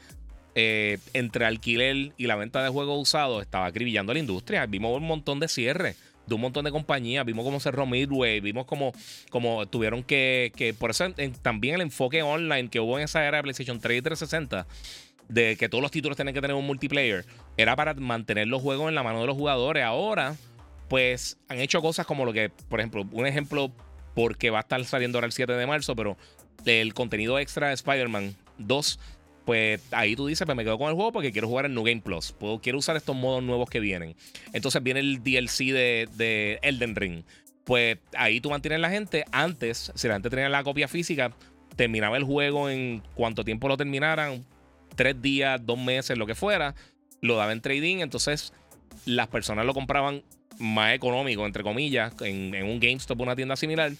Eh, 0.54 0.98
entre 1.12 1.44
alquiler 1.44 2.12
y 2.16 2.26
la 2.26 2.36
venta 2.36 2.62
de 2.62 2.70
juegos 2.70 2.98
usados, 3.00 3.42
estaba 3.42 3.66
acribillando 3.66 4.12
la 4.12 4.18
industria. 4.18 4.66
Vimos 4.66 4.96
un 4.96 5.06
montón 5.06 5.40
de 5.40 5.48
cierres 5.48 5.96
de 6.26 6.34
un 6.34 6.40
montón 6.40 6.64
de 6.64 6.70
compañías. 6.70 7.24
Vimos 7.24 7.44
cómo 7.44 7.60
cerró 7.60 7.86
Midway, 7.86 8.40
vimos 8.40 8.66
cómo, 8.66 8.92
cómo 9.30 9.66
tuvieron 9.66 10.02
que, 10.02 10.52
que 10.56 10.74
por 10.74 10.90
eso 10.90 11.06
también 11.42 11.76
el 11.76 11.82
enfoque 11.82 12.22
online 12.22 12.68
que 12.68 12.80
hubo 12.80 12.98
en 12.98 13.04
esa 13.04 13.24
era 13.26 13.38
de 13.38 13.42
PlayStation 13.44 13.80
3 13.80 13.98
y 13.98 14.02
360 14.02 14.66
de 15.28 15.56
que 15.56 15.68
todos 15.68 15.82
los 15.82 15.90
títulos 15.90 16.16
tienen 16.16 16.34
que 16.34 16.40
tener 16.40 16.56
un 16.56 16.66
multiplayer, 16.66 17.24
era 17.56 17.76
para 17.76 17.94
mantener 17.94 18.46
los 18.48 18.62
juegos 18.62 18.88
en 18.88 18.94
la 18.94 19.02
mano 19.02 19.20
de 19.20 19.26
los 19.26 19.36
jugadores. 19.36 19.84
Ahora, 19.84 20.36
pues 20.88 21.38
han 21.48 21.58
hecho 21.58 21.80
cosas 21.80 22.06
como 22.06 22.24
lo 22.24 22.32
que, 22.32 22.50
por 22.68 22.80
ejemplo, 22.80 23.06
un 23.10 23.26
ejemplo, 23.26 23.72
porque 24.14 24.50
va 24.50 24.58
a 24.58 24.62
estar 24.62 24.84
saliendo 24.84 25.18
ahora 25.18 25.26
el 25.26 25.32
7 25.32 25.52
de 25.52 25.66
marzo, 25.66 25.96
pero 25.96 26.16
el 26.64 26.94
contenido 26.94 27.38
extra 27.38 27.68
de 27.68 27.74
Spider-Man 27.74 28.34
2 28.58 28.98
pues 29.46 29.80
ahí 29.92 30.16
tú 30.16 30.26
dices, 30.26 30.44
pues 30.44 30.56
me 30.56 30.64
quedo 30.64 30.76
con 30.76 30.88
el 30.88 30.96
juego 30.96 31.12
porque 31.12 31.30
quiero 31.30 31.46
jugar 31.46 31.66
en 31.66 31.74
New 31.74 31.84
Game 31.84 32.00
Plus. 32.00 32.32
Puedo, 32.32 32.58
quiero 32.58 32.78
usar 32.78 32.96
estos 32.96 33.14
modos 33.14 33.44
nuevos 33.44 33.70
que 33.70 33.78
vienen. 33.78 34.16
Entonces 34.52 34.82
viene 34.82 34.98
el 34.98 35.22
DLC 35.22 35.72
de, 35.72 36.58
Elden 36.62 36.96
Ring. 36.96 37.22
Pues 37.62 37.98
ahí 38.16 38.40
tú 38.40 38.50
mantienes 38.50 38.80
la 38.80 38.90
gente. 38.90 39.24
Antes, 39.30 39.92
si 39.94 40.08
la 40.08 40.14
gente 40.14 40.30
tenía 40.30 40.48
la 40.48 40.64
copia 40.64 40.88
física, 40.88 41.32
terminaba 41.76 42.16
el 42.16 42.24
juego 42.24 42.68
en 42.68 43.04
cuánto 43.14 43.44
tiempo 43.44 43.68
lo 43.68 43.76
terminaran. 43.76 44.44
Tres 44.96 45.22
días, 45.22 45.64
dos 45.64 45.78
meses, 45.78 46.18
lo 46.18 46.26
que 46.26 46.34
fuera. 46.34 46.74
Lo 47.20 47.36
daba 47.36 47.52
en 47.52 47.60
trading. 47.60 47.98
Entonces 47.98 48.52
las 49.04 49.28
personas 49.28 49.64
lo 49.64 49.74
compraban 49.74 50.22
más 50.58 50.94
económico, 50.94 51.46
entre 51.46 51.62
comillas, 51.62 52.14
en, 52.20 52.54
un 52.64 52.80
GameStop 52.80 53.20
o 53.20 53.22
una 53.22 53.36
tienda 53.36 53.56
similar, 53.56 53.92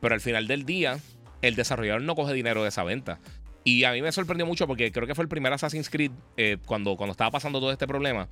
pero 0.00 0.14
al 0.14 0.20
final 0.20 0.46
del 0.46 0.64
día, 0.64 0.98
el 1.42 1.54
desarrollador 1.56 2.02
no 2.02 2.14
coge 2.14 2.32
dinero 2.32 2.62
de 2.62 2.68
esa 2.68 2.84
venta. 2.84 3.18
Y 3.64 3.84
a 3.84 3.92
mí 3.92 4.00
me 4.00 4.12
sorprendió 4.12 4.46
mucho 4.46 4.66
porque 4.66 4.92
creo 4.92 5.06
que 5.06 5.14
fue 5.14 5.24
el 5.24 5.28
primer 5.28 5.52
Assassin's 5.52 5.90
Creed 5.90 6.12
eh, 6.36 6.58
cuando, 6.66 6.96
cuando 6.96 7.12
estaba 7.12 7.32
pasando 7.32 7.58
todo 7.58 7.72
este 7.72 7.86
problema. 7.86 8.28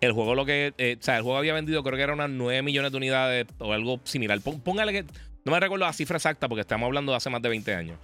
El 0.00 0.12
juego 0.12 0.34
lo 0.34 0.44
que. 0.44 0.72
Eh, 0.78 0.96
o 0.98 1.02
sea, 1.02 1.16
el 1.16 1.22
juego 1.22 1.38
había 1.38 1.52
vendido, 1.52 1.82
creo 1.82 1.96
que 1.96 2.02
era 2.02 2.14
unas 2.14 2.30
9 2.30 2.62
millones 2.62 2.90
de 2.90 2.96
unidades 2.96 3.46
o 3.58 3.72
algo 3.72 4.00
similar. 4.04 4.40
Póngale 4.40 4.92
que. 4.92 5.04
No 5.44 5.52
me 5.52 5.60
recuerdo 5.60 5.84
la 5.84 5.92
cifra 5.92 6.16
exacta 6.16 6.48
porque 6.48 6.62
estamos 6.62 6.86
hablando 6.86 7.12
de 7.12 7.16
hace 7.16 7.28
más 7.28 7.42
de 7.42 7.50
20 7.50 7.74
años. 7.74 7.98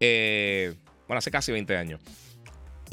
Eh, 0.00 0.74
bueno, 1.06 1.18
hace 1.18 1.30
casi 1.30 1.52
20 1.52 1.76
años. 1.76 2.00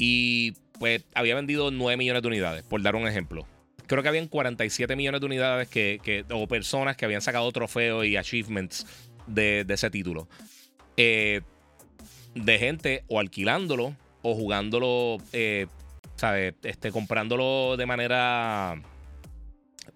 Y 0.00 0.52
pues 0.78 1.04
había 1.14 1.34
vendido 1.34 1.70
9 1.70 1.98
millones 1.98 2.22
de 2.22 2.28
unidades, 2.28 2.62
por 2.62 2.80
dar 2.80 2.96
un 2.96 3.06
ejemplo. 3.06 3.46
Creo 3.86 4.02
que 4.02 4.08
habían 4.08 4.28
47 4.28 4.96
millones 4.96 5.20
de 5.20 5.26
unidades 5.26 5.68
que, 5.68 6.24
o 6.32 6.48
personas 6.48 6.96
que 6.96 7.04
habían 7.04 7.20
sacado 7.20 7.52
trofeos 7.52 8.06
y 8.06 8.16
achievements 8.16 8.86
de, 9.26 9.66
ese 9.68 9.90
título. 9.90 10.26
Eh, 10.96 11.42
de 12.34 12.58
gente 12.58 13.04
o 13.08 13.20
alquilándolo 13.20 13.94
o 14.22 14.34
jugándolo, 14.34 15.18
eh, 15.34 15.66
¿sabes? 16.16 16.54
Este, 16.62 16.92
comprándolo 16.92 17.76
de 17.76 17.84
manera 17.84 18.80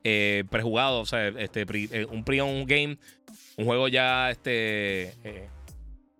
eh, 0.02 0.44
prejugado, 0.50 1.00
o 1.00 1.06
sea, 1.06 1.28
este, 1.28 1.64
eh, 1.70 2.06
un 2.10 2.24
pre-owned 2.24 2.66
game, 2.66 2.98
un 3.56 3.64
juego 3.64 3.88
ya, 3.88 4.30
este, 4.30 5.14
o 5.24 5.53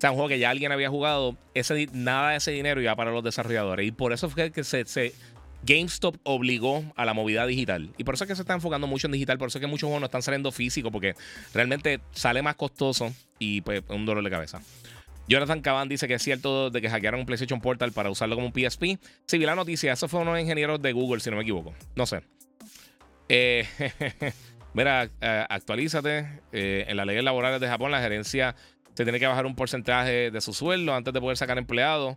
sea, 0.05 0.11
un 0.11 0.17
juego 0.17 0.29
que 0.29 0.39
ya 0.39 0.51
alguien 0.51 0.71
había 0.73 0.91
jugado, 0.91 1.37
ese, 1.55 1.89
nada 1.93 2.31
de 2.31 2.37
ese 2.37 2.51
dinero 2.51 2.81
iba 2.81 2.95
para 2.95 3.11
los 3.11 3.25
desarrolladores. 3.25 3.87
Y 3.87 3.93
por 3.93 4.13
eso 4.13 4.29
fue 4.29 4.51
que 4.51 4.63
se, 4.63 5.13
GameStop 5.63 6.17
obligó 6.25 6.85
a 6.95 7.05
la 7.07 7.15
movida 7.15 7.47
digital. 7.47 7.91
Y 7.97 8.05
por 8.05 8.15
eso 8.15 8.25
es 8.25 8.29
que 8.29 8.37
se 8.37 8.43
está 8.43 8.53
enfocando 8.53 8.87
mucho 8.87 9.07
en 9.07 9.13
digital, 9.13 9.39
por 9.39 9.49
eso 9.49 9.59
es 9.59 9.61
que 9.61 9.67
muchos 9.67 9.87
juegos 9.87 10.01
no 10.01 10.07
están 10.07 10.23
saliendo 10.23 10.53
físicos, 10.53 10.93
porque 10.93 11.15
realmente 11.55 12.01
sale 12.13 12.43
más 12.43 12.57
costoso 12.57 13.13
y 13.39 13.63
pues 13.63 13.83
un 13.89 14.05
dolor 14.05 14.23
de 14.23 14.31
cabeza. 14.31 14.61
Jonathan 15.27 15.63
Caban 15.63 15.89
dice 15.89 16.07
que 16.07 16.15
es 16.15 16.23
cierto 16.23 16.69
de 16.69 16.83
que 16.83 16.91
hackearon 16.91 17.21
un 17.21 17.27
PlayStation 17.27 17.61
Portal 17.61 17.93
para 17.93 18.11
usarlo 18.11 18.35
como 18.35 18.49
un 18.49 18.53
PSP. 18.53 18.99
Sí, 19.27 19.39
vi 19.39 19.47
la 19.47 19.55
noticia. 19.55 19.95
Eso 19.95 20.07
fue 20.07 20.21
unos 20.21 20.39
ingenieros 20.39 20.83
de 20.83 20.93
Google, 20.93 21.21
si 21.21 21.31
no 21.31 21.37
me 21.37 21.43
equivoco. 21.43 21.73
No 21.97 22.05
sé. 22.05 22.21
Eh, 23.31 23.67
mira, 24.75 25.09
eh, 25.23 25.47
actualízate. 25.49 26.41
Eh, 26.53 26.85
en 26.89 26.97
las 26.99 27.07
leyes 27.07 27.25
laborales 27.25 27.59
de 27.59 27.69
Japón, 27.69 27.91
la 27.91 28.03
gerencia 28.03 28.55
se 28.95 29.05
tiene 29.05 29.19
que 29.21 29.27
bajar 29.27 29.47
un 29.47 29.55
porcentaje 29.55 30.31
de 30.31 30.41
su 30.41 30.55
sueldo 30.55 30.95
antes 30.95 31.13
de 31.13 31.21
poder 31.21 31.37
sacar 31.37 31.59
empleados. 31.59 32.17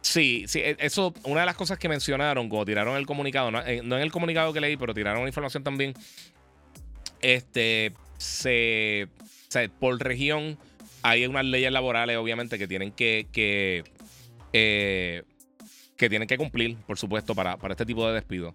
Sí, 0.00 0.44
sí, 0.48 0.60
e, 0.60 0.76
eso, 0.80 1.14
una 1.24 1.40
de 1.40 1.46
las 1.46 1.56
cosas 1.56 1.78
que 1.78 1.88
mencionaron 1.88 2.48
cuando 2.48 2.66
tiraron 2.66 2.96
el 2.96 3.06
comunicado, 3.06 3.50
no, 3.50 3.64
en 3.64 3.92
el 3.92 4.12
comunicado 4.12 4.52
que 4.52 4.60
leí, 4.60 4.76
pero 4.76 4.92
tiraron 4.92 5.22
la 5.22 5.28
información 5.28 5.62
también. 5.62 5.94
Este, 7.20 7.92
se, 8.18 9.08
por 9.80 9.98
región 9.98 10.58
hay 11.02 11.26
unas 11.26 11.44
leyes 11.44 11.72
laborales, 11.72 12.16
obviamente, 12.16 12.58
que 12.58 12.66
tienen 12.66 12.92
que, 12.92 13.26
que, 13.32 13.84
eh, 14.52 15.22
que 15.96 16.08
tienen 16.08 16.28
que 16.28 16.36
cumplir, 16.36 16.76
por 16.86 16.98
supuesto, 16.98 17.34
para, 17.34 17.56
para 17.56 17.72
este 17.72 17.86
tipo 17.86 18.06
de 18.06 18.14
despido. 18.14 18.54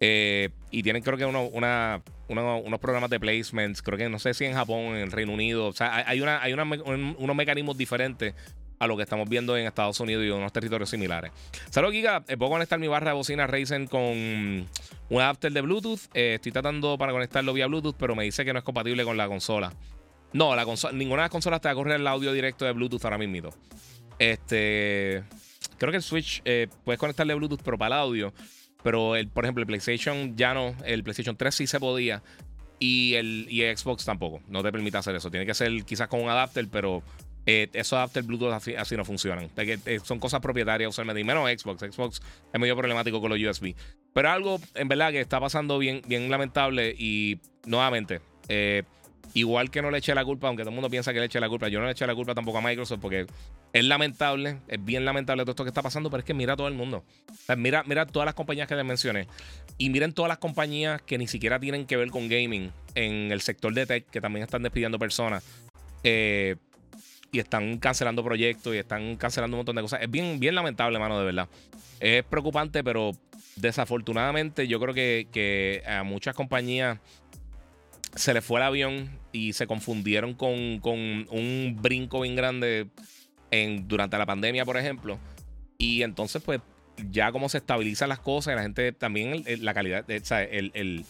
Eh, 0.00 0.50
y 0.70 0.82
tienen, 0.82 1.02
creo 1.02 1.16
que, 1.16 1.24
una, 1.24 2.02
unos 2.28 2.80
programas 2.80 3.10
de 3.10 3.18
placements. 3.20 3.82
Creo 3.82 3.98
que 3.98 4.08
no 4.08 4.18
sé 4.18 4.34
si 4.34 4.44
en 4.44 4.54
Japón, 4.54 4.96
en 4.96 5.10
Reino 5.10 5.32
Unido. 5.32 5.66
O 5.66 5.72
sea, 5.72 6.04
hay, 6.06 6.20
una, 6.20 6.42
hay 6.42 6.52
unos 6.52 7.36
mecanismos 7.36 7.76
diferentes 7.76 8.34
a 8.78 8.86
lo 8.86 8.96
que 8.96 9.04
estamos 9.04 9.26
viendo 9.26 9.56
en 9.56 9.66
Estados 9.66 9.98
Unidos 10.00 10.24
y 10.24 10.28
en 10.28 10.34
unos 10.34 10.52
territorios 10.52 10.90
similares. 10.90 11.32
Saludos, 11.70 11.94
Giga. 11.94 12.24
Eh, 12.28 12.36
puedo 12.36 12.50
conectar 12.50 12.78
mi 12.78 12.88
barra 12.88 13.10
de 13.10 13.16
bocina 13.16 13.46
Ryzen 13.46 13.86
con 13.86 14.02
un 14.02 14.66
adapter 15.20 15.52
de 15.52 15.60
Bluetooth. 15.62 16.00
estoy 16.12 16.52
tratando 16.52 16.98
para 16.98 17.12
conectarlo 17.12 17.52
vía 17.54 17.66
Bluetooth, 17.66 17.96
pero 17.98 18.14
me 18.14 18.24
dice 18.24 18.44
que 18.44 18.52
no 18.52 18.58
es 18.58 18.64
compatible 18.64 19.04
con 19.04 19.16
la 19.16 19.28
consola. 19.28 19.72
No, 20.32 20.54
la 20.54 20.66
ninguna 20.92 21.22
de 21.22 21.24
las 21.24 21.30
consolas 21.30 21.60
te 21.62 21.68
va 21.68 21.72
a 21.72 21.74
correr 21.74 22.00
el 22.00 22.06
audio 22.06 22.32
directo 22.32 22.66
de 22.66 22.72
Bluetooth 22.72 23.02
ahora 23.04 23.16
mismo. 23.16 23.50
Este. 24.18 25.22
Creo 25.78 25.90
que 25.90 25.98
el 25.98 26.02
Switch 26.02 26.42
eh, 26.44 26.68
puedes 26.84 26.98
conectarle 26.98 27.34
Bluetooth, 27.34 27.62
pero 27.62 27.78
para 27.78 27.96
el 27.96 28.02
audio. 28.02 28.32
Pero, 28.86 29.16
el, 29.16 29.26
por 29.26 29.44
ejemplo, 29.44 29.62
el 29.62 29.66
PlayStation 29.66 30.36
ya 30.36 30.54
no. 30.54 30.72
El 30.84 31.02
PlayStation 31.02 31.36
3 31.36 31.52
sí 31.52 31.66
se 31.66 31.80
podía. 31.80 32.22
Y 32.78 33.14
el, 33.14 33.48
y 33.50 33.62
Xbox 33.62 34.04
tampoco. 34.04 34.40
No 34.46 34.62
te 34.62 34.70
permite 34.70 34.96
hacer 34.96 35.16
eso. 35.16 35.28
Tiene 35.28 35.44
que 35.44 35.54
ser 35.54 35.84
quizás 35.84 36.06
con 36.06 36.22
un 36.22 36.28
adapter, 36.28 36.68
pero 36.70 37.02
eh, 37.46 37.68
esos 37.72 37.94
adapters 37.94 38.24
Bluetooth 38.24 38.52
así, 38.52 38.96
no 38.96 39.04
funcionan. 39.04 39.50
Eh, 39.56 39.98
son 40.04 40.20
cosas 40.20 40.40
propietarias 40.40 40.90
usualmente. 40.90 41.20
Y 41.20 41.24
menos 41.24 41.50
Xbox. 41.50 41.80
Xbox 41.80 42.22
es 42.52 42.60
medio 42.60 42.76
problemático 42.76 43.20
con 43.20 43.28
los 43.28 43.40
USB. 43.40 43.74
Pero 44.12 44.30
algo, 44.30 44.60
en 44.76 44.86
verdad, 44.86 45.10
que 45.10 45.20
está 45.20 45.40
pasando 45.40 45.78
bien, 45.78 46.02
bien 46.06 46.30
lamentable. 46.30 46.94
Y 46.96 47.40
nuevamente, 47.64 48.20
eh, 48.46 48.84
Igual 49.36 49.70
que 49.70 49.82
no 49.82 49.90
le 49.90 49.98
eché 49.98 50.14
la 50.14 50.24
culpa, 50.24 50.48
aunque 50.48 50.62
todo 50.62 50.70
el 50.70 50.74
mundo 50.76 50.88
piensa 50.88 51.12
que 51.12 51.18
le 51.18 51.26
eché 51.26 51.38
la 51.38 51.50
culpa, 51.50 51.68
yo 51.68 51.78
no 51.78 51.84
le 51.84 51.92
eché 51.92 52.06
la 52.06 52.14
culpa 52.14 52.34
tampoco 52.34 52.56
a 52.56 52.62
Microsoft 52.62 53.00
porque 53.02 53.26
es 53.74 53.84
lamentable, 53.84 54.60
es 54.66 54.82
bien 54.82 55.04
lamentable 55.04 55.42
todo 55.42 55.50
esto 55.50 55.62
que 55.62 55.68
está 55.68 55.82
pasando, 55.82 56.08
pero 56.08 56.20
es 56.20 56.24
que 56.24 56.32
mira 56.32 56.54
a 56.54 56.56
todo 56.56 56.68
el 56.68 56.72
mundo. 56.72 57.04
mira, 57.54 57.84
mira 57.86 58.06
todas 58.06 58.24
las 58.24 58.34
compañías 58.34 58.66
que 58.66 58.74
les 58.74 58.84
mencioné. 58.86 59.28
Y 59.76 59.90
miren 59.90 60.14
todas 60.14 60.30
las 60.30 60.38
compañías 60.38 61.02
que 61.02 61.18
ni 61.18 61.26
siquiera 61.26 61.60
tienen 61.60 61.84
que 61.84 61.98
ver 61.98 62.08
con 62.08 62.30
gaming 62.30 62.72
en 62.94 63.30
el 63.30 63.42
sector 63.42 63.74
de 63.74 63.84
tech, 63.84 64.06
que 64.08 64.22
también 64.22 64.42
están 64.42 64.62
despidiendo 64.62 64.98
personas. 64.98 65.44
Eh, 66.02 66.56
y 67.30 67.38
están 67.38 67.76
cancelando 67.76 68.24
proyectos 68.24 68.74
y 68.74 68.78
están 68.78 69.16
cancelando 69.16 69.56
un 69.56 69.58
montón 69.58 69.76
de 69.76 69.82
cosas. 69.82 70.00
Es 70.00 70.10
bien, 70.10 70.40
bien 70.40 70.54
lamentable, 70.54 70.98
mano, 70.98 71.18
de 71.18 71.26
verdad. 71.26 71.46
Es 72.00 72.24
preocupante, 72.24 72.82
pero 72.82 73.10
desafortunadamente 73.56 74.66
yo 74.66 74.80
creo 74.80 74.94
que, 74.94 75.28
que 75.30 75.82
a 75.86 76.04
muchas 76.04 76.34
compañías 76.34 77.00
se 78.16 78.34
les 78.34 78.44
fue 78.44 78.60
el 78.60 78.66
avión 78.66 79.10
y 79.30 79.52
se 79.52 79.66
confundieron 79.66 80.34
con, 80.34 80.50
un 80.52 81.78
brinco 81.80 82.22
bien 82.22 82.34
grande 82.34 82.88
en, 83.50 83.86
durante 83.86 84.18
la 84.18 84.26
pandemia, 84.26 84.64
por 84.64 84.76
ejemplo. 84.76 85.18
Y 85.78 86.02
entonces, 86.02 86.42
pues, 86.42 86.60
ya 87.10 87.30
como 87.30 87.48
se 87.48 87.58
estabilizan 87.58 88.08
las 88.08 88.18
cosas 88.18 88.56
la 88.56 88.62
gente 88.62 88.92
también, 88.92 89.44
la 89.60 89.74
calidad, 89.74 90.04
o 90.08 90.24
sea, 90.24 90.42
el, 90.42 91.04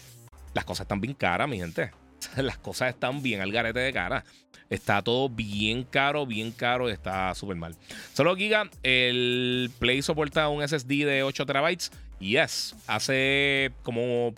las 0.53 0.65
cosas 0.65 0.85
están 0.85 1.01
bien 1.01 1.15
caras, 1.15 1.49
mi 1.49 1.59
gente. 1.59 1.91
Las 2.37 2.57
cosas 2.57 2.89
están 2.89 3.23
bien 3.23 3.43
al 3.43 3.53
garete 3.53 3.79
de 3.79 3.93
cara. 3.93 4.25
Está 4.71 5.03
todo 5.03 5.29
bien 5.29 5.85
caro, 5.85 6.27
bien 6.27 6.51
caro, 6.51 6.89
está 6.89 7.35
súper 7.35 7.57
mal. 7.57 7.77
Solo 8.15 8.35
Giga, 8.35 8.69
el 8.83 9.71
Play 9.79 10.01
soporta 10.03 10.49
un 10.49 10.67
SSD 10.67 11.05
de 11.05 11.23
8 11.23 11.47
terabytes. 11.47 11.93
Yes, 12.19 12.75
hace 12.87 13.73
como 13.83 14.35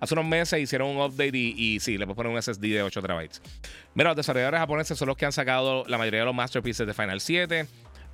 Hace 0.00 0.14
unos 0.14 0.26
meses 0.26 0.60
hicieron 0.60 0.88
un 0.88 0.98
update 0.98 1.36
y, 1.36 1.80
sí, 1.80 1.96
le 1.96 2.04
puedes 2.04 2.16
poner 2.16 2.32
un 2.32 2.42
SSD 2.42 2.60
de 2.60 2.82
8 2.82 3.00
TB. 3.00 3.30
Mira, 3.94 4.10
los 4.10 4.16
desarrolladores 4.16 4.60
japoneses 4.60 4.98
son 4.98 5.08
los 5.08 5.16
que 5.16 5.24
han 5.24 5.32
sacado 5.32 5.84
la 5.86 5.98
mayoría 5.98 6.20
de 6.20 6.26
los 6.26 6.34
masterpieces 6.34 6.86
de 6.86 6.92
Final 6.92 7.20
7 7.20 7.66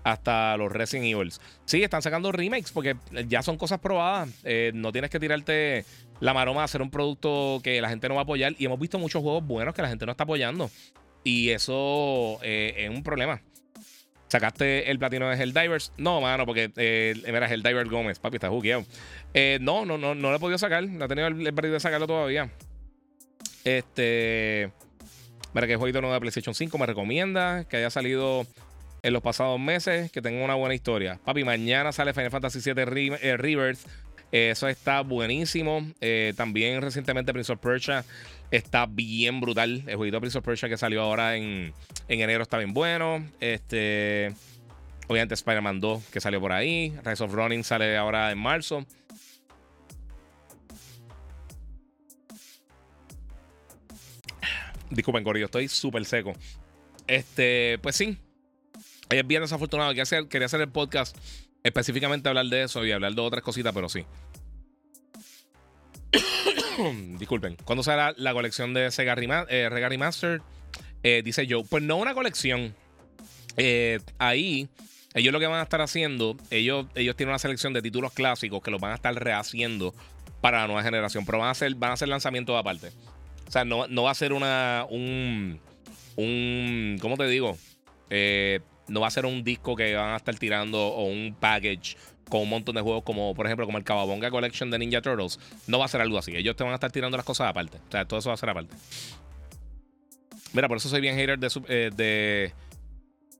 hasta 0.04 0.56
los 0.56 0.70
Resident 0.70 1.06
Evil. 1.06 1.32
Sí, 1.64 1.82
están 1.82 2.02
sacando 2.02 2.32
remakes 2.32 2.72
porque 2.72 2.96
ya 3.26 3.42
son 3.42 3.56
cosas 3.56 3.80
probadas. 3.80 4.28
Eh, 4.44 4.72
no 4.74 4.92
tienes 4.92 5.10
que 5.10 5.18
tirarte 5.18 5.84
la 6.20 6.34
maroma 6.34 6.62
a 6.62 6.64
hacer 6.64 6.82
un 6.82 6.90
producto 6.90 7.60
que 7.62 7.80
la 7.80 7.88
gente 7.88 8.08
no 8.08 8.14
va 8.14 8.22
a 8.22 8.24
apoyar. 8.24 8.54
Y 8.58 8.66
hemos 8.66 8.78
visto 8.78 8.98
muchos 8.98 9.22
juegos 9.22 9.44
buenos 9.46 9.74
que 9.74 9.82
la 9.82 9.88
gente 9.88 10.06
no 10.06 10.12
está 10.12 10.24
apoyando. 10.24 10.70
Y 11.24 11.50
eso 11.50 12.38
eh, 12.42 12.74
es 12.76 12.90
un 12.90 13.02
problema. 13.02 13.42
¿Sacaste 14.30 14.88
el 14.88 15.00
platino 15.00 15.28
de 15.28 15.34
Helldivers? 15.42 15.92
No, 15.96 16.20
mano, 16.20 16.46
porque 16.46 16.70
eh, 16.76 17.20
era 17.26 17.52
Helldiver 17.52 17.88
Gómez, 17.88 18.20
papi, 18.20 18.36
está 18.36 18.48
jugueado. 18.48 18.84
Eh, 19.34 19.58
no, 19.60 19.84
no, 19.84 19.98
no, 19.98 20.14
no 20.14 20.30
lo 20.30 20.36
he 20.36 20.38
podido 20.38 20.56
sacar. 20.56 20.84
No 20.86 21.06
he 21.06 21.08
tenido 21.08 21.26
el, 21.26 21.44
el 21.44 21.54
de 21.54 21.80
sacarlo 21.80 22.06
todavía. 22.06 22.48
Este. 23.64 24.70
Mira 25.52 25.66
que 25.66 25.74
jueguito 25.74 26.00
nuevo 26.00 26.14
de 26.14 26.20
PlayStation 26.20 26.54
5 26.54 26.78
me 26.78 26.86
recomienda 26.86 27.64
que 27.64 27.78
haya 27.78 27.90
salido 27.90 28.46
en 29.02 29.12
los 29.12 29.20
pasados 29.20 29.58
meses, 29.58 30.12
que 30.12 30.22
tenga 30.22 30.44
una 30.44 30.54
buena 30.54 30.76
historia. 30.76 31.18
Papi, 31.24 31.42
mañana 31.42 31.90
sale 31.90 32.14
Final 32.14 32.30
Fantasy 32.30 32.60
VII 32.60 33.18
eh, 33.20 33.36
Rebirth. 33.36 33.80
eso 34.30 34.68
está 34.68 35.00
buenísimo. 35.00 35.84
también 36.36 36.80
recientemente 36.82 37.32
Prince 37.32 37.52
of 37.52 37.58
Persia 37.58 38.04
Está 38.50 38.86
bien 38.86 39.40
brutal. 39.40 39.84
El 39.86 39.96
jueguito 39.96 40.20
Prince 40.20 40.38
of 40.38 40.44
Persia 40.44 40.68
que 40.68 40.76
salió 40.76 41.02
ahora 41.02 41.36
en, 41.36 41.72
enero 42.08 42.42
está 42.42 42.58
bien 42.58 42.72
bueno. 42.72 43.24
Este. 43.40 44.34
Obviamente 45.06 45.34
Spider-Man 45.34 45.80
2 45.80 46.04
que 46.06 46.20
salió 46.20 46.40
por 46.40 46.52
ahí. 46.52 46.94
Rise 47.04 47.24
of 47.24 47.32
Running 47.32 47.64
sale 47.64 47.96
ahora 47.96 48.30
en 48.30 48.38
marzo. 48.38 48.86
Disculpen, 54.90 55.22
Corillo, 55.22 55.46
estoy 55.46 55.68
súper 55.68 56.04
seco. 56.04 56.32
Este, 57.06 57.78
pues 57.80 57.94
sí. 57.94 58.18
Es 59.08 59.26
bien 59.26 59.42
desafortunado. 59.42 59.90
Quería 59.90 60.02
hacer, 60.02 60.28
quería 60.28 60.46
hacer 60.46 60.60
el 60.60 60.68
podcast 60.68 61.16
específicamente 61.62 62.28
hablar 62.28 62.46
de 62.46 62.62
eso 62.62 62.84
y 62.84 62.92
hablar 62.92 63.14
de 63.14 63.20
otras 63.20 63.42
cositas, 63.42 63.72
pero 63.72 63.88
sí. 63.88 64.04
disculpen, 67.18 67.56
¿cuándo 67.64 67.82
será 67.82 68.14
la 68.16 68.32
colección 68.32 68.74
de 68.74 68.90
Sega 68.90 69.14
eh, 69.48 69.68
Remastered? 69.68 70.40
Eh, 71.02 71.22
dice 71.24 71.46
yo, 71.46 71.64
pues 71.64 71.82
no 71.82 71.96
una 71.96 72.14
colección. 72.14 72.74
Eh, 73.56 74.00
ahí, 74.18 74.68
ellos 75.14 75.32
lo 75.32 75.40
que 75.40 75.46
van 75.46 75.60
a 75.60 75.62
estar 75.62 75.80
haciendo, 75.80 76.36
ellos, 76.50 76.86
ellos 76.94 77.16
tienen 77.16 77.30
una 77.30 77.38
selección 77.38 77.72
de 77.72 77.82
títulos 77.82 78.12
clásicos 78.12 78.62
que 78.62 78.70
los 78.70 78.80
van 78.80 78.92
a 78.92 78.94
estar 78.94 79.14
rehaciendo 79.14 79.94
para 80.40 80.60
la 80.60 80.66
nueva 80.66 80.82
generación. 80.82 81.24
Pero 81.26 81.38
van 81.38 81.50
a 81.50 81.54
ser, 81.54 81.74
van 81.74 81.92
a 81.92 81.96
ser 81.96 82.08
lanzamientos 82.08 82.58
aparte. 82.58 82.88
O 83.48 83.50
sea, 83.50 83.64
no, 83.64 83.86
no 83.88 84.04
va 84.04 84.10
a 84.12 84.14
ser 84.14 84.32
una. 84.32 84.86
un. 84.88 85.60
un 86.16 86.98
¿Cómo 87.00 87.16
te 87.16 87.26
digo? 87.26 87.58
Eh, 88.10 88.60
no 88.88 89.00
va 89.00 89.08
a 89.08 89.10
ser 89.10 89.26
un 89.26 89.42
disco 89.44 89.76
que 89.76 89.94
van 89.94 90.14
a 90.14 90.16
estar 90.16 90.34
tirando 90.36 90.78
o 90.80 91.04
un 91.04 91.34
package 91.38 91.96
con 92.30 92.40
un 92.40 92.48
montón 92.48 92.74
de 92.74 92.80
juegos 92.80 93.02
como 93.04 93.34
por 93.34 93.44
ejemplo 93.44 93.66
como 93.66 93.76
el 93.76 93.84
Cababonga 93.84 94.30
Collection 94.30 94.70
de 94.70 94.78
Ninja 94.78 95.02
Turtles. 95.02 95.38
No 95.66 95.78
va 95.78 95.84
a 95.84 95.88
ser 95.88 96.00
algo 96.00 96.16
así. 96.16 96.34
Ellos 96.34 96.56
te 96.56 96.64
van 96.64 96.72
a 96.72 96.76
estar 96.76 96.90
tirando 96.90 97.18
las 97.18 97.26
cosas 97.26 97.48
aparte. 97.48 97.76
O 97.76 97.90
sea, 97.90 98.06
todo 98.06 98.20
eso 98.20 98.30
va 98.30 98.34
a 98.34 98.38
ser 98.38 98.48
aparte. 98.48 98.74
Mira, 100.52 100.68
por 100.68 100.78
eso 100.78 100.88
soy 100.88 101.00
bien 101.00 101.16
hater 101.16 101.38
de, 101.38 101.50
eh, 101.68 101.90
de 101.94 102.52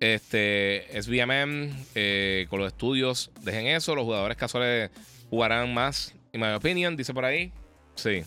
este 0.00 0.86
SBMM 1.00 1.70
eh, 1.94 2.46
con 2.50 2.60
los 2.60 2.68
estudios. 2.68 3.30
Dejen 3.40 3.66
eso. 3.66 3.94
Los 3.94 4.04
jugadores 4.04 4.36
casuales 4.36 4.90
jugarán 5.30 5.72
más, 5.72 6.14
en 6.32 6.40
mi 6.40 6.48
opinión, 6.48 6.96
dice 6.96 7.14
por 7.14 7.24
ahí. 7.24 7.52
Sí. 7.94 8.22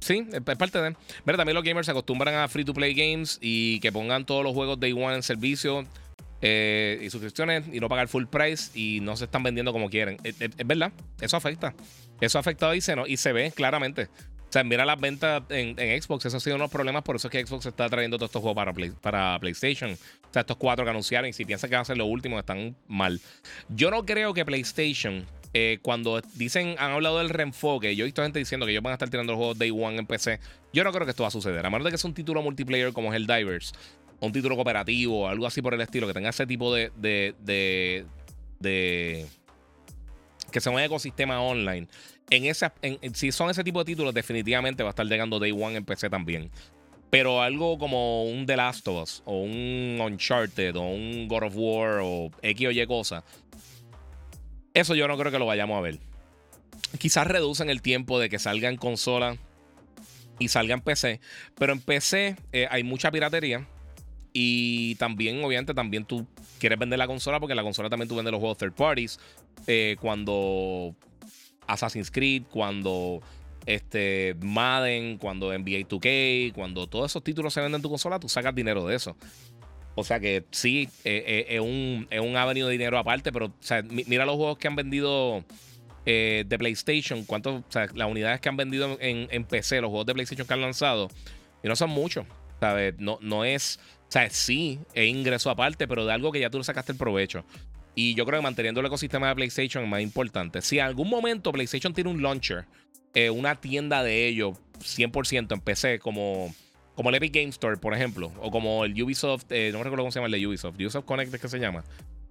Sí, 0.00 0.26
es 0.32 0.40
parte 0.40 0.80
de. 0.80 0.94
Mira, 1.24 1.36
también 1.36 1.54
los 1.54 1.64
gamers 1.64 1.86
se 1.86 1.90
acostumbran 1.90 2.34
a 2.36 2.48
free 2.48 2.64
to 2.64 2.72
play 2.72 2.94
games 2.94 3.38
y 3.40 3.80
que 3.80 3.90
pongan 3.90 4.24
todos 4.24 4.44
los 4.44 4.54
juegos 4.54 4.78
Day 4.78 4.92
One 4.92 5.16
en 5.16 5.22
servicio 5.22 5.86
eh, 6.40 7.00
y 7.02 7.10
suscripciones 7.10 7.64
y 7.72 7.80
no 7.80 7.88
pagar 7.88 8.08
full 8.08 8.26
price 8.26 8.70
y 8.78 9.00
no 9.00 9.16
se 9.16 9.24
están 9.24 9.42
vendiendo 9.42 9.72
como 9.72 9.90
quieren. 9.90 10.18
Es, 10.24 10.36
verdad, 10.64 10.92
eso 11.20 11.36
afecta. 11.36 11.74
Eso 12.20 12.38
ha 12.38 12.40
afectado 12.40 12.74
y 12.74 12.80
se, 12.80 12.94
y 13.06 13.16
se 13.16 13.32
ve 13.32 13.52
claramente. 13.52 14.08
O 14.48 14.52
sea, 14.52 14.64
mira 14.64 14.86
las 14.86 14.98
ventas 14.98 15.42
en, 15.50 15.76
Xbox, 16.00 16.24
eso 16.24 16.38
ha 16.38 16.40
sido 16.40 16.56
uno 16.56 16.62
de 16.62 16.66
los 16.68 16.72
problemas, 16.72 17.02
por 17.02 17.16
eso 17.16 17.28
es 17.28 17.32
que 17.32 17.46
Xbox 17.46 17.66
está 17.66 17.86
trayendo 17.90 18.16
todos 18.16 18.30
estos 18.30 18.40
juegos 18.40 18.56
para, 18.56 18.72
para 19.02 19.38
PlayStation. 19.40 19.92
O 19.92 20.32
sea, 20.32 20.40
estos 20.40 20.56
cuatro 20.56 20.86
que 20.86 20.90
anunciaron, 20.90 21.28
y 21.28 21.34
si 21.34 21.44
piensan 21.44 21.68
que 21.68 21.76
van 21.76 21.82
a 21.82 21.84
ser 21.84 21.98
los 21.98 22.08
últimos, 22.08 22.38
están 22.38 22.74
mal. 22.86 23.20
Yo 23.68 23.90
no 23.90 24.06
creo 24.06 24.32
que 24.32 24.46
PlayStation, 24.46 25.26
eh, 25.52 25.80
cuando 25.82 26.22
dicen, 26.34 26.76
han 26.78 26.92
hablado 26.92 27.18
del 27.18 27.28
reenfoque, 27.28 27.94
yo 27.94 28.04
he 28.04 28.06
visto 28.06 28.22
gente 28.22 28.38
diciendo 28.38 28.64
que 28.64 28.72
ellos 28.72 28.82
van 28.82 28.92
a 28.92 28.94
estar 28.94 29.10
tirando 29.10 29.32
los 29.32 29.38
juegos 29.38 29.58
Day 29.58 29.70
One 29.70 29.98
en 29.98 30.06
PC. 30.06 30.40
Yo 30.72 30.82
no 30.82 30.92
creo 30.92 31.04
que 31.04 31.10
esto 31.10 31.24
va 31.24 31.28
a 31.28 31.32
suceder, 31.32 31.66
a 31.66 31.68
menos 31.68 31.84
de 31.84 31.90
que 31.90 31.98
sea 31.98 32.08
un 32.08 32.14
título 32.14 32.40
multiplayer 32.40 32.94
como 32.94 33.12
es 33.12 33.16
el 33.16 33.26
Divers 33.26 33.74
un 34.20 34.32
título 34.32 34.56
cooperativo, 34.56 35.28
algo 35.28 35.46
así 35.46 35.62
por 35.62 35.74
el 35.74 35.80
estilo, 35.80 36.06
que 36.06 36.14
tenga 36.14 36.30
ese 36.30 36.46
tipo 36.46 36.74
de. 36.74 36.90
de, 36.96 37.34
de, 38.60 39.26
que 40.50 40.60
sea 40.60 40.72
un 40.72 40.80
ecosistema 40.80 41.40
online. 41.40 41.86
En 42.30 42.44
ese, 42.44 42.70
si 43.14 43.32
son 43.32 43.50
ese 43.50 43.64
tipo 43.64 43.78
de 43.78 43.84
títulos, 43.86 44.12
definitivamente 44.12 44.82
va 44.82 44.90
a 44.90 44.92
estar 44.92 45.06
llegando 45.06 45.38
Day 45.38 45.52
One 45.52 45.76
en 45.76 45.84
PC 45.84 46.10
también. 46.10 46.50
Pero 47.10 47.42
algo 47.42 47.78
como 47.78 48.24
un 48.24 48.44
The 48.44 48.56
Last 48.56 48.86
of 48.88 49.02
Us, 49.02 49.22
o 49.24 49.38
un 49.38 49.98
Uncharted, 50.00 50.76
o 50.76 50.82
un 50.82 51.26
God 51.26 51.44
of 51.44 51.54
War, 51.56 52.00
o 52.02 52.30
X 52.42 52.66
o 52.66 52.70
Y 52.70 52.86
cosa. 52.86 53.24
Eso 54.74 54.94
yo 54.94 55.08
no 55.08 55.16
creo 55.16 55.32
que 55.32 55.38
lo 55.38 55.46
vayamos 55.46 55.78
a 55.78 55.80
ver. 55.80 55.98
Quizás 56.98 57.26
reducen 57.26 57.70
el 57.70 57.80
tiempo 57.80 58.18
de 58.18 58.28
que 58.28 58.38
salga 58.38 58.68
en 58.68 58.76
consola 58.76 59.38
y 60.38 60.48
salga 60.48 60.74
en 60.74 60.80
PC. 60.82 61.20
Pero 61.56 61.72
en 61.72 61.80
PC 61.80 62.36
eh, 62.52 62.68
hay 62.70 62.82
mucha 62.82 63.10
piratería. 63.10 63.66
Y 64.40 64.94
también, 64.94 65.42
obviamente, 65.42 65.74
también 65.74 66.04
tú 66.04 66.24
quieres 66.60 66.78
vender 66.78 66.96
la 66.96 67.08
consola 67.08 67.40
porque 67.40 67.56
la 67.56 67.64
consola 67.64 67.90
también 67.90 68.08
tú 68.08 68.14
vendes 68.14 68.30
los 68.30 68.38
juegos 68.38 68.56
third 68.56 68.72
parties. 68.72 69.18
Eh, 69.66 69.96
cuando 70.00 70.94
Assassin's 71.66 72.08
Creed, 72.08 72.44
cuando 72.48 73.20
este, 73.66 74.36
Madden, 74.40 75.18
cuando 75.18 75.48
NBA 75.48 75.88
2K, 75.88 76.52
cuando 76.52 76.86
todos 76.86 77.10
esos 77.10 77.24
títulos 77.24 77.52
se 77.52 77.60
venden 77.60 77.80
en 77.80 77.82
tu 77.82 77.90
consola, 77.90 78.20
tú 78.20 78.28
sacas 78.28 78.54
dinero 78.54 78.86
de 78.86 78.94
eso. 78.94 79.16
O 79.96 80.04
sea 80.04 80.20
que 80.20 80.44
sí, 80.52 80.88
eh, 81.02 81.24
eh, 81.26 81.46
es, 81.56 81.60
un, 81.60 82.06
es 82.08 82.20
un 82.20 82.36
avenue 82.36 82.66
de 82.66 82.70
dinero 82.70 82.96
aparte, 82.96 83.32
pero 83.32 83.52
mira 84.06 84.24
los 84.24 84.36
juegos 84.36 84.56
que 84.58 84.68
han 84.68 84.76
vendido 84.76 85.44
de 86.04 86.56
PlayStation, 86.58 87.24
cuántos, 87.24 87.62
o 87.62 87.72
sea, 87.72 87.88
las 87.92 88.08
unidades 88.08 88.40
que 88.40 88.48
han 88.48 88.56
vendido 88.56 88.96
en, 89.00 89.26
en, 89.32 89.44
PC, 89.44 89.80
los 89.80 89.90
juegos 89.90 90.06
de 90.06 90.14
PlayStation 90.14 90.46
que 90.46 90.54
han 90.54 90.60
lanzado, 90.60 91.08
y 91.60 91.66
no 91.66 91.74
son 91.74 91.90
muchos. 91.90 92.24
¿sabes? 92.60 92.94
No, 92.98 93.18
no 93.20 93.44
es 93.44 93.78
o 94.08 94.10
sea, 94.10 94.30
sí, 94.30 94.78
es 94.94 95.06
ingreso 95.06 95.50
aparte, 95.50 95.86
pero 95.86 96.06
de 96.06 96.12
algo 96.14 96.32
que 96.32 96.40
ya 96.40 96.48
tú 96.48 96.56
le 96.56 96.64
sacaste 96.64 96.92
el 96.92 96.98
provecho. 96.98 97.44
Y 97.94 98.14
yo 98.14 98.24
creo 98.24 98.38
que 98.38 98.42
manteniendo 98.42 98.80
el 98.80 98.86
ecosistema 98.86 99.28
de 99.28 99.34
PlayStation 99.34 99.84
es 99.84 99.90
más 99.90 100.00
importante. 100.00 100.62
Si 100.62 100.78
en 100.78 100.86
algún 100.86 101.10
momento 101.10 101.52
PlayStation 101.52 101.92
tiene 101.92 102.08
un 102.08 102.22
launcher, 102.22 102.64
eh, 103.14 103.28
una 103.28 103.56
tienda 103.56 104.02
de 104.02 104.26
ellos 104.26 104.56
100% 104.78 105.52
en 105.52 105.60
PC, 105.60 105.98
como, 105.98 106.54
como 106.94 107.10
el 107.10 107.16
Epic 107.16 107.34
Game 107.34 107.48
Store, 107.50 107.76
por 107.76 107.92
ejemplo, 107.92 108.32
o 108.40 108.50
como 108.50 108.86
el 108.86 109.02
Ubisoft, 109.02 109.44
eh, 109.50 109.70
no 109.72 109.78
me 109.78 109.84
recuerdo 109.84 110.04
cómo 110.04 110.12
se 110.12 110.20
llama 110.20 110.34
el 110.34 110.40
de 110.40 110.46
Ubisoft, 110.46 110.76
Ubisoft 110.76 111.04
Connect, 111.04 111.34
¿qué 111.34 111.48
se 111.48 111.58
llama? 111.58 111.84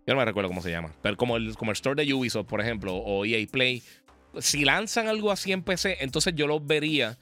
Yo 0.07 0.13
no 0.13 0.19
me 0.19 0.25
recuerdo 0.25 0.47
cómo 0.47 0.63
se 0.63 0.71
llama, 0.71 0.93
pero 1.03 1.15
como 1.15 1.37
el, 1.37 1.55
como 1.55 1.71
el 1.71 1.75
store 1.75 2.03
de 2.03 2.11
Ubisoft, 2.11 2.47
por 2.47 2.59
ejemplo, 2.61 2.95
o 2.95 3.23
EA 3.23 3.45
Play, 3.51 3.83
si 4.39 4.65
lanzan 4.65 5.07
algo 5.07 5.31
así 5.31 5.51
en 5.51 5.61
PC, 5.61 5.97
entonces 5.99 6.33
yo 6.33 6.47
lo 6.47 6.59
vería 6.59 7.17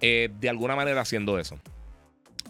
eh, 0.00 0.30
de 0.40 0.48
alguna 0.48 0.74
manera 0.74 1.00
haciendo 1.02 1.38
eso. 1.38 1.60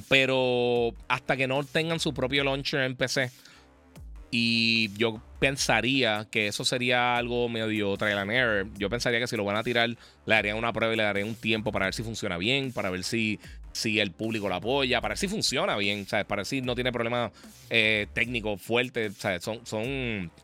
Pero 0.09 0.95
hasta 1.09 1.37
que 1.37 1.47
no 1.47 1.63
tengan 1.65 2.01
su 2.01 2.15
propio 2.15 2.45
launcher 2.45 2.81
en 2.83 2.97
PC. 2.97 3.31
Y 4.33 4.93
yo 4.97 5.21
pensaría 5.41 6.29
que 6.31 6.47
eso 6.47 6.65
sería 6.65 7.17
algo 7.17 7.49
medio 7.49 7.97
trial 7.97 8.19
and 8.19 8.31
error. 8.31 8.67
Yo 8.79 8.89
pensaría 8.89 9.19
que 9.19 9.27
si 9.27 9.37
lo 9.37 9.45
van 9.45 9.57
a 9.57 9.65
tirar, 9.65 9.91
le 10.27 10.35
harían 10.35 10.57
una 10.57 10.73
prueba 10.73 10.95
y 10.95 10.97
le 10.97 11.03
darían 11.03 11.29
un 11.29 11.35
tiempo 11.35 11.73
para 11.73 11.87
ver 11.87 11.95
si 11.95 12.05
funciona 12.05 12.39
bien, 12.39 12.73
para 12.73 12.91
ver 12.91 13.03
si, 13.03 13.41
si 13.73 13.99
el 13.99 14.13
público 14.13 14.49
lo 14.49 14.55
apoya, 14.55 15.01
para 15.01 15.13
ver 15.13 15.19
si 15.19 15.27
funciona 15.27 15.77
bien, 15.77 16.07
¿sabes? 16.07 16.27
para 16.27 16.41
ver 16.41 16.47
si 16.47 16.63
no 16.63 16.77
tiene 16.77 16.93
problemas 16.93 17.33
eh, 17.71 18.07
técnicos 18.13 18.63
fuertes. 18.63 19.17
Son, 19.41 19.67
son, 19.67 19.83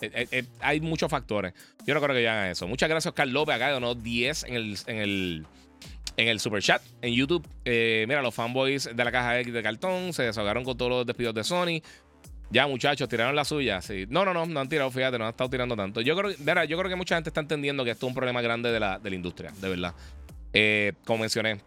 eh, 0.00 0.26
eh, 0.32 0.44
hay 0.60 0.80
muchos 0.80 1.08
factores. 1.08 1.52
Yo 1.86 1.94
no 1.94 2.00
creo 2.00 2.16
que 2.16 2.28
hagan 2.28 2.50
eso. 2.50 2.66
Muchas 2.66 2.88
gracias, 2.88 3.14
Carl 3.14 3.30
López. 3.30 3.54
Acá 3.54 3.70
donó 3.70 3.94
10 3.94 4.44
en 4.44 4.54
el, 4.54 4.78
en 4.86 4.96
el 4.96 5.46
en 6.16 6.28
el 6.28 6.40
super 6.40 6.62
chat 6.62 6.82
en 7.02 7.12
YouTube. 7.12 7.46
Eh, 7.64 8.04
mira, 8.08 8.22
los 8.22 8.34
fanboys 8.34 8.90
de 8.94 9.04
la 9.04 9.12
caja 9.12 9.38
X 9.40 9.52
de 9.52 9.62
cartón 9.62 10.12
se 10.12 10.24
desahogaron 10.24 10.64
con 10.64 10.76
todos 10.76 10.90
los 10.90 11.06
despidos 11.06 11.34
de 11.34 11.44
Sony. 11.44 11.82
Ya, 12.50 12.66
muchachos, 12.66 13.08
tiraron 13.08 13.34
la 13.34 13.44
suya. 13.44 13.80
No, 14.08 14.24
no, 14.24 14.32
no, 14.32 14.46
no 14.46 14.60
han 14.60 14.68
tirado, 14.68 14.90
fíjate, 14.90 15.18
no 15.18 15.24
han 15.24 15.30
estado 15.30 15.50
tirando 15.50 15.76
tanto. 15.76 16.00
Yo 16.00 16.16
creo, 16.16 16.32
mira, 16.38 16.64
yo 16.64 16.78
creo 16.78 16.88
que 16.88 16.96
mucha 16.96 17.16
gente 17.16 17.30
está 17.30 17.40
entendiendo 17.40 17.84
que 17.84 17.90
esto 17.90 18.06
es 18.06 18.10
un 18.10 18.14
problema 18.14 18.40
grande 18.40 18.70
de 18.70 18.78
la, 18.80 19.00
industria, 19.10 19.52
de 19.60 19.68
verdad. 19.68 19.94
Eh, 20.52 20.92
como 21.04 21.20
mencioné, 21.20 21.60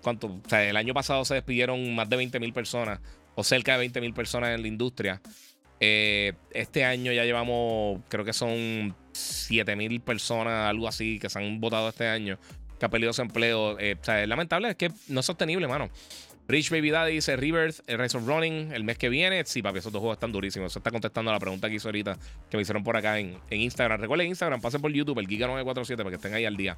¿cuánto? 0.00 0.40
El 0.52 0.76
año 0.76 0.94
pasado 0.94 1.24
se 1.24 1.34
despidieron 1.34 1.94
más 1.94 2.08
de 2.08 2.16
20 2.16 2.38
mil 2.38 2.52
personas, 2.52 3.00
o 3.34 3.42
cerca 3.42 3.72
de 3.72 3.78
20 3.78 4.00
mil 4.00 4.14
personas 4.14 4.50
en 4.50 4.62
la 4.62 4.68
industria. 4.68 5.20
Eh, 5.80 6.34
este 6.52 6.84
año 6.84 7.10
ya 7.10 7.24
llevamos, 7.24 8.00
creo 8.08 8.24
que 8.24 8.32
son 8.32 8.94
7 9.10 9.74
mil 9.74 10.00
personas, 10.00 10.70
algo 10.70 10.86
así, 10.86 11.18
que 11.18 11.28
se 11.28 11.40
han 11.40 11.60
votado 11.60 11.88
este 11.88 12.06
año 12.06 12.38
que 12.82 12.86
ha 12.86 12.88
perdido 12.88 13.12
su 13.12 13.22
empleo. 13.22 13.78
Eh, 13.78 13.96
o 14.00 14.04
sea, 14.04 14.20
es 14.20 14.28
lamentable, 14.28 14.70
es 14.70 14.76
que 14.76 14.90
no 15.06 15.20
es 15.20 15.26
sostenible, 15.26 15.68
mano. 15.68 15.88
Rich 16.48 16.70
Baby 16.70 16.90
Daddy 16.90 17.12
dice 17.12 17.36
Rebirth, 17.36 17.76
el 17.86 17.96
Rise 17.96 18.16
of 18.16 18.26
Running, 18.26 18.72
el 18.72 18.82
mes 18.82 18.98
que 18.98 19.08
viene. 19.08 19.44
Sí, 19.44 19.62
papi, 19.62 19.78
esos 19.78 19.92
dos 19.92 20.00
juegos 20.00 20.16
están 20.16 20.32
durísimos. 20.32 20.72
Eso 20.72 20.80
está 20.80 20.90
contestando 20.90 21.30
a 21.30 21.34
la 21.34 21.38
pregunta 21.38 21.68
que 21.68 21.76
hizo 21.76 21.86
ahorita, 21.86 22.18
que 22.50 22.56
me 22.56 22.62
hicieron 22.62 22.82
por 22.82 22.96
acá 22.96 23.20
en, 23.20 23.38
Instagram. 23.50 24.00
Recuerden 24.00 24.26
Instagram, 24.26 24.60
pasen 24.60 24.82
por 24.82 24.92
YouTube, 24.92 25.20
el 25.20 25.28
Giga947, 25.28 25.96
para 25.96 26.10
que 26.10 26.16
estén 26.16 26.34
ahí 26.34 26.44
al 26.44 26.56
día. 26.56 26.76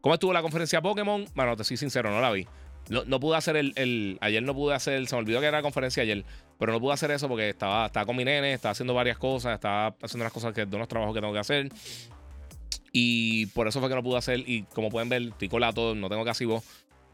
¿Cómo 0.00 0.14
estuvo 0.14 0.32
la 0.32 0.42
conferencia 0.42 0.82
Pokémon? 0.82 1.24
Bueno, 1.36 1.56
te 1.56 1.62
soy 1.62 1.76
sincero, 1.76 2.10
no 2.10 2.20
la 2.20 2.32
vi. 2.32 2.48
No, 2.88 3.20
pude 3.20 3.36
hacer 3.36 3.56
el, 3.56 4.18
Ayer 4.20 4.42
no 4.42 4.54
pude 4.54 4.74
hacer. 4.74 5.06
Se 5.06 5.14
me 5.14 5.20
olvidó 5.20 5.38
que 5.38 5.46
era 5.46 5.58
la 5.58 5.62
conferencia 5.62 6.02
ayer. 6.02 6.24
Pero 6.58 6.72
no 6.72 6.80
pude 6.80 6.94
hacer 6.94 7.12
eso 7.12 7.28
porque 7.28 7.50
estaba, 7.50 7.86
estaba 7.86 8.04
con 8.04 8.16
mi 8.16 8.24
nene, 8.24 8.54
estaba 8.54 8.72
haciendo 8.72 8.92
varias 8.92 9.18
cosas, 9.18 9.54
estaba 9.54 9.94
haciendo 10.02 10.24
las 10.24 10.32
cosas 10.32 10.52
que 10.52 10.66
de 10.66 10.76
unos 10.76 10.88
trabajos 10.88 11.14
que 11.14 11.20
tengo 11.20 11.32
que 11.32 11.38
hacer. 11.38 11.68
Y 12.96 13.46
por 13.46 13.66
eso 13.66 13.80
fue 13.80 13.88
que 13.88 13.96
no 13.96 14.04
pude 14.04 14.18
hacer. 14.18 14.44
Y 14.46 14.62
como 14.72 14.88
pueden 14.88 15.08
ver, 15.08 15.22
estoy 15.22 15.48
colado, 15.48 15.96
no 15.96 16.08
tengo 16.08 16.24
casi 16.24 16.44
voz. 16.44 16.64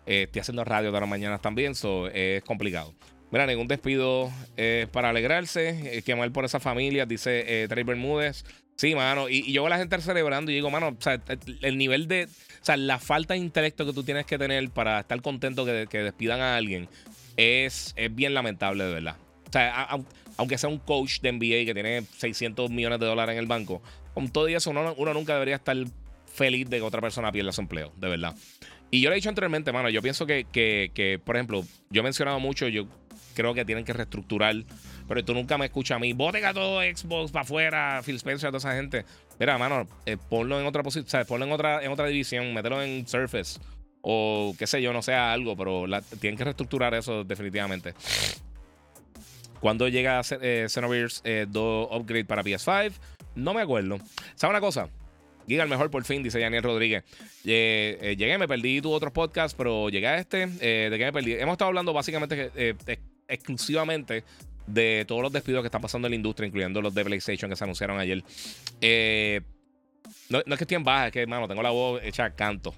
Eh, 0.04 0.24
estoy 0.24 0.40
haciendo 0.40 0.62
radio 0.62 0.92
de 0.92 1.00
las 1.00 1.08
mañanas 1.08 1.40
también, 1.40 1.74
so 1.74 2.06
es 2.08 2.44
complicado. 2.44 2.92
Mira, 3.30 3.46
ningún 3.46 3.66
despido 3.66 4.30
es 4.58 4.86
para 4.88 5.08
alegrarse. 5.08 5.96
Eh, 5.98 6.02
que 6.02 6.14
mal 6.14 6.32
por 6.32 6.44
esa 6.44 6.60
familia, 6.60 7.06
dice 7.06 7.62
eh, 7.62 7.66
Trey 7.66 7.82
Bermúdez. 7.82 8.44
Sí, 8.76 8.94
mano. 8.94 9.30
Y, 9.30 9.50
yo 9.52 9.62
veo 9.62 9.68
a 9.68 9.70
la 9.70 9.78
gente 9.78 9.98
celebrando 10.02 10.50
y 10.50 10.54
digo, 10.54 10.68
mano, 10.68 10.88
o 10.88 10.96
sea, 11.02 11.18
el 11.62 11.78
nivel 11.78 12.08
de. 12.08 12.24
O 12.24 12.64
sea, 12.64 12.76
la 12.76 12.98
falta 12.98 13.32
de 13.32 13.40
intelecto 13.40 13.86
que 13.86 13.94
tú 13.94 14.04
tienes 14.04 14.26
que 14.26 14.36
tener 14.36 14.68
para 14.68 15.00
estar 15.00 15.22
contento 15.22 15.64
que, 15.64 15.86
que 15.88 16.02
despidan 16.02 16.42
a 16.42 16.56
alguien 16.56 16.90
es, 17.38 17.94
es 17.96 18.14
bien 18.14 18.34
lamentable, 18.34 18.84
de 18.84 18.92
verdad. 18.92 19.16
O 19.48 19.52
sea, 19.52 19.88
aunque 20.36 20.58
sea 20.58 20.68
un 20.68 20.78
coach 20.78 21.20
de 21.20 21.32
NBA 21.32 21.64
que 21.64 21.72
tiene 21.72 22.02
600 22.18 22.70
millones 22.70 23.00
de 23.00 23.06
dólares 23.06 23.32
en 23.32 23.38
el 23.38 23.46
banco, 23.46 23.82
con 24.14 24.28
todo 24.30 24.48
eso, 24.48 24.70
uno, 24.70 25.14
nunca 25.14 25.34
debería 25.34 25.56
estar 25.56 25.76
feliz 26.32 26.68
de 26.68 26.78
que 26.78 26.82
otra 26.82 27.00
persona 27.00 27.32
pierda 27.32 27.52
su 27.52 27.60
empleo, 27.60 27.92
de 27.96 28.08
verdad. 28.08 28.34
Y 28.90 29.00
yo 29.00 29.10
le 29.10 29.16
he 29.16 29.18
dicho 29.18 29.28
anteriormente, 29.28 29.72
mano, 29.72 29.88
yo 29.88 30.02
pienso 30.02 30.26
que, 30.26 30.46
que, 30.52 31.20
por 31.24 31.36
ejemplo, 31.36 31.64
yo 31.90 32.00
he 32.00 32.02
mencionado 32.02 32.40
mucho, 32.40 32.68
yo 32.68 32.86
creo 33.34 33.54
que 33.54 33.64
tienen 33.64 33.84
que 33.84 33.92
reestructurar, 33.92 34.56
pero 35.06 35.24
tú 35.24 35.34
nunca 35.34 35.58
me 35.58 35.66
escuchas 35.66 35.96
a 35.96 35.98
mí, 35.98 36.12
boten 36.12 36.44
a 36.44 36.52
todo 36.52 36.80
Xbox 36.80 37.30
para 37.30 37.42
afuera, 37.42 38.00
Phil 38.04 38.16
Spencer, 38.16 38.48
a 38.48 38.50
toda 38.50 38.58
esa 38.58 38.74
gente. 38.74 39.04
Mira, 39.38 39.58
mano, 39.58 39.86
eh, 40.06 40.16
ponlo 40.16 40.60
en 40.60 40.66
otra 40.66 40.82
posición, 40.82 41.24
ponlo 41.26 41.46
en 41.46 41.52
otra, 41.52 41.82
en 41.84 41.92
otra 41.92 42.06
división, 42.06 42.52
mételo 42.52 42.82
en 42.82 43.06
Surface 43.06 43.60
o 44.02 44.54
qué 44.58 44.66
sé 44.66 44.80
yo, 44.80 44.92
no 44.92 45.02
sea 45.02 45.32
algo, 45.32 45.56
pero 45.56 45.84
tienen 46.20 46.38
que 46.38 46.44
reestructurar 46.44 46.94
eso 46.94 47.24
definitivamente. 47.24 47.94
Cuando 49.60 49.88
llega 49.88 50.22
eh, 50.40 50.66
Xenoverse 50.68 51.46
2 51.46 51.88
eh, 51.90 51.96
Upgrade 51.96 52.24
para 52.24 52.42
PS5? 52.42 52.92
No 53.40 53.54
me 53.54 53.62
acuerdo. 53.62 53.98
¿Sabes 54.34 54.52
una 54.52 54.60
cosa? 54.60 54.88
Giga, 55.46 55.64
el 55.64 55.68
mejor 55.68 55.90
por 55.90 56.04
fin, 56.04 56.22
dice 56.22 56.38
Daniel 56.38 56.62
Rodríguez. 56.62 57.04
Eh, 57.44 58.14
llegué, 58.16 58.38
me 58.38 58.46
perdí 58.46 58.80
tu 58.80 58.92
otros 58.92 59.12
podcast, 59.12 59.56
pero 59.56 59.88
llegué 59.88 60.06
a 60.06 60.18
este. 60.18 60.46
¿De 60.46 60.96
qué 60.96 61.04
me 61.04 61.12
perdí? 61.12 61.32
Hemos 61.32 61.54
estado 61.54 61.68
hablando 61.68 61.92
básicamente 61.92 62.76
exclusivamente 63.26 64.24
de 64.66 65.04
todos 65.08 65.22
los 65.22 65.32
despidos 65.32 65.62
que 65.62 65.66
están 65.66 65.80
pasando 65.80 66.06
en 66.06 66.12
la 66.12 66.16
industria, 66.16 66.46
incluyendo 66.46 66.80
los 66.80 66.94
de 66.94 67.04
PlayStation 67.04 67.50
que 67.50 67.56
se 67.56 67.64
anunciaron 67.64 67.98
ayer. 67.98 68.22
no, 70.28 70.38
es 70.38 70.44
que 70.44 70.64
esté 70.64 70.74
en 70.74 70.84
baja, 70.84 71.06
es 71.06 71.12
que, 71.12 71.22
hermano, 71.22 71.48
tengo 71.48 71.62
la 71.62 71.70
voz 71.70 72.00
hecha 72.04 72.30
canto. 72.34 72.74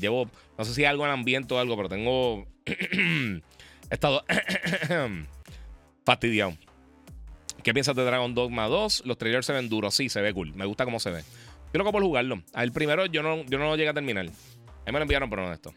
llevo, 0.00 0.30
no 0.56 0.64
sé 0.64 0.72
si 0.72 0.84
algo 0.84 1.04
en 1.04 1.10
ambiente 1.10 1.52
o 1.52 1.58
algo, 1.58 1.76
pero 1.76 1.88
tengo. 1.88 2.46
estado 3.90 4.24
fastidiado. 6.04 6.56
¿Qué 7.62 7.72
piensas 7.74 7.96
de 7.96 8.04
Dragon 8.04 8.34
Dogma 8.34 8.66
2? 8.66 9.02
Los 9.04 9.18
trailers 9.18 9.46
se 9.46 9.52
ven 9.52 9.68
duros. 9.68 9.94
Sí, 9.94 10.08
se 10.08 10.20
ve 10.20 10.32
cool. 10.32 10.54
Me 10.54 10.64
gusta 10.64 10.84
cómo 10.84 11.00
se 11.00 11.10
ve. 11.10 11.22
Yo 11.72 11.78
loco 11.78 11.92
por 11.92 12.02
jugarlo. 12.02 12.42
El 12.54 12.72
primero 12.72 13.06
yo 13.06 13.22
no, 13.22 13.44
yo 13.44 13.58
no 13.58 13.66
lo 13.66 13.76
llegué 13.76 13.90
a 13.90 13.94
terminar. 13.94 14.26
A 14.26 14.28
mí 14.30 14.92
me 14.92 14.92
lo 14.92 15.02
enviaron, 15.02 15.28
pero 15.28 15.46
no 15.46 15.52
esto. 15.52 15.74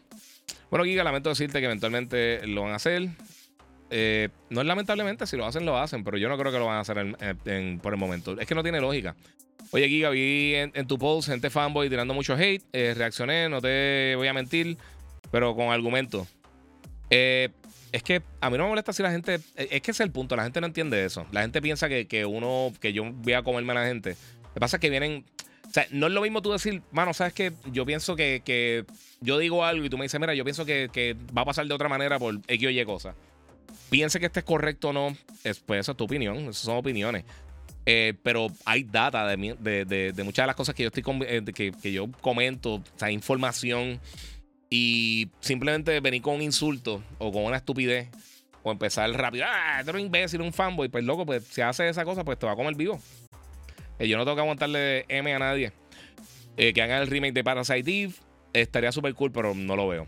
Bueno, 0.70 0.84
Giga, 0.84 1.04
lamento 1.04 1.28
decirte 1.28 1.58
que 1.60 1.66
eventualmente 1.66 2.46
lo 2.46 2.62
van 2.62 2.72
a 2.72 2.76
hacer. 2.76 3.08
Eh, 3.90 4.30
no 4.48 4.62
es 4.62 4.66
lamentablemente, 4.66 5.26
si 5.26 5.36
lo 5.36 5.44
hacen, 5.44 5.66
lo 5.66 5.76
hacen, 5.76 6.02
pero 6.02 6.16
yo 6.16 6.30
no 6.30 6.38
creo 6.38 6.50
que 6.50 6.58
lo 6.58 6.64
van 6.64 6.76
a 6.76 6.80
hacer 6.80 6.96
por 7.82 7.92
el 7.92 7.98
momento. 7.98 8.40
Es 8.40 8.46
que 8.46 8.54
no 8.54 8.62
tiene 8.62 8.80
lógica. 8.80 9.14
Oye, 9.70 9.88
Giga, 9.88 10.10
vi 10.10 10.54
en, 10.54 10.86
tu 10.86 10.98
post 10.98 11.28
gente 11.28 11.50
fanboy 11.50 11.90
tirando 11.90 12.14
mucho 12.14 12.34
hate. 12.34 12.62
Eh, 12.72 12.94
reaccioné, 12.96 13.48
no 13.48 13.60
te 13.60 14.14
voy 14.16 14.28
a 14.28 14.32
mentir, 14.32 14.78
pero 15.30 15.54
con 15.54 15.70
argumento. 15.72 16.26
Eh, 17.10 17.50
es 17.92 18.02
que 18.02 18.22
a 18.40 18.48
mí 18.48 18.56
no 18.56 18.64
me 18.64 18.70
molesta 18.70 18.92
si 18.92 19.02
la 19.02 19.10
gente. 19.10 19.34
Eh, 19.56 19.68
es 19.70 19.82
que 19.82 19.90
es 19.90 20.00
el 20.00 20.10
punto. 20.10 20.34
La 20.34 20.44
gente 20.44 20.60
no 20.60 20.66
entiende 20.66 21.04
eso. 21.04 21.26
La 21.30 21.42
gente 21.42 21.60
piensa 21.60 21.88
que, 21.88 22.26
uno. 22.26 22.72
Que 22.80 22.92
yo 22.92 23.04
voy 23.04 23.34
a 23.34 23.42
comerme 23.42 23.72
a 23.72 23.74
la 23.74 23.86
gente. 23.86 24.16
Lo 24.42 24.54
que 24.54 24.60
pasa 24.60 24.78
es 24.78 24.80
que 24.80 24.90
vienen. 24.90 25.24
O 25.68 25.72
sea, 25.72 25.86
no 25.90 26.06
es 26.06 26.12
lo 26.12 26.22
mismo 26.22 26.42
tú 26.42 26.52
decir, 26.52 26.82
mano, 26.90 27.14
sabes 27.14 27.32
que 27.32 27.52
yo 27.70 27.86
pienso 27.86 28.14
que, 28.14 28.84
yo 29.20 29.38
digo 29.38 29.64
algo 29.64 29.86
y 29.86 29.88
tú 29.88 29.96
me 29.96 30.04
dices, 30.04 30.20
mira, 30.20 30.34
yo 30.34 30.44
pienso 30.44 30.66
que, 30.66 31.16
va 31.36 31.42
a 31.42 31.44
pasar 31.46 31.66
de 31.66 31.72
otra 31.72 31.88
manera 31.88 32.18
por 32.18 32.40
X 32.46 32.66
o 32.66 32.70
Y 32.70 32.84
cosa. 32.84 33.14
Piense 33.88 34.20
que 34.20 34.26
este 34.26 34.40
es 34.40 34.44
correcto 34.44 34.90
o 34.90 34.92
no, 34.92 35.16
es, 35.44 35.60
pues 35.60 35.80
esa 35.80 35.92
es 35.92 35.96
tu 35.96 36.04
opinión, 36.04 36.36
esas 36.36 36.56
son 36.58 36.76
opiniones. 36.76 37.24
Eh, 37.86 38.12
pero 38.22 38.48
hay 38.66 38.84
data 38.84 39.26
de, 39.26 39.56
de, 39.64 40.24
muchas 40.24 40.42
de 40.42 40.46
las 40.48 40.56
cosas 40.56 40.74
que 40.74 40.82
yo 40.82 40.90
estoy 40.92 41.04
eh, 41.26 41.42
que, 41.54 41.72
que, 41.72 41.92
yo 41.92 42.06
comento, 42.20 42.74
o 42.74 42.82
sea, 42.96 43.10
información 43.10 43.98
y 44.74 45.28
simplemente 45.40 46.00
venir 46.00 46.22
con 46.22 46.36
un 46.36 46.40
insulto 46.40 47.02
o 47.18 47.30
con 47.30 47.44
una 47.44 47.58
estupidez 47.58 48.08
o 48.62 48.72
empezar 48.72 49.10
rápido, 49.10 49.44
ah, 49.46 49.82
tú 49.84 49.90
eres 49.90 50.00
un 50.00 50.06
imbécil, 50.06 50.40
un 50.40 50.50
fanboy, 50.50 50.88
pues 50.88 51.04
loco, 51.04 51.26
pues 51.26 51.44
si 51.44 51.60
hace 51.60 51.90
esa 51.90 52.06
cosa, 52.06 52.24
pues 52.24 52.38
te 52.38 52.46
va 52.46 52.52
a 52.52 52.56
comer 52.56 52.74
vivo. 52.74 52.98
Eh, 53.98 54.08
yo 54.08 54.16
no 54.16 54.24
tengo 54.24 54.34
que 54.34 54.40
aguantarle 54.40 55.04
M 55.08 55.34
a 55.34 55.38
nadie. 55.38 55.72
Eh, 56.56 56.72
que 56.72 56.80
hagan 56.80 57.02
el 57.02 57.08
remake 57.08 57.34
de 57.34 57.44
Parasite 57.44 58.02
Eve 58.02 58.14
estaría 58.54 58.92
súper 58.92 59.12
cool, 59.12 59.30
pero 59.30 59.54
no 59.54 59.76
lo 59.76 59.88
veo. 59.88 60.06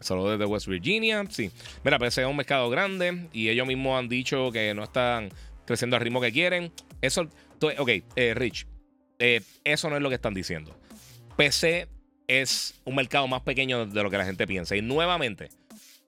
Solo 0.00 0.30
desde 0.30 0.44
West 0.44 0.66
Virginia, 0.66 1.24
sí. 1.30 1.50
Mira, 1.82 1.98
PC 1.98 2.20
es 2.20 2.28
un 2.28 2.36
mercado 2.36 2.68
grande 2.68 3.26
y 3.32 3.48
ellos 3.48 3.66
mismos 3.66 3.98
han 3.98 4.10
dicho 4.10 4.52
que 4.52 4.74
no 4.74 4.84
están 4.84 5.30
creciendo 5.64 5.96
al 5.96 6.02
ritmo 6.02 6.20
que 6.20 6.30
quieren. 6.30 6.72
Eso, 7.00 7.26
ok, 7.62 7.90
eh, 8.16 8.34
Rich, 8.34 8.66
eso 9.18 9.88
no 9.88 9.96
es 9.96 10.02
lo 10.02 10.10
que 10.10 10.16
están 10.16 10.34
diciendo. 10.34 10.78
PC 11.38 11.88
es 12.30 12.80
un 12.84 12.94
mercado 12.94 13.26
más 13.26 13.42
pequeño 13.42 13.86
de 13.86 14.02
lo 14.04 14.08
que 14.08 14.16
la 14.16 14.24
gente 14.24 14.46
piensa. 14.46 14.76
Y 14.76 14.82
nuevamente, 14.82 15.48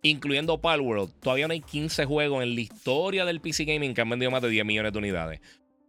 incluyendo 0.03 0.61
Palworld, 0.61 1.11
todavía 1.21 1.49
no 1.49 1.53
hay 1.53 1.61
15 1.61 2.05
juegos 2.05 2.45
en 2.45 2.55
la 2.55 2.61
historia 2.61 3.25
del 3.25 3.41
PC 3.41 3.65
Gaming 3.65 3.93
que 3.93 4.03
han 4.03 4.09
vendido 4.09 4.31
más 4.31 4.41
de 4.41 4.49
10 4.49 4.65
millones 4.65 4.93
de 4.93 4.99
unidades. 5.01 5.41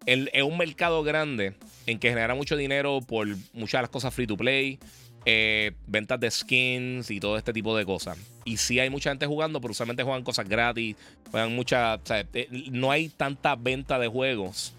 es 0.07 0.43
un 0.43 0.57
mercado 0.57 1.03
grande 1.03 1.53
en 1.85 1.99
que 1.99 2.09
genera 2.09 2.33
mucho 2.33 2.57
dinero 2.57 2.99
por 3.01 3.27
muchas 3.53 3.79
de 3.79 3.81
las 3.83 3.89
cosas 3.91 4.11
free 4.11 4.25
to 4.25 4.35
play, 4.35 4.79
eh, 5.25 5.73
ventas 5.85 6.19
de 6.19 6.31
skins 6.31 7.11
y 7.11 7.19
todo 7.19 7.37
este 7.37 7.53
tipo 7.53 7.77
de 7.77 7.85
cosas. 7.85 8.17
Y 8.43 8.57
sí 8.57 8.79
hay 8.79 8.89
mucha 8.89 9.11
gente 9.11 9.27
jugando, 9.27 9.61
pero 9.61 9.71
usualmente 9.71 10.01
juegan 10.01 10.23
cosas 10.23 10.49
gratis, 10.49 10.95
juegan 11.29 11.55
mucha, 11.55 11.99
eh, 12.33 12.47
no 12.71 12.89
hay 12.89 13.09
tanta 13.09 13.55
venta 13.55 13.99
de 13.99 14.07
juegos 14.07 14.73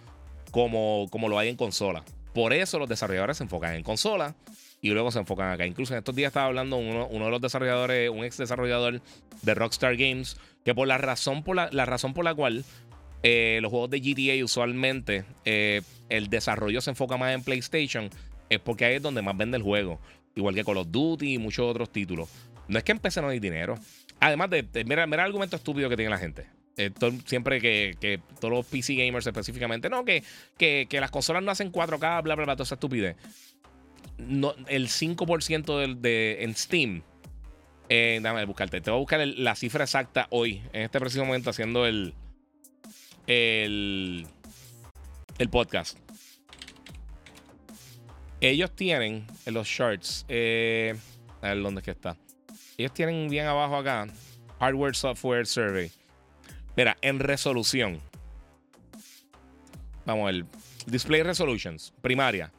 como, 0.50 1.06
como 1.10 1.28
lo 1.28 1.38
hay 1.38 1.48
en 1.48 1.56
consola. 1.56 2.04
Por 2.34 2.52
eso 2.52 2.80
los 2.80 2.88
desarrolladores 2.88 3.36
se 3.36 3.44
enfocan 3.44 3.76
en 3.76 3.84
consola 3.84 4.34
y 4.84 4.90
luego 4.90 5.10
se 5.10 5.18
enfocan 5.18 5.50
acá. 5.50 5.66
Incluso 5.66 5.94
en 5.94 5.98
estos 5.98 6.14
días 6.14 6.28
estaba 6.28 6.44
hablando 6.44 6.76
uno, 6.76 7.08
de 7.08 7.30
los 7.30 7.40
desarrolladores, 7.40 8.10
un 8.10 8.22
ex 8.22 8.36
desarrollador 8.36 9.00
de 9.40 9.54
Rockstar 9.54 9.96
Games, 9.96 10.36
que 10.62 10.74
por 10.74 10.86
la 10.86 10.98
razón 10.98 11.42
por 11.42 11.56
la, 11.56 11.86
razón 11.86 12.12
por 12.12 12.22
la 12.22 12.34
cual 12.34 12.66
eh, 13.22 13.60
los 13.62 13.70
juegos 13.70 13.88
de 13.88 14.00
GTA 14.00 14.44
usualmente 14.44 15.24
eh, 15.46 15.80
el 16.10 16.28
desarrollo 16.28 16.82
se 16.82 16.90
enfoca 16.90 17.16
más 17.16 17.34
en 17.34 17.42
PlayStation 17.42 18.10
es 18.50 18.60
porque 18.60 18.84
ahí 18.84 18.96
es 18.96 19.02
donde 19.02 19.22
más 19.22 19.34
vende 19.34 19.56
el 19.56 19.62
juego. 19.62 20.00
Igual 20.34 20.54
que 20.54 20.64
Call 20.64 20.76
of 20.76 20.88
Duty 20.90 21.32
y 21.32 21.38
muchos 21.38 21.64
otros 21.64 21.90
títulos. 21.90 22.28
No 22.68 22.76
es 22.76 22.84
que 22.84 22.92
en 22.92 23.00
no 23.22 23.28
hay 23.28 23.40
dinero. 23.40 23.78
Además 24.20 24.50
de, 24.50 24.66
mira, 24.84 25.06
mira 25.06 25.22
el 25.22 25.28
argumento 25.28 25.56
estúpido 25.56 25.88
que 25.88 25.96
tiene 25.96 26.10
la 26.10 26.18
gente. 26.18 26.46
siempre 27.24 27.58
que, 27.58 28.20
todos 28.38 28.52
los 28.52 28.66
PC 28.66 28.96
gamers 28.96 29.26
específicamente, 29.26 29.88
no, 29.88 30.04
que, 30.04 30.22
que, 30.58 30.86
que, 30.90 31.00
las 31.00 31.10
consolas 31.10 31.42
no 31.42 31.50
hacen 31.50 31.72
4K, 31.72 32.22
bla, 32.22 32.34
bla, 32.34 32.44
bla, 32.44 32.54
toda 32.54 32.64
esa 32.64 32.74
estupidez 32.74 33.16
no, 34.18 34.54
el 34.68 34.88
5% 34.88 35.96
de, 35.96 36.44
en 36.44 36.54
Steam. 36.54 37.02
Eh, 37.88 38.18
déjame 38.22 38.44
buscarte. 38.44 38.80
Te 38.80 38.90
voy 38.90 38.98
a 38.98 39.00
buscar 39.00 39.26
la 39.26 39.54
cifra 39.54 39.84
exacta 39.84 40.26
hoy, 40.30 40.62
en 40.72 40.82
este 40.82 41.00
preciso 41.00 41.24
momento, 41.24 41.50
haciendo 41.50 41.86
el, 41.86 42.14
el, 43.26 44.26
el 45.38 45.48
podcast. 45.50 45.98
Ellos 48.40 48.74
tienen 48.74 49.26
en 49.46 49.54
los 49.54 49.66
shorts. 49.66 50.24
Eh, 50.28 50.94
a 51.42 51.48
ver 51.48 51.62
dónde 51.62 51.80
es 51.80 51.84
que 51.84 51.90
está. 51.90 52.16
Ellos 52.76 52.92
tienen 52.92 53.28
bien 53.28 53.46
abajo 53.46 53.76
acá. 53.76 54.06
Hardware 54.60 54.94
Software 54.94 55.46
Survey. 55.46 55.90
Mira, 56.76 56.96
en 57.02 57.20
resolución. 57.20 58.00
Vamos, 60.06 60.30
el 60.30 60.46
Display 60.86 61.22
Resolutions, 61.22 61.94
primaria 62.02 62.52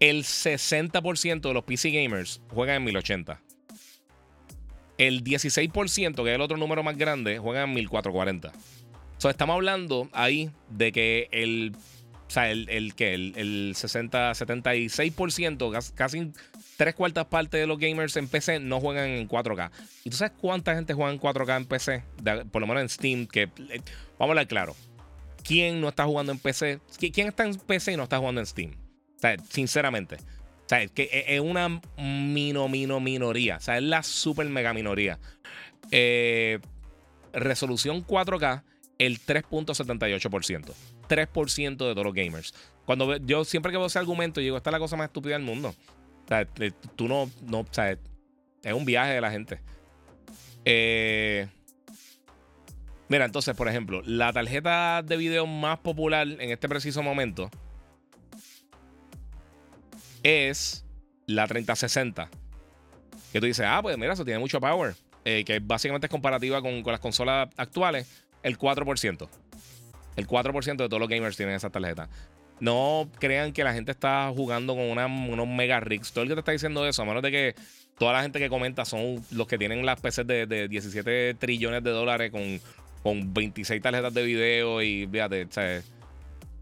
el 0.00 0.24
60% 0.24 1.40
de 1.42 1.54
los 1.54 1.64
PC 1.64 1.90
gamers 1.90 2.40
juegan 2.48 2.76
en 2.76 2.84
1080. 2.84 3.40
El 4.96 5.22
16%, 5.22 6.14
que 6.14 6.30
es 6.30 6.34
el 6.34 6.40
otro 6.40 6.56
número 6.56 6.82
más 6.82 6.96
grande, 6.96 7.38
juegan 7.38 7.68
en 7.68 7.74
1440. 7.74 8.52
So, 9.18 9.28
estamos 9.28 9.54
hablando 9.54 10.08
ahí 10.12 10.50
de 10.70 10.92
que 10.92 11.28
el, 11.30 11.74
o 12.26 12.30
sea, 12.30 12.50
el, 12.50 12.94
que 12.94 13.14
el, 13.14 13.72
60, 13.74 14.32
76%, 14.32 15.94
casi 15.94 16.32
tres 16.78 16.94
cuartas 16.94 17.26
partes 17.26 17.60
de 17.60 17.66
los 17.66 17.78
gamers 17.78 18.16
en 18.16 18.28
PC 18.28 18.60
no 18.60 18.80
juegan 18.80 19.10
en 19.10 19.28
4K. 19.28 19.70
¿Y 20.04 20.10
tú 20.10 20.16
sabes 20.16 20.32
cuánta 20.40 20.74
gente 20.74 20.94
juega 20.94 21.12
en 21.12 21.20
4K 21.20 21.56
en 21.58 21.66
PC? 21.66 22.02
por 22.50 22.62
lo 22.62 22.66
menos 22.66 22.82
en 22.82 22.88
Steam, 22.88 23.26
que 23.26 23.42
eh, 23.42 23.82
vamos 24.18 24.20
a 24.20 24.24
hablar 24.24 24.48
claro. 24.48 24.74
¿Quién 25.42 25.80
no 25.80 25.88
está 25.88 26.04
jugando 26.04 26.32
en 26.32 26.38
PC? 26.38 26.80
¿Quién 27.12 27.28
está 27.28 27.44
en 27.44 27.56
PC 27.56 27.92
y 27.92 27.96
no 27.96 28.04
está 28.04 28.18
jugando 28.18 28.40
en 28.40 28.46
Steam? 28.46 28.89
Sinceramente. 29.48 30.16
Es 30.70 30.90
que 30.92 31.24
es 31.26 31.40
una 31.40 31.80
mino, 31.96 32.68
mino, 32.68 33.00
minoría. 33.00 33.56
O 33.56 33.60
sea, 33.60 33.76
es 33.78 33.82
la 33.82 34.02
super 34.02 34.48
mega 34.48 34.72
minoría. 34.72 35.18
Eh, 35.90 36.60
resolución 37.32 38.06
4K, 38.06 38.62
el 38.98 39.20
3.78%. 39.20 40.72
3% 41.08 41.70
de 41.70 41.76
todos 41.76 42.04
los 42.04 42.14
gamers. 42.14 42.54
Cuando 42.84 43.16
yo 43.16 43.44
siempre 43.44 43.72
que 43.72 43.78
veo 43.78 43.86
ese 43.86 43.98
argumento, 43.98 44.40
digo, 44.40 44.56
esta 44.56 44.70
es 44.70 44.72
la 44.72 44.78
cosa 44.78 44.96
más 44.96 45.06
estúpida 45.06 45.34
del 45.34 45.42
mundo. 45.42 45.74
Eh, 46.30 46.72
tú 46.94 47.08
no, 47.08 47.30
no, 47.42 47.66
es 48.62 48.72
un 48.72 48.84
viaje 48.84 49.12
de 49.12 49.20
la 49.20 49.30
gente. 49.30 49.60
Eh, 50.64 51.48
mira, 53.08 53.24
entonces, 53.24 53.56
por 53.56 53.68
ejemplo, 53.68 54.02
la 54.04 54.32
tarjeta 54.32 55.02
de 55.02 55.16
video 55.16 55.46
más 55.46 55.78
popular 55.78 56.28
en 56.28 56.50
este 56.50 56.68
preciso 56.68 57.02
momento 57.02 57.50
es 60.22 60.84
la 61.26 61.46
3060. 61.46 62.28
Que 63.32 63.40
tú 63.40 63.46
dices, 63.46 63.64
ah, 63.68 63.80
pues 63.82 63.96
mira, 63.96 64.12
eso 64.12 64.24
tiene 64.24 64.40
mucho 64.40 64.60
power. 64.60 64.94
Eh, 65.24 65.44
que 65.44 65.60
básicamente 65.60 66.06
es 66.06 66.10
comparativa 66.10 66.62
con, 66.62 66.82
las 66.84 67.00
consolas 67.00 67.48
actuales. 67.56 68.24
El 68.42 68.58
4%. 68.58 69.28
El 70.16 70.26
4% 70.26 70.76
de 70.76 70.88
todos 70.88 71.00
los 71.00 71.08
gamers 71.08 71.36
tienen 71.36 71.54
esa 71.54 71.70
tarjeta. 71.70 72.08
No 72.58 73.08
crean 73.18 73.52
que 73.52 73.64
la 73.64 73.72
gente 73.72 73.90
está 73.90 74.30
jugando 74.34 74.74
con 74.74 74.84
una, 74.84 75.06
unos 75.06 75.48
mega 75.48 75.80
rigs. 75.80 76.12
Todo 76.12 76.24
el 76.24 76.28
que 76.28 76.34
te 76.34 76.40
está 76.40 76.52
diciendo 76.52 76.86
eso, 76.86 77.02
a 77.02 77.04
menos 77.04 77.22
de 77.22 77.30
que 77.30 77.54
toda 77.98 78.12
la 78.12 78.22
gente 78.22 78.38
que 78.38 78.48
comenta 78.48 78.84
son 78.84 79.24
los 79.30 79.46
que 79.46 79.58
tienen 79.58 79.84
las 79.86 80.00
PCs 80.00 80.26
de, 80.26 80.68
17 80.68 81.34
trillones 81.34 81.82
de 81.82 81.90
dólares 81.90 82.30
con, 82.30 82.60
con 83.02 83.32
26 83.32 83.80
tarjetas 83.80 84.12
de 84.12 84.22
video 84.22 84.82
y 84.82 85.06
fíjate. 85.06 85.46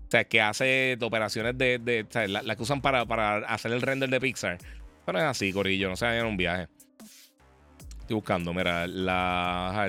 O 0.08 0.10
sea, 0.10 0.24
que 0.24 0.40
hace 0.40 0.96
operaciones 1.02 1.58
de. 1.58 1.78
de 1.78 2.06
las 2.28 2.42
la 2.42 2.56
que 2.56 2.62
usan 2.62 2.80
para, 2.80 3.04
para, 3.04 3.40
hacer 3.40 3.72
el 3.72 3.82
render 3.82 4.08
de 4.08 4.18
Pixar. 4.18 4.56
Pero 5.04 5.18
es 5.18 5.24
así, 5.24 5.52
Corillo, 5.52 5.90
no 5.90 5.96
se 5.96 6.06
vayan 6.06 6.22
en 6.22 6.28
un 6.28 6.38
viaje. 6.38 6.68
Estoy 8.00 8.14
buscando, 8.14 8.54
mira, 8.54 8.86
la. 8.86 9.86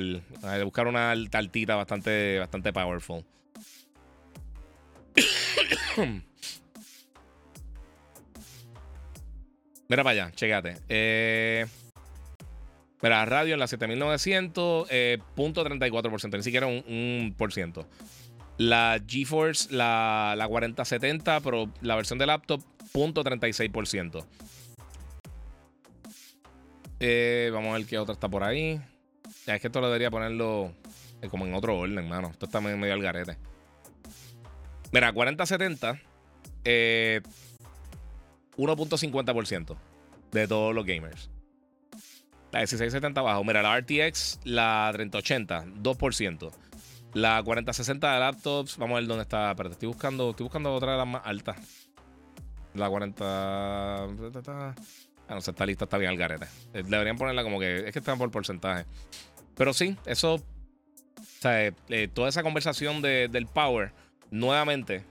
Buscar 0.66 0.88
una 0.88 1.14
tartita 1.30 1.78
bastante, 1.78 2.38
bastante 2.38 2.74
powerful. 2.74 3.24
mira 9.88 10.04
para 10.04 10.10
allá, 10.10 10.32
checate. 10.36 10.76
Eh. 10.90 11.66
Mira, 13.02 13.24
radio 13.24 13.54
en 13.54 13.62
la 13.62 13.68
7900, 13.68 14.88
eh, 14.92 15.20
0.34%, 15.38 16.36
ni 16.36 16.44
siquiera 16.44 16.68
un, 16.68 16.84
un 16.90 17.34
por 17.38 17.54
ciento. 17.54 17.88
La 18.60 19.02
GeForce, 19.08 19.74
la, 19.74 20.36
la 20.38 20.46
4070, 20.48 21.40
pero 21.40 21.72
la 21.80 21.96
versión 21.96 22.20
de 22.20 22.26
laptop, 22.26 22.62
0.36%. 22.94 24.26
Eh, 27.00 27.50
vamos 27.54 27.70
a 27.70 27.78
ver 27.78 27.86
qué 27.86 27.98
otra 27.98 28.14
está 28.14 28.28
por 28.28 28.44
ahí. 28.44 28.82
Ya 29.46 29.56
es 29.56 29.62
que 29.62 29.68
esto 29.68 29.80
lo 29.80 29.88
debería 29.88 30.12
ponerlo 30.12 30.74
eh, 31.22 31.30
como 31.30 31.46
en 31.46 31.54
otro 31.54 31.78
orden, 31.78 31.98
hermano. 31.98 32.32
Esto 32.32 32.48
está 32.48 32.60
medio 32.60 32.94
al 32.94 33.02
garete. 33.02 33.38
Mira, 34.92 35.14
4070, 35.14 36.02
eh, 36.66 37.22
1.50% 38.58 39.78
de 40.34 40.48
todos 40.50 40.76
los 40.76 40.86
gamers. 40.86 41.30
La 42.52 42.60
1670 42.60 43.22
abajo. 43.22 43.44
Mira, 43.46 43.62
la 43.62 43.80
RTX, 43.80 44.42
la 44.44 44.90
3080, 44.92 45.66
2%. 45.66 46.52
La 47.14 47.42
4060 47.42 48.14
de 48.14 48.20
laptops, 48.20 48.78
vamos 48.78 48.96
a 48.96 49.00
ver 49.00 49.08
dónde 49.08 49.24
está. 49.24 49.54
Pero 49.56 49.70
estoy 49.70 49.88
buscando, 49.88 50.30
estoy 50.32 50.44
buscando 50.44 50.74
otra 50.74 50.92
de 50.94 50.98
las 51.00 51.08
más 51.08 51.22
altas. 51.26 51.58
La 52.74 52.90
40. 52.90 53.24
Ah, 53.26 54.08
no 55.30 55.42
sé, 55.42 55.52
esta 55.52 55.66
lista 55.66 55.86
está 55.86 55.98
bien 55.98 56.12
al 56.12 56.18
garete. 56.18 56.46
Eh, 56.74 56.84
deberían 56.86 57.18
ponerla 57.18 57.44
como 57.44 57.60
que. 57.60 57.88
Es 57.88 57.94
que 57.94 58.00
están 58.00 58.18
por 58.18 58.30
porcentaje. 58.32 58.86
Pero 59.56 59.74
sí, 59.74 59.98
eso. 60.06 60.36
O 60.36 61.42
sea, 61.42 61.68
eh, 61.68 61.74
eh, 61.90 62.08
toda 62.14 62.30
esa 62.30 62.44
conversación 62.44 63.02
del 63.02 63.48
power, 63.48 63.94
nuevamente, 64.30 65.04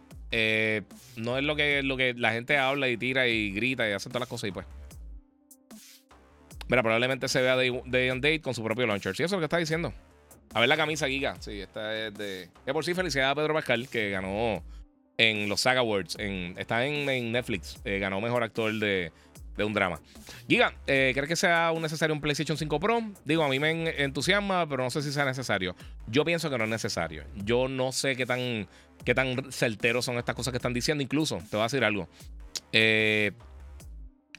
no 1.17 1.39
es 1.39 1.45
lo 1.45 1.57
que, 1.57 1.83
lo 1.83 1.97
que 1.97 2.15
la 2.15 2.33
gente 2.33 2.59
habla 2.59 2.89
y 2.89 2.97
tira 2.97 3.27
y 3.29 3.51
grita 3.53 3.89
y 3.89 3.93
hace 3.93 4.09
todas 4.09 4.21
las 4.21 4.29
cosas 4.29 4.49
y 4.49 4.53
pues. 4.53 4.67
Mira, 6.69 6.83
probablemente 6.83 7.29
se 7.29 7.41
vea 7.41 7.57
Day, 7.57 7.81
day 7.87 8.11
and 8.11 8.23
Date 8.23 8.43
con 8.43 8.55
su 8.55 8.63
propio 8.63 8.87
launcher. 8.87 9.17
Sí, 9.17 9.23
eso 9.23 9.37
es 9.37 9.39
lo 9.39 9.39
que 9.39 9.47
está 9.47 9.57
diciendo. 9.57 9.95
A 10.55 10.61
ver 10.61 10.69
la 10.69 10.77
camisa 10.77 11.09
Giga. 11.09 11.37
Sí, 11.41 11.61
esta 11.61 12.07
es 12.07 12.15
de. 12.15 12.49
Que 12.65 12.73
por 12.73 12.85
sí, 12.85 12.95
felicidades 12.95 13.33
a 13.33 13.35
Pedro 13.35 13.55
Pascal, 13.55 13.89
que 13.89 14.11
ganó 14.11 14.63
en 15.17 15.49
los 15.49 15.61
Saga 15.61 15.81
Awards. 15.81 16.17
En, 16.19 16.55
está 16.59 16.85
en, 16.87 17.33
Netflix. 17.33 17.79
Eh, 17.85 17.99
ganó 17.99 18.21
mejor 18.21 18.43
actor 18.43 18.73
de, 18.73 19.13
un 19.59 19.75
drama. 19.75 20.01
Giga, 20.49 20.73
eh, 20.87 21.11
¿crees 21.15 21.29
que 21.29 21.37
sea 21.37 21.73
un 21.75 21.83
necesario 21.83 22.15
un 22.15 22.21
PlayStation 22.21 22.57
5 22.57 22.81
Pro? 22.81 23.03
Digo, 23.25 23.43
a 23.43 23.49
mí 23.49 23.59
me 23.59 24.03
entusiasma, 24.03 24.67
pero 24.69 24.85
no 24.85 24.91
sé 24.91 25.03
si 25.03 25.13
sea 25.13 25.25
necesario. 25.25 25.75
Yo 26.07 26.25
pienso 26.25 26.49
que 26.49 26.57
no 26.57 26.65
es 26.65 26.71
necesario. 26.71 27.25
Yo 27.35 27.69
no 27.69 27.93
sé 27.93 28.17
qué 28.17 28.25
tan, 28.25 28.69
qué 29.05 29.15
tan 29.15 29.53
certeros 29.53 30.05
son 30.05 30.17
estas 30.17 30.35
cosas 30.35 30.53
que 30.53 30.59
están 30.59 30.73
diciendo. 30.73 31.03
Incluso, 31.03 31.39
te 31.51 31.57
voy 31.57 31.61
a 31.61 31.65
decir 31.65 31.85
algo. 31.85 32.09
Eh, 32.73 33.33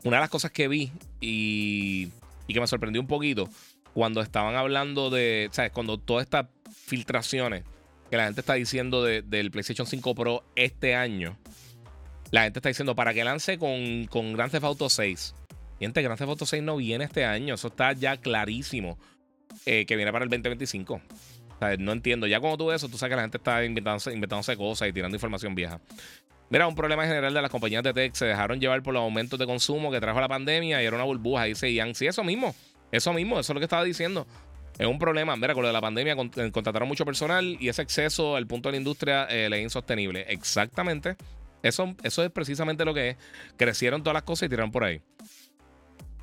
una 0.04 0.18
de 0.18 0.22
las 0.22 0.30
cosas 0.30 0.52
que 0.52 0.68
vi 0.68 0.92
y 1.20 2.10
que 2.48 2.60
me 2.60 2.68
sorprendió 2.68 3.00
un 3.00 3.08
poquito 3.08 3.48
cuando 3.94 4.22
estaban 4.22 4.56
hablando 4.56 5.10
de, 5.10 5.50
¿sabes? 5.52 5.72
Cuando 5.72 5.98
todas 5.98 6.24
estas 6.24 6.48
filtraciones 6.86 7.64
que 8.10 8.18
la 8.18 8.26
gente 8.26 8.42
está 8.42 8.54
diciendo 8.56 9.04
del 9.04 9.52
PlayStation 9.52 9.86
5 9.86 10.16
Pro 10.16 10.44
este 10.56 10.96
año, 10.96 11.38
la 12.32 12.44
gente 12.44 12.60
está 12.60 12.70
diciendo 12.70 12.96
para 12.96 13.14
que 13.14 13.24
lance 13.24 13.58
con, 13.58 14.06
con 14.06 14.34
Grand 14.34 14.52
Theft 14.52 14.64
Auto 14.64 14.90
6. 14.90 15.36
Gente, 15.80 16.02
Grand 16.02 16.18
Theft 16.18 16.30
Auto 16.30 16.46
6 16.46 16.64
no 16.64 16.78
viene 16.78 17.06
este 17.06 17.26
año, 17.26 17.56
eso 17.56 17.68
está 17.70 17.94
ya 17.94 18.18
clarísimo 18.18 18.98
eh, 19.66 19.86
que 19.86 19.96
viene 19.96 20.12
para 20.12 20.24
el 20.24 20.30
2025. 20.30 20.94
O 20.94 21.60
sea, 21.60 21.76
no 21.78 21.92
entiendo. 21.92 22.28
Ya 22.28 22.40
cuando 22.40 22.58
tú 22.58 22.68
ves 22.68 22.78
eso, 22.78 22.90
tú 22.90 22.98
sabes 22.98 23.12
que 23.12 23.16
la 23.18 23.24
gente 23.24 23.38
está 23.38 23.64
inventándose, 23.64 24.14
inventándose 24.14 24.56
cosas 24.56 24.88
y 24.88 24.94
tirando 24.94 25.16
información 25.16 25.56
vieja. 25.56 25.80
Mira, 26.50 26.68
un 26.68 26.76
problema 26.76 27.06
general 27.06 27.34
de 27.34 27.42
las 27.42 27.52
compañías 27.52 27.84
de 27.84 27.94
tech 27.94 28.14
se 28.16 28.26
dejaron 28.26 28.60
llevar 28.60 28.82
por 28.82 28.94
los 28.94 29.02
aumentos 29.02 29.38
de 29.38 29.46
consumo 29.46 29.92
que 29.92 30.00
trajo 30.00 30.20
la 30.20 30.28
pandemia 30.28 30.82
y 30.82 30.86
era 30.86 30.96
una 30.96 31.06
burbuja, 31.06 31.44
dice 31.44 31.72
Ian. 31.72 31.94
Sí, 31.94 32.08
eso 32.08 32.24
mismo. 32.24 32.56
Eso 32.92 33.14
mismo, 33.14 33.40
eso 33.40 33.52
es 33.52 33.56
lo 33.56 33.60
que 33.60 33.66
estaba 33.66 33.84
diciendo. 33.84 34.26
Es 34.78 34.88
un 34.88 34.98
problema. 34.98 35.36
Mira, 35.36 35.54
con 35.54 35.64
lo 35.64 35.68
de 35.68 35.74
la 35.74 35.82
pandemia 35.82 36.14
eh, 36.14 36.52
contrataron 36.52 36.88
mucho 36.88 37.06
personal 37.06 37.58
y 37.60 37.68
ese 37.68 37.82
exceso 37.82 38.36
al 38.36 38.48
punto 38.48 38.70
de 38.70 38.74
la 38.74 38.78
industria 38.78 39.26
eh, 39.26 39.50
le 39.50 39.58
es 39.58 39.64
insostenible. 39.64 40.26
Exactamente. 40.30 41.18
Eso, 41.62 41.96
eso 42.04 42.24
es 42.24 42.32
precisamente 42.32 42.86
lo 42.86 42.94
que 42.94 43.10
es. 43.10 43.18
Crecieron 43.58 44.02
todas 44.04 44.14
las 44.14 44.24
cosas 44.24 44.48
y 44.48 44.50
tiraron 44.50 44.72
por 44.72 44.86
ahí. 44.86 45.02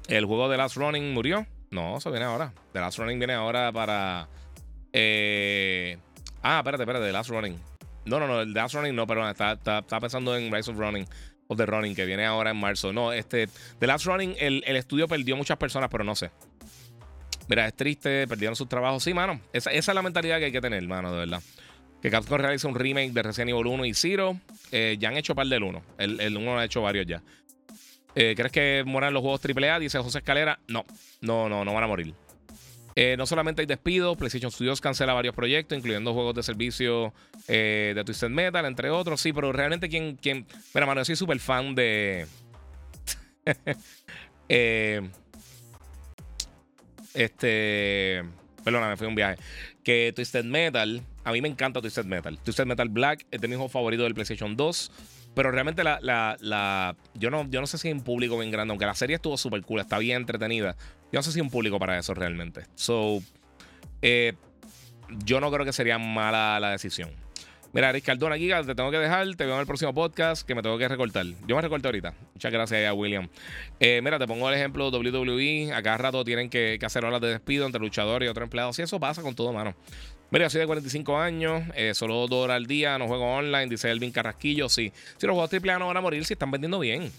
El 0.09 0.25
juego 0.25 0.49
de 0.49 0.57
Last 0.57 0.77
Running 0.77 1.13
murió. 1.13 1.47
No, 1.71 1.99
eso 1.99 2.11
viene 2.11 2.25
ahora. 2.25 2.53
The 2.73 2.81
Last 2.81 2.99
Running 2.99 3.19
viene 3.19 3.35
ahora 3.35 3.73
para. 3.73 4.29
Eh... 4.93 5.99
Ah, 6.43 6.59
espérate, 6.59 6.85
espérate, 6.85 7.05
The 7.05 7.13
Last 7.13 7.31
Running. 7.31 7.59
No, 8.07 8.21
no, 8.21 8.27
no, 8.27 8.39
The 8.41 8.59
Last 8.59 8.75
Running 8.75 8.95
no, 8.95 9.07
perdón. 9.07 9.29
Está, 9.29 9.83
pensando 10.01 10.37
en 10.37 10.53
Rise 10.53 10.71
of 10.71 10.79
Running. 10.79 11.07
Of 11.49 11.57
The 11.57 11.67
Running, 11.67 11.95
que 11.95 12.05
viene 12.05 12.25
ahora 12.25 12.51
en 12.51 12.57
marzo. 12.57 12.93
No, 12.93 13.13
este. 13.13 13.49
The 13.79 13.87
Last 13.87 14.07
Running, 14.07 14.35
el, 14.39 14.63
el 14.67 14.77
estudio 14.77 15.09
perdió 15.09 15.37
muchas 15.37 15.57
personas, 15.57 15.89
pero 15.91 16.05
no 16.05 16.15
sé. 16.15 16.31
Mira, 17.49 17.67
es 17.67 17.75
triste, 17.75 18.27
perdieron 18.27 18.57
sus 18.57 18.69
trabajos. 18.69 19.03
Sí, 19.03 19.15
mano. 19.15 19.41
Esa, 19.53 19.71
es 19.71 19.87
la 19.87 20.03
mentalidad 20.03 20.39
que 20.39 20.47
hay 20.47 20.53
que 20.53 20.61
tener, 20.61 20.83
mano, 20.87 21.13
de 21.13 21.19
verdad. 21.19 21.43
Que 22.03 22.11
Capcom 22.11 22.39
realiza 22.39 22.69
un 22.69 22.75
remake 22.75 23.13
de 23.13 23.23
Resident 23.23 23.51
Evil 23.51 23.67
1 23.67 23.85
y 23.85 23.95
Zero. 23.95 24.41
Eh, 24.73 24.97
ya 24.99 25.09
han 25.09 25.17
hecho 25.17 25.35
par 25.35 25.47
del 25.47 25.63
1. 25.63 25.83
El, 25.99 26.21
el 26.21 26.37
1 26.37 26.59
ha 26.59 26.65
hecho 26.65 26.83
varios 26.83 27.07
ya. 27.07 27.23
Eh, 28.15 28.35
¿Crees 28.35 28.51
que 28.53 28.83
moran 28.87 29.13
los 29.15 29.23
juegos 29.23 29.41
AAA? 29.45 29.79
Dice 29.79 29.99
José 29.99 30.19
Escalera. 30.19 30.59
No, 30.69 30.85
no, 31.21 31.49
no, 31.49 31.65
no 31.65 31.75
van 31.75 31.85
a 31.85 31.87
morir. 31.87 32.15
Eh, 32.97 33.15
no 33.17 33.27
solamente 33.27 33.61
hay 33.61 33.67
despidos, 33.67 34.17
PlayStation 34.17 34.51
Studios 34.51 34.81
cancela 34.81 35.13
varios 35.13 35.35
proyectos, 35.35 35.77
incluyendo 35.77 36.15
juegos 36.15 36.35
de 36.35 36.43
servicio 36.43 37.13
de 37.47 38.03
Twisted 38.05 38.31
Metal, 38.31 38.65
entre 38.65 38.91
otros. 38.91 39.21
Sí, 39.21 39.33
pero 39.33 39.53
realmente, 39.53 39.89
¿quién? 39.89 40.17
quién... 40.17 40.47
Mira, 40.75 40.87
mano, 40.87 41.01
yo 41.01 41.05
soy 41.05 41.17
súper 41.17 41.39
fan 41.39 41.75
de. 41.75 42.27
eh, 44.49 45.09
este. 47.15 48.25
Perdona, 48.65 48.89
me 48.89 48.97
fui 48.97 49.07
un 49.07 49.15
viaje. 49.15 49.41
Que 49.83 50.13
Twisted 50.15 50.45
Metal. 50.45 51.03
A 51.25 51.33
mí 51.33 51.41
me 51.41 51.49
encanta 51.49 51.81
Twisted 51.81 52.05
Metal. 52.05 52.39
Twisted 52.39 52.67
Metal 52.67 52.89
Black 52.89 53.27
es 53.31 53.41
de 53.41 53.49
mi 53.49 53.55
juego 53.55 53.69
favorito 53.69 54.03
del 54.03 54.15
PlayStation 54.15 54.57
2. 54.57 54.93
Pero 55.37 55.51
realmente 55.51 55.85
la, 55.85 55.99
la, 56.01 56.97
yo, 57.13 57.31
no, 57.31 57.47
yo 57.51 57.61
no 57.61 57.67
sé 57.67 57.77
si 57.77 57.89
hay 57.89 57.93
un 57.93 58.01
público 58.01 58.39
bien 58.39 58.51
grande, 58.51 58.73
aunque 58.73 58.87
la 58.87 58.95
serie 58.95 59.17
estuvo 59.17 59.37
súper 59.37 59.61
cool, 59.61 59.81
está 59.81 59.99
bien 59.99 60.17
entretenida. 60.17 60.77
Yo 61.13 61.19
no 61.19 61.23
sé 61.23 61.31
si 61.31 61.41
hay 61.41 61.43
un 61.43 61.51
público 61.51 61.79
para 61.79 61.99
eso 61.99 62.15
realmente. 62.15 62.63
So, 62.75 63.23
eh, 64.01 64.33
yo 65.27 65.39
no 65.39 65.51
creo 65.51 65.67
que 65.67 65.75
sería 65.75 65.99
mala 65.99 66.59
la 66.59 66.71
decisión. 66.71 67.11
Mira, 67.75 67.91
Eric 67.91 68.07
Cardona, 68.07 68.39
Giga, 68.39 68.65
te 68.65 68.75
tengo 68.75 68.91
que 68.91 68.97
dejar. 68.97 69.27
Te 69.35 69.45
veo 69.45 69.57
en 69.57 69.61
el 69.61 69.67
próximo 69.67 69.93
podcast 69.93 70.47
que 70.47 70.55
me 70.55 70.63
tengo 70.63 70.79
que 70.79 70.89
recortar. 70.89 71.27
Yo 71.47 71.55
me 71.55 71.61
recorté 71.61 71.89
ahorita. 71.89 72.15
Muchas 72.33 72.51
gracias 72.51 72.89
a 72.89 72.95
William. 72.95 73.29
Eh, 73.79 74.01
mira, 74.03 74.19
te 74.19 74.27
pongo 74.27 74.49
el 74.49 74.55
ejemplo 74.55 74.89
WWE. 74.89 75.75
A 75.75 75.83
cada 75.83 75.99
rato 75.99 76.25
tienen 76.25 76.49
que, 76.49 76.79
hacer 76.83 77.05
horas 77.05 77.21
de 77.21 77.29
despido 77.29 77.67
entre 77.67 77.79
luchadores 77.83 78.27
y 78.27 78.31
otros 78.31 78.45
empleados. 78.45 78.79
Y 78.79 78.83
eso 78.83 78.99
pasa 78.99 79.21
con 79.21 79.35
todo, 79.35 79.53
mano. 79.53 79.75
Mira, 80.31 80.51
soy 80.51 80.61
de 80.61 80.67
45 80.67 81.19
años, 81.19 81.63
eh, 81.75 81.95
solo 81.95 82.27
dos 82.27 82.45
horas 82.45 82.57
al 82.57 82.67
día, 82.67 82.99
no 82.99 83.07
juego 83.07 83.25
online, 83.25 83.67
dice 83.67 83.91
Elvin 83.91 84.11
Carrasquillo. 84.11 84.69
Sí, 84.69 84.93
si 85.17 85.27
los 85.27 85.35
juegos 85.35 85.53
AAA 85.53 85.79
no 85.79 85.87
van 85.87 85.97
a 85.97 86.01
morir 86.01 86.25
si 86.25 86.33
están 86.33 86.51
vendiendo 86.51 86.81
bien. 86.81 87.13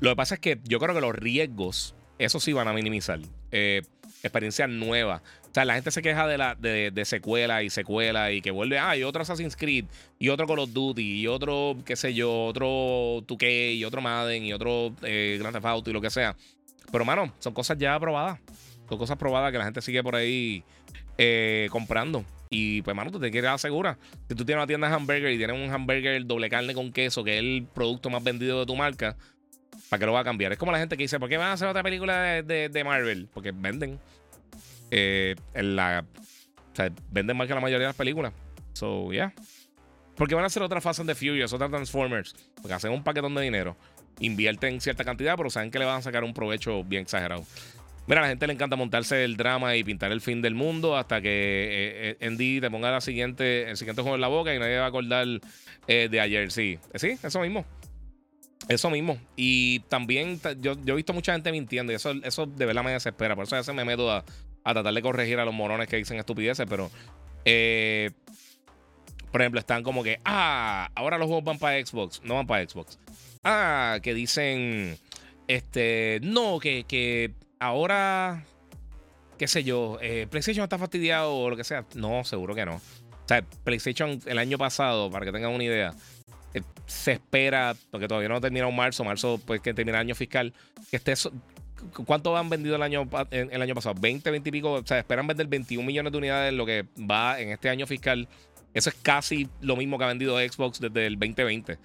Lo 0.00 0.10
que 0.10 0.16
pasa 0.16 0.34
es 0.34 0.40
que 0.40 0.60
yo 0.64 0.78
creo 0.78 0.94
que 0.94 1.00
los 1.00 1.14
riesgos, 1.14 1.94
eso 2.18 2.38
sí 2.38 2.52
van 2.52 2.68
a 2.68 2.72
minimizar. 2.72 3.18
Eh, 3.50 3.82
experiencias 4.22 4.68
nuevas. 4.68 5.20
O 5.50 5.54
sea, 5.54 5.64
la 5.64 5.74
gente 5.74 5.90
se 5.90 6.02
queja 6.02 6.26
de, 6.26 6.38
la, 6.38 6.54
de, 6.54 7.04
secuela 7.04 7.62
y 7.62 7.70
secuela 7.70 8.32
y 8.32 8.40
que 8.40 8.50
vuelve, 8.50 8.78
ah, 8.78 8.96
y 8.96 9.02
otro 9.04 9.22
Assassin's 9.22 9.54
Creed, 9.56 9.84
y 10.18 10.28
otro 10.28 10.46
Call 10.46 10.58
of 10.60 10.72
Duty, 10.72 11.20
y 11.20 11.26
otro, 11.26 11.76
qué 11.84 11.94
sé 11.94 12.14
yo, 12.14 12.46
otro 12.46 12.66
2K, 13.26 13.76
y 13.76 13.84
otro 13.84 14.00
Madden, 14.00 14.44
y 14.44 14.52
otro 14.52 14.94
eh, 15.02 15.36
Grand 15.38 15.54
Theft 15.54 15.66
Auto 15.66 15.90
y 15.90 15.92
lo 15.92 16.00
que 16.00 16.10
sea. 16.10 16.34
Pero, 16.90 17.04
mano, 17.04 17.32
son 17.38 17.52
cosas 17.54 17.78
ya 17.78 17.98
probadas. 18.00 18.40
Son 18.88 18.98
cosas 18.98 19.16
probadas 19.16 19.52
que 19.52 19.58
la 19.58 19.64
gente 19.64 19.80
sigue 19.80 20.02
por 20.02 20.16
ahí 20.16 20.64
eh, 21.18 21.68
comprando. 21.70 22.24
Y 22.56 22.82
pues, 22.82 22.94
mano, 22.94 23.10
tú 23.10 23.18
te 23.18 23.32
quieres 23.32 23.50
asegurar. 23.50 23.98
Si 24.28 24.34
tú 24.36 24.44
tienes 24.44 24.60
una 24.60 24.66
tienda 24.68 24.88
de 24.88 24.94
hamburger 24.94 25.32
y 25.32 25.38
tienes 25.38 25.56
un 25.56 25.74
hamburger 25.74 26.24
doble 26.24 26.48
carne 26.48 26.72
con 26.72 26.92
queso, 26.92 27.24
que 27.24 27.34
es 27.34 27.40
el 27.40 27.66
producto 27.74 28.10
más 28.10 28.22
vendido 28.22 28.60
de 28.60 28.66
tu 28.66 28.76
marca, 28.76 29.16
¿para 29.88 29.98
qué 29.98 30.06
lo 30.06 30.12
va 30.12 30.20
a 30.20 30.24
cambiar? 30.24 30.52
Es 30.52 30.58
como 30.58 30.70
la 30.70 30.78
gente 30.78 30.96
que 30.96 31.02
dice, 31.02 31.18
¿por 31.18 31.28
qué 31.28 31.36
van 31.36 31.48
a 31.48 31.54
hacer 31.54 31.66
otra 31.66 31.82
película 31.82 32.42
de, 32.44 32.68
de 32.68 32.84
Marvel? 32.84 33.28
Porque 33.34 33.50
venden 33.50 33.98
eh, 34.92 35.34
en 35.52 35.74
la, 35.74 36.04
o 36.72 36.76
sea, 36.76 36.92
venden 37.10 37.36
más 37.36 37.48
que 37.48 37.54
la 37.54 37.60
mayoría 37.60 37.86
de 37.86 37.88
las 37.88 37.96
películas. 37.96 38.32
So, 38.74 39.10
yeah. 39.10 39.34
Porque 40.14 40.36
van 40.36 40.44
a 40.44 40.46
hacer 40.46 40.62
otra 40.62 40.80
Fast 40.80 41.00
and 41.00 41.08
the 41.08 41.16
Furious, 41.16 41.52
otra 41.52 41.68
Transformers. 41.68 42.36
Porque 42.54 42.72
hacen 42.72 42.92
un 42.92 43.02
paquetón 43.02 43.34
de 43.34 43.42
dinero. 43.42 43.76
Invierten 44.20 44.80
cierta 44.80 45.04
cantidad, 45.04 45.36
pero 45.36 45.50
saben 45.50 45.72
que 45.72 45.80
le 45.80 45.86
van 45.86 45.98
a 45.98 46.02
sacar 46.02 46.22
un 46.22 46.34
provecho 46.34 46.84
bien 46.84 47.02
exagerado. 47.02 47.44
Mira, 48.06 48.20
a 48.20 48.22
la 48.24 48.28
gente 48.28 48.46
le 48.46 48.52
encanta 48.52 48.76
montarse 48.76 49.24
el 49.24 49.36
drama 49.36 49.76
y 49.76 49.84
pintar 49.84 50.12
el 50.12 50.20
fin 50.20 50.42
del 50.42 50.54
mundo 50.54 50.96
hasta 50.96 51.22
que 51.22 51.28
eh, 51.30 52.16
eh 52.20 52.26
Andy 52.26 52.60
te 52.60 52.70
ponga 52.70 52.90
la 52.90 53.00
siguiente, 53.00 53.70
el 53.70 53.76
siguiente 53.78 54.02
juego 54.02 54.14
en 54.14 54.20
la 54.20 54.28
boca 54.28 54.54
y 54.54 54.58
nadie 54.58 54.76
va 54.76 54.84
a 54.84 54.88
acordar 54.88 55.26
eh, 55.86 56.08
de 56.10 56.20
ayer. 56.20 56.50
Sí, 56.52 56.78
sí, 56.94 57.16
eso 57.22 57.40
mismo. 57.40 57.64
Eso 58.68 58.90
mismo. 58.90 59.18
Y 59.36 59.80
también 59.80 60.38
yo, 60.60 60.74
yo, 60.84 60.94
he 60.94 60.96
visto 60.96 61.14
mucha 61.14 61.32
gente 61.32 61.50
mintiendo 61.50 61.92
y 61.92 61.96
eso, 61.96 62.12
eso 62.22 62.46
de 62.46 62.66
verdad 62.66 62.82
me 62.82 62.92
desespera. 62.92 63.34
Por 63.34 63.44
eso 63.44 63.56
a 63.56 63.58
veces 63.58 63.74
me 63.74 63.84
meto 63.84 64.10
a, 64.10 64.24
tratar 64.62 64.92
de 64.92 65.02
corregir 65.02 65.38
a 65.38 65.44
los 65.44 65.54
morones 65.54 65.88
que 65.88 65.96
dicen 65.96 66.18
estupideces, 66.18 66.66
pero. 66.68 66.90
Por 69.34 69.40
ejemplo, 69.40 69.58
están 69.58 69.82
como 69.82 70.04
que, 70.04 70.20
ah, 70.24 70.88
ahora 70.94 71.18
los 71.18 71.26
juegos 71.26 71.42
van 71.42 71.58
para 71.58 71.84
Xbox. 71.84 72.22
No 72.22 72.36
van 72.36 72.46
para 72.46 72.68
Xbox. 72.68 73.00
Ah, 73.42 73.98
que 74.00 74.14
dicen 74.14 74.96
Este, 75.48 76.20
no, 76.22 76.60
que, 76.60 76.84
que 76.84 77.32
ahora, 77.64 78.44
qué 79.38 79.48
sé 79.48 79.64
yo, 79.64 79.98
eh, 80.00 80.26
PlayStation 80.30 80.64
está 80.64 80.78
fastidiado 80.78 81.34
o 81.34 81.50
lo 81.50 81.56
que 81.56 81.64
sea. 81.64 81.84
No, 81.94 82.24
seguro 82.24 82.54
que 82.54 82.66
no. 82.66 82.76
O 82.76 83.28
sea, 83.28 83.42
PlayStation 83.64 84.20
el 84.26 84.38
año 84.38 84.58
pasado, 84.58 85.10
para 85.10 85.24
que 85.24 85.32
tengan 85.32 85.52
una 85.52 85.64
idea, 85.64 85.94
eh, 86.52 86.62
se 86.86 87.12
espera, 87.12 87.74
porque 87.90 88.06
todavía 88.06 88.28
no 88.28 88.36
ha 88.36 88.40
terminado 88.40 88.70
marzo, 88.70 89.02
marzo, 89.02 89.40
pues 89.44 89.60
que 89.60 89.72
termina 89.72 89.98
el 89.98 90.06
año 90.06 90.14
fiscal, 90.14 90.52
que. 90.90 91.00
¿Cuánto 92.06 92.34
han 92.34 92.48
vendido 92.48 92.76
el 92.76 92.82
año, 92.82 93.06
el 93.30 93.60
año 93.60 93.74
pasado? 93.74 93.94
20, 94.00 94.30
20 94.30 94.48
y 94.48 94.52
pico. 94.52 94.72
O 94.72 94.86
sea, 94.86 94.98
esperan 94.98 95.26
vender 95.26 95.46
21 95.46 95.86
millones 95.86 96.12
de 96.12 96.18
unidades 96.18 96.54
lo 96.54 96.64
que 96.64 96.86
va 96.98 97.38
en 97.38 97.50
este 97.50 97.68
año 97.68 97.86
fiscal. 97.86 98.26
Eso 98.72 98.88
es 98.88 98.96
casi 99.02 99.48
lo 99.60 99.76
mismo 99.76 99.98
que 99.98 100.04
ha 100.04 100.08
vendido 100.08 100.38
Xbox 100.38 100.80
desde 100.80 101.06
el 101.06 101.18
2020. 101.18 101.78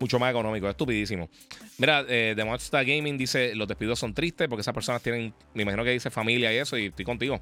Mucho 0.00 0.18
más 0.18 0.30
económico, 0.30 0.66
estupidísimo. 0.68 1.28
Mira, 1.76 2.04
eh, 2.08 2.32
The 2.34 2.42
Monster 2.42 2.84
Gaming 2.86 3.18
dice: 3.18 3.54
Los 3.54 3.68
despidos 3.68 3.98
son 3.98 4.14
tristes 4.14 4.48
porque 4.48 4.62
esas 4.62 4.72
personas 4.72 5.02
tienen, 5.02 5.34
me 5.52 5.62
imagino 5.62 5.84
que 5.84 5.90
dice 5.90 6.10
familia 6.10 6.52
y 6.52 6.56
eso, 6.56 6.78
y 6.78 6.86
estoy 6.86 7.04
contigo. 7.04 7.40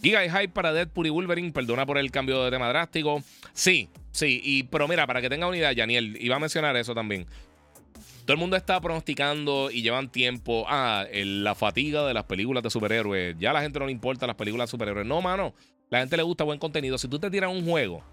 Giga 0.00 0.24
y 0.24 0.30
hype 0.30 0.50
para 0.50 0.72
Deadpool 0.72 1.08
y 1.08 1.10
Wolverine. 1.10 1.52
Perdona 1.52 1.84
por 1.84 1.98
el 1.98 2.10
cambio 2.12 2.44
de 2.44 2.50
tema 2.52 2.68
drástico. 2.68 3.22
Sí, 3.52 3.88
sí. 4.12 4.40
Y, 4.42 4.62
pero 4.62 4.86
mira, 4.86 5.06
para 5.06 5.20
que 5.20 5.28
tenga 5.28 5.48
unidad, 5.48 5.72
Janiel, 5.76 6.16
iba 6.20 6.36
a 6.36 6.38
mencionar 6.38 6.76
eso 6.76 6.94
también. 6.94 7.26
Todo 8.24 8.34
el 8.34 8.38
mundo 8.38 8.56
está 8.56 8.80
pronosticando 8.80 9.70
y 9.72 9.82
llevan 9.82 10.10
tiempo. 10.10 10.64
Ah, 10.68 11.04
la 11.12 11.56
fatiga 11.56 12.06
de 12.06 12.14
las 12.14 12.24
películas 12.24 12.62
de 12.62 12.70
superhéroes. 12.70 13.36
Ya 13.38 13.50
a 13.50 13.52
la 13.52 13.62
gente 13.62 13.80
no 13.80 13.86
le 13.86 13.92
importa 13.92 14.28
las 14.28 14.36
películas 14.36 14.68
de 14.68 14.70
superhéroes. 14.70 15.06
No, 15.06 15.20
mano. 15.20 15.54
La 15.90 15.98
gente 15.98 16.16
le 16.16 16.22
gusta 16.22 16.44
buen 16.44 16.60
contenido. 16.60 16.96
Si 16.96 17.08
tú 17.08 17.18
te 17.18 17.28
tiras 17.30 17.50
un 17.52 17.64
juego 17.64 18.04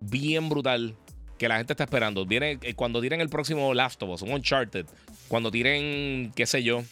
bien 0.00 0.48
brutal 0.48 0.96
que 1.38 1.48
la 1.48 1.56
gente 1.56 1.72
está 1.72 1.84
esperando. 1.84 2.26
Viene, 2.26 2.58
eh, 2.62 2.74
cuando 2.74 3.00
tiren 3.00 3.20
el 3.20 3.28
próximo 3.28 3.72
Last 3.72 4.02
of 4.02 4.10
Us, 4.10 4.22
un 4.22 4.32
Uncharted, 4.32 4.86
cuando 5.28 5.50
tiren, 5.50 6.32
qué 6.34 6.46
sé 6.46 6.62
yo, 6.62 6.82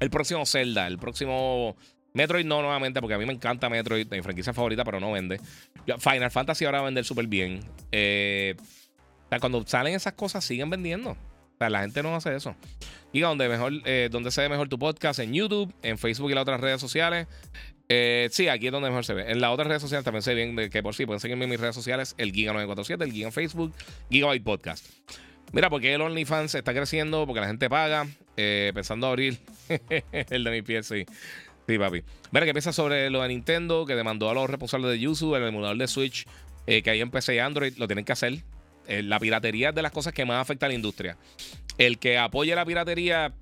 el 0.00 0.10
próximo 0.10 0.44
Zelda, 0.46 0.86
el 0.86 0.98
próximo 0.98 1.76
Metroid 2.12 2.44
no 2.44 2.62
nuevamente, 2.62 3.00
porque 3.00 3.14
a 3.14 3.18
mí 3.18 3.26
me 3.26 3.32
encanta 3.32 3.68
Metroid, 3.68 4.06
mi 4.10 4.22
franquicia 4.22 4.52
favorita, 4.52 4.84
pero 4.84 5.00
no 5.00 5.12
vende. 5.12 5.40
Final 5.98 6.30
Fantasy 6.30 6.64
ahora 6.64 6.78
va 6.78 6.84
a 6.84 6.86
vender 6.86 7.04
súper 7.04 7.26
bien. 7.26 7.60
Eh, 7.90 8.54
cuando 9.40 9.66
salen 9.66 9.94
esas 9.94 10.12
cosas, 10.12 10.44
siguen 10.44 10.70
vendiendo. 10.70 11.10
O 11.10 11.56
sea, 11.58 11.70
la 11.70 11.80
gente 11.82 12.02
no 12.02 12.14
hace 12.14 12.34
eso. 12.34 12.54
Y 13.12 13.20
donde 13.20 13.48
mejor, 13.48 13.72
eh, 13.84 14.08
donde 14.10 14.30
se 14.30 14.42
ve 14.42 14.48
mejor 14.48 14.68
tu 14.68 14.78
podcast, 14.78 15.18
en 15.20 15.32
YouTube, 15.32 15.72
en 15.82 15.98
Facebook 15.98 16.30
y 16.30 16.34
las 16.34 16.42
otras 16.42 16.60
redes 16.60 16.80
sociales. 16.80 17.26
Eh, 17.88 18.28
sí, 18.30 18.48
aquí 18.48 18.66
es 18.66 18.72
donde 18.72 18.88
mejor 18.88 19.04
se 19.04 19.14
ve. 19.14 19.30
En 19.30 19.40
las 19.40 19.50
otras 19.50 19.68
redes 19.68 19.82
sociales 19.82 20.04
también 20.04 20.22
ve 20.24 20.34
bien, 20.34 20.70
que 20.70 20.82
por 20.82 20.94
sí 20.94 21.04
pueden 21.06 21.20
seguirme 21.20 21.44
en 21.44 21.50
mis 21.50 21.60
redes 21.60 21.74
sociales, 21.74 22.14
el 22.18 22.32
Giga947, 22.32 23.02
el 23.02 23.12
Giga 23.12 23.26
en 23.26 23.32
Facebook, 23.32 23.74
Gigabyte 24.10 24.42
Podcast. 24.42 24.86
Mira, 25.52 25.70
porque 25.70 25.94
el 25.94 26.00
OnlyFans 26.00 26.54
está 26.54 26.72
creciendo, 26.72 27.26
porque 27.26 27.40
la 27.40 27.46
gente 27.46 27.68
paga, 27.68 28.06
eh, 28.36 28.72
pensando 28.74 29.06
abrir 29.06 29.38
el 30.30 30.44
de 30.44 30.50
mi 30.50 30.62
pie, 30.62 30.82
sí. 30.82 31.04
Sí, 31.66 31.78
papi. 31.78 32.02
Mira, 32.30 32.44
¿qué 32.46 32.52
piensa 32.52 32.72
sobre 32.72 33.08
lo 33.10 33.22
de 33.22 33.28
Nintendo, 33.28 33.86
que 33.86 33.94
demandó 33.94 34.28
a 34.28 34.34
los 34.34 34.50
responsables 34.50 34.90
de 34.90 34.98
Yuzu, 34.98 35.34
el 35.34 35.44
emulador 35.44 35.76
de 35.76 35.86
Switch, 35.86 36.26
eh, 36.66 36.82
que 36.82 37.06
PC 37.06 37.36
y 37.36 37.38
Android, 37.38 37.74
lo 37.76 37.86
tienen 37.86 38.04
que 38.04 38.12
hacer. 38.12 38.42
la 38.86 39.18
piratería 39.18 39.70
es 39.70 39.74
de 39.74 39.80
las 39.80 39.92
cosas 39.92 40.12
que 40.12 40.24
más 40.26 40.42
afecta 40.42 40.66
a 40.66 40.68
la 40.68 40.74
industria. 40.74 41.16
El 41.78 41.98
que 41.98 42.18
apoye 42.18 42.54
la 42.54 42.66
piratería 42.66 43.32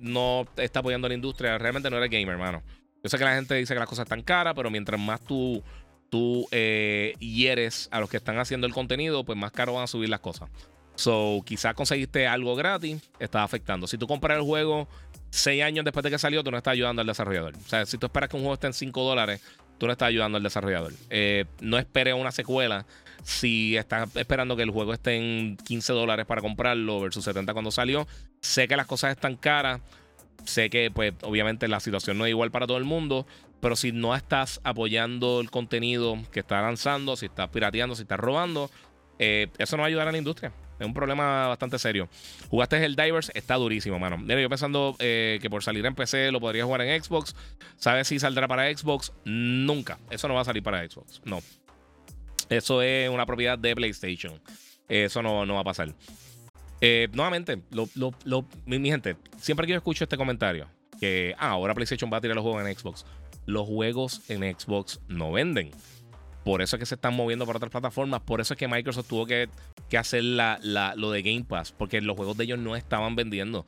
no 0.00 0.46
está 0.56 0.80
apoyando 0.80 1.06
a 1.06 1.08
la 1.08 1.14
industria, 1.14 1.56
realmente 1.56 1.88
no 1.88 1.98
eres 1.98 2.10
gamer, 2.10 2.30
hermano. 2.30 2.62
Yo 3.02 3.08
sé 3.08 3.18
que 3.18 3.24
la 3.24 3.34
gente 3.34 3.54
dice 3.54 3.74
que 3.74 3.80
las 3.80 3.88
cosas 3.88 4.04
están 4.04 4.22
caras, 4.22 4.54
pero 4.54 4.70
mientras 4.70 5.00
más 5.00 5.20
tú, 5.20 5.62
tú 6.10 6.46
eh, 6.50 7.14
hieres 7.20 7.88
a 7.92 8.00
los 8.00 8.10
que 8.10 8.16
están 8.16 8.38
haciendo 8.38 8.66
el 8.66 8.72
contenido, 8.72 9.24
pues 9.24 9.38
más 9.38 9.52
caro 9.52 9.74
van 9.74 9.84
a 9.84 9.86
subir 9.86 10.08
las 10.08 10.20
cosas. 10.20 10.50
So, 10.96 11.42
quizás 11.44 11.74
conseguiste 11.74 12.26
algo 12.26 12.56
gratis, 12.56 13.00
está 13.20 13.44
afectando. 13.44 13.86
Si 13.86 13.96
tú 13.96 14.08
compras 14.08 14.36
el 14.36 14.42
juego 14.42 14.88
seis 15.30 15.62
años 15.62 15.84
después 15.84 16.02
de 16.02 16.10
que 16.10 16.18
salió, 16.18 16.42
tú 16.42 16.50
no 16.50 16.56
estás 16.56 16.72
ayudando 16.72 17.00
al 17.00 17.06
desarrollador. 17.06 17.54
O 17.54 17.68
sea, 17.68 17.86
si 17.86 17.98
tú 17.98 18.06
esperas 18.06 18.28
que 18.28 18.36
un 18.36 18.42
juego 18.42 18.54
esté 18.54 18.66
en 18.66 18.72
5 18.72 19.02
dólares, 19.02 19.40
tú 19.78 19.86
no 19.86 19.92
estás 19.92 20.08
ayudando 20.08 20.36
al 20.36 20.42
desarrollador. 20.42 20.92
Eh, 21.10 21.44
no 21.60 21.78
esperes 21.78 22.14
una 22.14 22.32
secuela 22.32 22.84
si 23.22 23.76
estás 23.76 24.08
esperando 24.16 24.56
que 24.56 24.62
el 24.62 24.70
juego 24.70 24.92
esté 24.92 25.16
en 25.16 25.56
15 25.56 25.92
dólares 25.92 26.26
para 26.26 26.40
comprarlo 26.40 27.00
versus 27.00 27.24
70 27.24 27.52
cuando 27.52 27.70
salió. 27.70 28.06
Sé 28.40 28.68
que 28.68 28.76
las 28.76 28.86
cosas 28.86 29.12
están 29.12 29.36
caras. 29.36 29.80
Sé 30.48 30.70
que, 30.70 30.90
pues, 30.90 31.12
obviamente 31.20 31.68
la 31.68 31.78
situación 31.78 32.16
no 32.16 32.24
es 32.24 32.30
igual 32.30 32.50
para 32.50 32.66
todo 32.66 32.78
el 32.78 32.84
mundo, 32.84 33.26
pero 33.60 33.76
si 33.76 33.92
no 33.92 34.16
estás 34.16 34.62
apoyando 34.64 35.40
el 35.40 35.50
contenido 35.50 36.16
que 36.32 36.40
está 36.40 36.62
lanzando, 36.62 37.16
si 37.16 37.26
estás 37.26 37.50
pirateando, 37.50 37.94
si 37.94 38.02
estás 38.02 38.18
robando, 38.18 38.70
eh, 39.18 39.48
eso 39.58 39.76
no 39.76 39.82
va 39.82 39.86
a 39.86 39.88
ayudar 39.88 40.08
a 40.08 40.12
la 40.12 40.16
industria. 40.16 40.50
Es 40.80 40.86
un 40.86 40.94
problema 40.94 41.48
bastante 41.48 41.78
serio. 41.78 42.08
Jugaste 42.48 42.82
el 42.82 42.96
Divers, 42.96 43.30
está 43.34 43.56
durísimo, 43.56 43.98
mano. 43.98 44.16
Mira, 44.16 44.40
yo 44.40 44.48
pensando 44.48 44.96
eh, 45.00 45.38
que 45.42 45.50
por 45.50 45.62
salir 45.62 45.84
en 45.84 45.94
PC 45.94 46.32
lo 46.32 46.40
podría 46.40 46.64
jugar 46.64 46.80
en 46.80 47.04
Xbox. 47.04 47.36
¿Sabes 47.76 48.08
si 48.08 48.18
saldrá 48.18 48.48
para 48.48 48.74
Xbox? 48.74 49.12
Nunca. 49.26 49.98
Eso 50.08 50.28
no 50.28 50.34
va 50.34 50.40
a 50.40 50.44
salir 50.46 50.62
para 50.62 50.88
Xbox. 50.88 51.20
No. 51.26 51.42
Eso 52.48 52.80
es 52.80 53.10
una 53.10 53.26
propiedad 53.26 53.58
de 53.58 53.76
PlayStation. 53.76 54.40
Eso 54.88 55.20
no, 55.20 55.44
no 55.44 55.56
va 55.56 55.60
a 55.60 55.64
pasar. 55.64 55.94
Eh, 56.80 57.08
nuevamente, 57.12 57.60
mi, 58.66 58.88
gente, 58.88 59.16
siempre 59.38 59.66
que 59.66 59.72
yo 59.72 59.78
escucho 59.78 60.04
este 60.04 60.16
comentario, 60.16 60.68
que 61.00 61.34
ah, 61.38 61.50
ahora 61.50 61.74
PlayStation 61.74 62.10
va 62.12 62.18
a 62.18 62.20
tirar 62.20 62.36
los 62.36 62.44
juegos 62.44 62.66
en 62.66 62.74
Xbox, 62.74 63.04
los 63.46 63.66
juegos 63.66 64.30
en 64.30 64.42
Xbox 64.58 65.00
no 65.08 65.32
venden. 65.32 65.70
Por 66.44 66.62
eso 66.62 66.76
es 66.76 66.80
que 66.80 66.86
se 66.86 66.94
están 66.94 67.14
moviendo 67.14 67.46
para 67.46 67.56
otras 67.58 67.70
plataformas. 67.70 68.20
Por 68.20 68.40
eso 68.40 68.54
es 68.54 68.58
que 68.58 68.68
Microsoft 68.68 69.08
tuvo 69.08 69.26
que, 69.26 69.50
hacer 69.98 70.22
lo 70.22 71.10
de 71.10 71.22
Game 71.22 71.44
Pass. 71.44 71.72
Porque 71.72 72.00
los 72.00 72.16
juegos 72.16 72.36
de 72.36 72.44
ellos 72.44 72.58
no 72.58 72.74
estaban 72.74 73.16
vendiendo. 73.16 73.66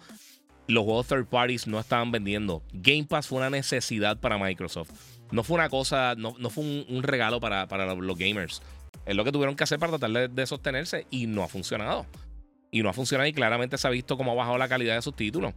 Los 0.66 0.84
juegos 0.84 1.08
third 1.08 1.26
parties 1.26 1.66
no 1.66 1.78
estaban 1.78 2.10
vendiendo. 2.10 2.62
Game 2.72 3.04
Pass 3.04 3.26
fue 3.26 3.38
una 3.38 3.50
necesidad 3.50 4.18
para 4.18 4.38
Microsoft. 4.38 4.90
No 5.30 5.44
fue 5.44 5.56
una 5.56 5.68
cosa, 5.68 6.14
no, 6.16 6.32
fue 6.48 6.64
un, 6.64 7.02
regalo 7.02 7.38
para, 7.38 7.66
los 7.94 8.18
gamers. 8.18 8.62
Es 9.04 9.14
lo 9.14 9.24
que 9.24 9.32
tuvieron 9.32 9.56
que 9.56 9.64
hacer 9.64 9.78
para 9.78 9.98
tratar 9.98 10.30
de 10.30 10.46
sostenerse 10.46 11.06
y 11.10 11.26
no 11.26 11.42
ha 11.42 11.48
funcionado 11.48 12.06
y 12.70 12.82
no 12.82 12.88
ha 12.90 12.92
funcionado 12.92 13.28
y 13.28 13.32
claramente 13.32 13.78
se 13.78 13.86
ha 13.86 13.90
visto 13.90 14.16
cómo 14.16 14.32
ha 14.32 14.34
bajado 14.34 14.58
la 14.58 14.68
calidad 14.68 14.94
de 14.94 15.02
sus 15.02 15.14
títulos. 15.14 15.54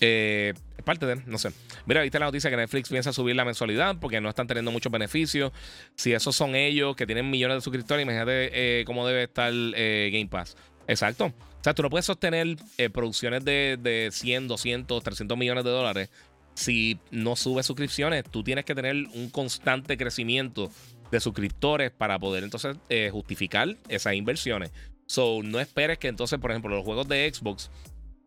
Eh, 0.00 0.52
es 0.76 0.84
parte 0.84 1.06
de, 1.06 1.16
no 1.26 1.38
sé. 1.38 1.50
Mira, 1.86 2.02
viste 2.02 2.18
la 2.18 2.26
noticia 2.26 2.50
que 2.50 2.56
Netflix 2.56 2.88
piensa 2.88 3.12
subir 3.12 3.36
la 3.36 3.44
mensualidad 3.44 3.96
porque 4.00 4.20
no 4.20 4.28
están 4.28 4.46
teniendo 4.46 4.70
muchos 4.70 4.90
beneficios. 4.90 5.52
Si 5.94 6.12
esos 6.12 6.34
son 6.34 6.54
ellos 6.54 6.96
que 6.96 7.06
tienen 7.06 7.30
millones 7.30 7.58
de 7.58 7.60
suscriptores, 7.60 8.02
imagínate 8.02 8.50
eh, 8.52 8.84
cómo 8.84 9.06
debe 9.06 9.24
estar 9.24 9.52
eh, 9.52 10.10
Game 10.12 10.28
Pass. 10.28 10.56
Exacto. 10.88 11.26
O 11.26 11.64
sea, 11.64 11.74
tú 11.74 11.82
no 11.82 11.90
puedes 11.90 12.06
sostener 12.06 12.56
producciones 12.92 13.44
de, 13.44 13.78
de 13.80 14.08
100, 14.10 14.48
200, 14.48 15.02
300 15.04 15.38
millones 15.38 15.62
de 15.62 15.70
dólares 15.70 16.10
si 16.54 16.98
no 17.12 17.36
subes 17.36 17.66
suscripciones. 17.66 18.24
Tú 18.24 18.42
tienes 18.42 18.64
que 18.64 18.74
tener 18.74 18.96
un 19.14 19.30
constante 19.30 19.96
crecimiento 19.96 20.72
de 21.12 21.20
suscriptores 21.20 21.92
para 21.92 22.18
poder 22.18 22.42
entonces 22.42 22.76
justificar 23.12 23.76
esas 23.88 24.14
inversiones. 24.14 24.72
So, 25.06 25.40
no 25.42 25.60
esperes 25.60 25.98
que 25.98 26.08
entonces, 26.08 26.38
por 26.38 26.50
ejemplo, 26.50 26.74
los 26.74 26.84
juegos 26.84 27.08
de 27.08 27.32
Xbox, 27.32 27.70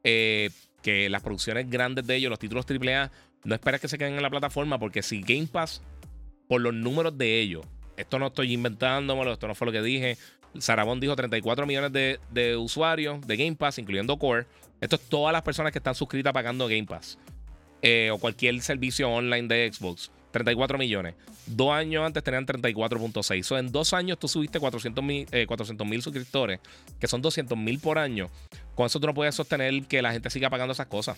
eh, 0.03 0.49
que 0.81 1.09
las 1.09 1.23
producciones 1.23 1.69
grandes 1.69 2.05
de 2.05 2.15
ellos, 2.15 2.29
los 2.29 2.39
títulos 2.39 2.65
AAA, 2.69 3.11
no 3.43 3.55
esperes 3.55 3.81
que 3.81 3.87
se 3.87 3.97
queden 3.97 4.15
en 4.15 4.21
la 4.21 4.29
plataforma, 4.29 4.77
porque 4.77 5.01
si 5.01 5.21
Game 5.21 5.47
Pass, 5.47 5.81
por 6.47 6.61
los 6.61 6.73
números 6.73 7.17
de 7.17 7.39
ellos, 7.39 7.65
esto 7.97 8.19
no 8.19 8.27
estoy 8.27 8.53
inventándomelo, 8.53 9.33
esto 9.33 9.47
no 9.47 9.55
fue 9.55 9.67
lo 9.67 9.71
que 9.71 9.81
dije. 9.81 10.17
Sarabón 10.59 10.99
dijo 10.99 11.15
34 11.15 11.65
millones 11.65 11.91
de, 11.91 12.57
usuarios 12.57 13.25
de 13.25 13.37
Game 13.37 13.55
Pass, 13.55 13.77
incluyendo 13.77 14.17
Core. 14.17 14.45
Esto 14.81 14.95
es 14.95 15.01
todas 15.03 15.33
las 15.33 15.41
personas 15.41 15.71
que 15.71 15.79
están 15.79 15.95
suscritas 15.95 16.33
pagando 16.33 16.67
Game 16.67 16.85
Pass. 16.85 17.17
Eh, 17.81 18.09
o 18.11 18.17
cualquier 18.17 18.59
servicio 18.61 19.09
online 19.09 19.47
de 19.47 19.71
Xbox. 19.71 20.11
34 20.35 20.77
millones. 20.77 21.15
Dos 21.45 21.71
años 21.71 22.05
antes 22.05 22.21
tenían 22.21 22.45
34.6. 22.45 23.43
So, 23.43 23.57
en 23.57 23.71
dos 23.71 23.93
años 23.93 24.19
tú 24.19 24.27
subiste 24.27 24.59
400 24.59 25.01
mil 25.01 25.25
eh, 25.31 25.47
suscriptores, 26.01 26.59
que 26.99 27.07
son 27.07 27.21
200 27.21 27.57
mil 27.57 27.79
por 27.79 27.97
año. 27.97 28.29
Con 28.75 28.85
eso 28.85 28.99
tú 28.99 29.07
no 29.07 29.13
puedes 29.13 29.33
sostener 29.33 29.85
que 29.87 30.01
la 30.01 30.11
gente 30.11 30.29
siga 30.29 30.49
pagando 30.49 30.73
esas 30.73 30.87
cosas. 30.87 31.17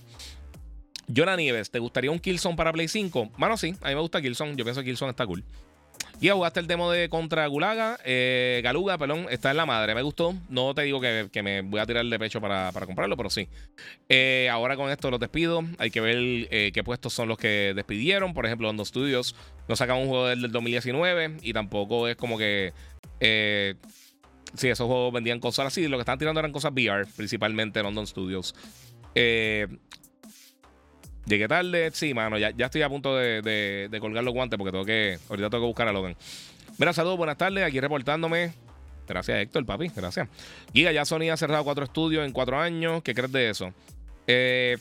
Jonah 1.14 1.36
Nieves, 1.36 1.72
¿te 1.72 1.80
gustaría 1.80 2.12
un 2.12 2.20
Killzone 2.20 2.56
para 2.56 2.72
Play 2.72 2.88
5? 2.88 3.32
Mano, 3.38 3.58
sí, 3.58 3.74
a 3.82 3.88
mí 3.88 3.96
me 3.96 4.02
gusta 4.02 4.22
Killzone. 4.22 4.56
Yo 4.56 4.64
pienso 4.64 4.82
que 4.82 4.86
Killzone 4.86 5.10
está 5.10 5.26
cool. 5.26 5.44
Y 6.20 6.30
jugaste 6.30 6.60
el 6.60 6.66
demo 6.66 6.90
de 6.90 7.10
contra 7.10 7.46
Gulaga, 7.46 8.00
eh, 8.04 8.62
Galuga, 8.64 8.98
perdón, 8.98 9.28
está 9.30 9.52
en 9.52 9.58
la 9.58 9.68
madre. 9.68 9.94
Me 9.94 10.02
gustó. 10.02 10.34
No 10.50 10.74
te 10.74 10.82
digo 10.82 11.00
que, 11.00 11.30
me 11.44 11.62
voy 11.62 11.80
a 11.80 11.86
tirar 11.86 12.04
de 12.06 12.18
pecho 12.18 12.42
para, 12.42 12.72
comprarlo, 12.72 13.16
pero 13.16 13.30
sí. 13.30 13.48
Eh, 14.10 14.50
ahora 14.52 14.76
con 14.76 14.90
esto 14.90 15.12
los 15.12 15.20
despido. 15.20 15.64
Hay 15.78 15.92
que 15.92 16.02
ver 16.02 16.18
eh, 16.18 16.72
qué 16.74 16.84
puestos 16.84 17.14
son 17.14 17.28
los 17.28 17.38
que 17.38 17.74
despidieron. 17.76 18.34
Por 18.34 18.48
ejemplo, 18.48 18.68
London 18.68 18.86
Studios 18.86 19.36
no 19.68 19.76
sacan 19.76 19.98
un 19.98 20.08
juego 20.08 20.28
del, 20.28 20.52
2019 20.52 21.38
y 21.44 21.54
tampoco 21.54 22.08
es 22.08 22.16
como 22.16 22.40
que. 22.40 22.74
sí, 23.20 24.70
esos 24.70 24.88
juegos 24.88 25.14
vendían 25.14 25.40
cosas 25.40 25.68
así. 25.68 25.88
Lo 25.88 25.98
que 25.98 26.02
estaban 26.02 26.18
tirando 26.18 26.40
eran 26.40 26.52
cosas 26.52 26.72
VR, 26.72 27.06
principalmente 27.16 27.84
London 27.84 28.08
Studios. 28.08 28.56
Llegué 31.28 31.48
tarde, 31.48 31.92
sí, 31.94 32.14
mano. 32.14 32.38
Ya, 32.38 32.52
ya 32.52 32.66
estoy 32.66 32.82
a 32.82 32.90
punto 32.90 33.16
de, 33.16 33.98
colgar 34.00 34.24
los 34.24 34.34
guantes 34.34 34.58
porque 34.58 34.72
tengo 34.72 34.86
que. 34.86 35.20
Ahorita 35.30 35.50
tengo 35.50 35.64
que 35.64 35.68
buscar 35.68 35.88
a 35.88 35.92
Logan. 35.92 36.16
Mira, 36.78 36.94
saludos, 36.94 37.18
buenas 37.18 37.38
tardes. 37.38 37.64
Aquí 37.64 37.80
reportándome 37.80 38.54
Gracias, 39.08 39.40
Héctor, 39.40 39.66
papi. 39.66 39.90
Gracias. 39.96 40.28
Giga, 40.74 40.92
ya 40.92 41.06
Sony 41.06 41.30
ha 41.32 41.38
cerrado 41.38 41.64
cuatro 41.64 41.86
estudios 41.86 42.26
en 42.26 42.34
cuatro 42.34 42.60
años. 42.60 43.02
¿Qué 43.04 43.14
crees 43.14 43.32
de 43.32 43.50
eso? 43.50 43.74
Eh, 44.28 44.78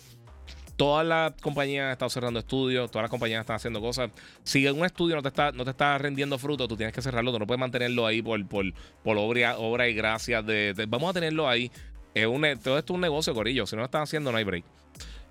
todas 0.76 1.06
las 1.06 1.32
compañías 1.40 1.86
han 1.86 1.92
estado 1.92 2.10
cerrando 2.10 2.40
estudios, 2.40 2.90
todas 2.90 3.04
las 3.04 3.10
compañías 3.10 3.40
están 3.40 3.56
haciendo 3.56 3.80
cosas. 3.80 4.10
Si 4.42 4.66
un 4.66 4.84
estudio 4.84 5.16
no 5.16 5.22
te 5.22 5.28
está, 5.28 5.52
no 5.52 5.64
te 5.64 5.70
está 5.70 5.96
rendiendo 5.98 6.38
fruto, 6.38 6.66
tú 6.66 6.76
tienes 6.76 6.94
que 6.94 7.02
cerrarlo. 7.02 7.32
Tú 7.32 7.38
no 7.38 7.46
puedes 7.46 7.60
mantenerlo 7.60 8.06
ahí 8.06 8.20
por, 8.20 8.44
por, 8.48 8.64
por 9.02 9.16
obra, 9.16 9.58
obra 9.58 9.88
y 9.88 9.94
gracia. 9.94 10.42
De, 10.42 10.74
vamos 10.88 11.10
a 11.10 11.12
tenerlo 11.14 11.48
ahí. 11.48 11.70
Es 12.12 12.26
un, 12.26 12.42
todo 12.62 12.78
esto 12.78 12.92
es 12.92 12.94
un 12.94 13.00
negocio, 13.00 13.32
Corillo. 13.32 13.66
Si 13.66 13.76
no 13.76 13.80
lo 13.80 13.86
están 13.86 14.02
haciendo, 14.02 14.32
no 14.32 14.38
hay 14.38 14.44
break. 14.44 14.64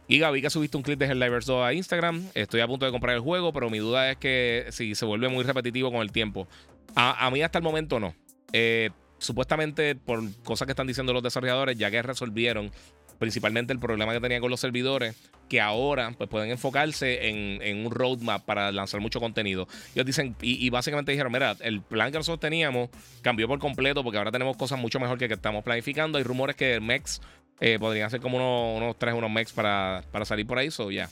Y 0.08 0.20
Gaby, 0.20 0.42
que 0.42 0.50
subiste 0.50 0.78
un 0.78 0.84
clip 0.84 1.00
de 1.00 1.08
Helldivers 1.08 1.46
2 1.46 1.66
a 1.66 1.74
Instagram. 1.74 2.30
Estoy 2.36 2.62
a 2.62 2.68
punto 2.68 2.86
de 2.86 2.92
comprar 2.92 3.16
el 3.16 3.22
juego, 3.22 3.52
pero 3.54 3.70
mi 3.70 3.80
duda 3.80 4.12
es 4.12 4.18
que 4.18 4.68
si 4.70 4.94
se 4.94 5.06
vuelve 5.06 5.30
muy 5.30 5.44
repetitivo 5.44 5.92
con 5.92 6.02
el 6.02 6.12
tiempo. 6.12 6.48
A, 6.96 7.30
mí 7.32 7.42
hasta 7.42 7.58
el 7.58 7.64
momento 7.64 8.00
no. 8.00 8.16
Eh, 8.54 8.92
supuestamente 9.18 9.96
por 9.96 10.22
cosas 10.44 10.66
que 10.68 10.74
están 10.74 10.88
diciendo 10.88 11.12
los 11.12 11.24
desarrolladores, 11.24 11.78
ya 11.78 11.90
que 11.90 12.02
resolvieron 12.02 12.72
principalmente 13.18 13.74
el 13.74 13.80
problema 13.80 14.14
que 14.14 14.20
tenían 14.20 14.42
con 14.42 14.52
los 14.52 14.60
servidores, 14.60 15.16
que 15.50 15.62
ahora 15.62 16.14
pues, 16.18 16.30
pueden 16.30 16.52
enfocarse 16.52 17.30
en, 17.30 17.86
un 17.86 17.92
roadmap 17.92 18.44
para 18.44 18.72
lanzar 18.72 19.00
mucho 19.00 19.20
contenido. 19.20 19.68
Ellos 19.94 20.06
dicen, 20.06 20.36
y, 20.42 20.70
básicamente 20.70 21.12
dijeron, 21.12 21.32
mira, 21.32 21.56
el 21.62 21.82
plan 21.82 22.12
que 22.12 22.18
nosotros 22.18 22.40
teníamos 22.40 22.90
cambió 23.22 23.48
por 23.48 23.60
completo 23.60 24.04
porque 24.04 24.18
ahora 24.18 24.32
tenemos 24.32 24.58
cosas 24.58 24.80
mucho 24.80 25.00
mejor 25.00 25.18
que 25.18 25.28
que 25.28 25.34
estamos 25.34 25.64
planificando. 25.64 26.18
Hay 26.18 26.24
rumores 26.24 26.56
que 26.56 26.76
el 26.76 26.82
MEX 26.82 27.22
eh, 27.60 27.78
podrían 27.80 28.10
ser 28.10 28.20
como 28.20 28.38
unos, 28.38 28.82
unos 28.82 29.00
3, 29.00 29.14
unos 29.14 29.32
MEX 29.32 29.54
para, 29.54 30.04
para 30.12 30.26
salir 30.26 30.46
por 30.46 30.58
ahí, 30.58 30.72
so 30.72 30.92
ya. 30.92 31.10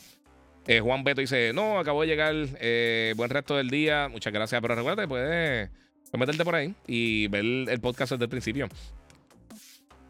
Eh, 0.66 0.80
Juan 0.80 1.04
Beto 1.04 1.22
dice, 1.22 1.52
no, 1.54 1.78
acabo 1.78 2.02
de 2.02 2.08
llegar, 2.08 2.34
eh, 2.60 3.14
buen 3.18 3.30
resto 3.30 3.58
del 3.58 3.70
día, 3.70 4.08
muchas 4.10 4.32
gracias, 4.32 4.62
pero 4.62 4.76
recuerda, 4.76 5.08
puedes, 5.08 5.70
puedes 6.10 6.20
meterte 6.20 6.46
por 6.46 6.56
ahí 6.56 6.74
y 6.88 7.28
ver 7.28 7.44
el 7.44 7.80
podcast 7.82 8.14
desde 8.14 8.24
el 8.24 8.30
principio. 8.30 8.70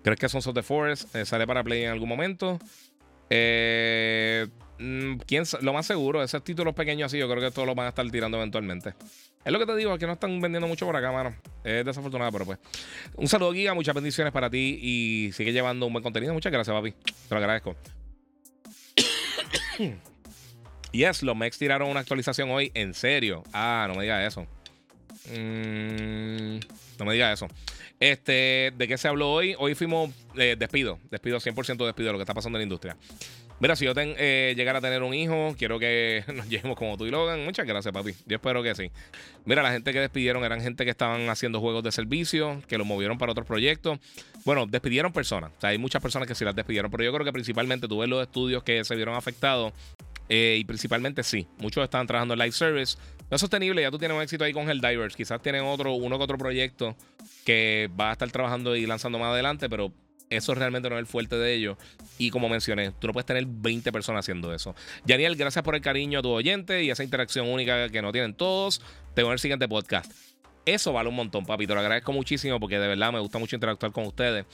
¿Crees 0.03 0.19
que 0.19 0.29
Sons 0.29 0.45
of 0.47 0.53
the 0.53 0.61
Forest 0.61 1.15
eh, 1.15 1.25
sale 1.25 1.47
para 1.47 1.63
Play 1.63 1.83
en 1.83 1.91
algún 1.91 2.09
momento? 2.09 2.59
Mm, 4.79 5.17
¿quién, 5.25 5.43
lo 5.61 5.73
más 5.73 5.87
seguro, 5.87 6.21
esos 6.21 6.43
títulos 6.43 6.75
pequeños 6.75 7.07
así, 7.07 7.17
yo 7.17 7.27
creo 7.29 7.41
que 7.41 7.51
todos 7.51 7.65
los 7.67 7.75
van 7.75 7.87
a 7.87 7.89
estar 7.89 8.07
tirando 8.11 8.37
eventualmente. 8.37 8.93
Es 9.45 9.51
lo 9.51 9.59
que 9.59 9.65
te 9.65 9.75
digo, 9.75 9.93
es 9.93 9.99
que 9.99 10.07
no 10.07 10.13
están 10.13 10.39
vendiendo 10.39 10.67
mucho 10.67 10.85
por 10.85 10.95
acá, 10.95 11.11
mano. 11.11 11.35
Es 11.63 11.85
desafortunado, 11.85 12.31
pero 12.31 12.45
pues. 12.45 12.59
Un 13.15 13.27
saludo, 13.27 13.53
Giga. 13.53 13.73
Muchas 13.73 13.93
bendiciones 13.93 14.31
para 14.31 14.49
ti 14.49 14.79
y 14.81 15.31
sigue 15.33 15.51
llevando 15.51 15.85
un 15.85 15.93
buen 15.93 16.03
contenido. 16.03 16.33
Muchas 16.33 16.51
gracias, 16.51 16.73
papi. 16.73 16.91
Te 16.91 17.29
lo 17.29 17.37
agradezco. 17.37 17.75
yes, 20.91 21.23
los 21.23 21.35
Mex 21.35 21.57
tiraron 21.57 21.89
una 21.89 21.99
actualización 21.99 22.49
hoy. 22.51 22.71
En 22.73 22.93
serio. 22.93 23.43
Ah, 23.51 23.85
no 23.89 23.95
me 23.95 24.03
digas 24.03 24.25
eso. 24.25 24.47
Mm, 25.31 26.59
no 26.99 27.05
me 27.05 27.13
digas 27.13 27.33
eso. 27.33 27.47
Este, 27.99 28.73
¿De 28.75 28.87
qué 28.87 28.97
se 28.97 29.07
habló 29.07 29.31
hoy? 29.31 29.55
Hoy 29.57 29.75
fuimos 29.75 30.11
eh, 30.35 30.55
despido, 30.57 30.99
despido, 31.09 31.39
100% 31.39 31.85
despido 31.85 32.07
de 32.07 32.11
lo 32.11 32.17
que 32.17 32.23
está 32.23 32.33
pasando 32.33 32.57
en 32.57 32.61
la 32.61 32.63
industria. 32.63 32.97
Mira, 33.63 33.77
si 33.77 33.85
yo 33.85 33.95
ten, 33.95 34.13
eh, 34.17 34.55
llegara 34.57 34.79
a 34.79 34.81
tener 34.81 35.03
un 35.03 35.13
hijo, 35.13 35.55
quiero 35.57 35.79
que 35.79 36.25
nos 36.35 36.49
llevemos 36.49 36.77
como 36.77 36.97
tú 36.97 37.05
y 37.05 37.11
Logan. 37.11 37.45
Muchas 37.45 37.65
gracias, 37.65 37.93
papi. 37.93 38.13
Yo 38.25 38.35
espero 38.35 38.61
que 38.61 38.75
sí. 38.75 38.91
Mira, 39.45 39.63
la 39.63 39.71
gente 39.71 39.93
que 39.93 40.01
despidieron 40.01 40.43
eran 40.43 40.59
gente 40.59 40.83
que 40.83 40.91
estaban 40.91 41.29
haciendo 41.29 41.61
juegos 41.61 41.81
de 41.81 41.93
servicio, 41.93 42.61
que 42.67 42.77
los 42.77 42.85
movieron 42.85 43.17
para 43.17 43.31
otros 43.31 43.47
proyectos. 43.47 43.99
Bueno, 44.43 44.65
despidieron 44.65 45.13
personas. 45.13 45.51
O 45.57 45.61
sea, 45.61 45.69
hay 45.69 45.77
muchas 45.77 46.01
personas 46.01 46.27
que 46.27 46.35
sí 46.35 46.43
las 46.43 46.53
despidieron, 46.53 46.91
pero 46.91 47.05
yo 47.05 47.13
creo 47.13 47.23
que 47.23 47.31
principalmente 47.31 47.87
tuve 47.87 48.05
los 48.05 48.21
estudios 48.21 48.63
que 48.63 48.83
se 48.83 48.97
vieron 48.97 49.15
afectados. 49.15 49.71
Eh, 50.27 50.57
y 50.59 50.65
principalmente 50.65 51.23
sí, 51.23 51.47
muchos 51.57 51.85
estaban 51.85 52.05
trabajando 52.05 52.33
en 52.33 52.41
live 52.41 52.51
service 52.51 52.97
no 53.33 53.35
es 53.35 53.41
sostenible, 53.41 53.81
ya 53.81 53.89
tú 53.89 53.97
tienes 53.97 54.15
un 54.15 54.21
éxito 54.21 54.43
ahí 54.43 54.53
con 54.53 54.69
Helldivers. 54.69 55.15
Quizás 55.15 55.41
tienen 55.41 55.63
otro, 55.63 55.93
uno 55.93 56.19
que 56.19 56.23
otro 56.23 56.37
proyecto 56.37 56.95
que 57.43 57.89
va 57.99 58.09
a 58.09 58.11
estar 58.13 58.29
trabajando 58.29 58.75
y 58.75 58.85
lanzando 58.85 59.17
más 59.17 59.29
adelante, 59.29 59.69
pero 59.69 59.91
eso 60.29 60.55
realmente 60.55 60.89
no 60.89 60.95
es 60.95 60.99
el 60.99 61.07
fuerte 61.07 61.35
de 61.35 61.53
ellos. 61.53 61.77
Y 62.17 62.29
como 62.29 62.49
mencioné, 62.49 62.91
tú 62.91 63.07
no 63.07 63.13
puedes 63.13 63.25
tener 63.25 63.45
20 63.47 63.91
personas 63.91 64.25
haciendo 64.25 64.53
eso. 64.53 64.75
Daniel, 65.05 65.35
gracias 65.35 65.63
por 65.63 65.75
el 65.75 65.81
cariño 65.81 66.19
a 66.19 66.21
tu 66.21 66.29
oyente 66.29 66.83
y 66.83 66.89
esa 66.89 67.03
interacción 67.03 67.47
única 67.47 67.89
que 67.89 68.01
no 68.01 68.11
tienen 68.11 68.33
todos. 68.33 68.81
Te 69.13 69.21
veo 69.21 69.27
en 69.27 69.33
el 69.33 69.39
siguiente 69.39 69.67
podcast. 69.67 70.11
Eso 70.65 70.93
vale 70.93 71.09
un 71.09 71.15
montón, 71.15 71.45
papi. 71.45 71.67
Te 71.67 71.73
lo 71.73 71.79
agradezco 71.81 72.13
muchísimo 72.13 72.59
porque 72.59 72.79
de 72.79 72.87
verdad 72.87 73.11
me 73.11 73.19
gusta 73.19 73.37
mucho 73.37 73.55
interactuar 73.55 73.91
con 73.91 74.05
ustedes. 74.05 74.45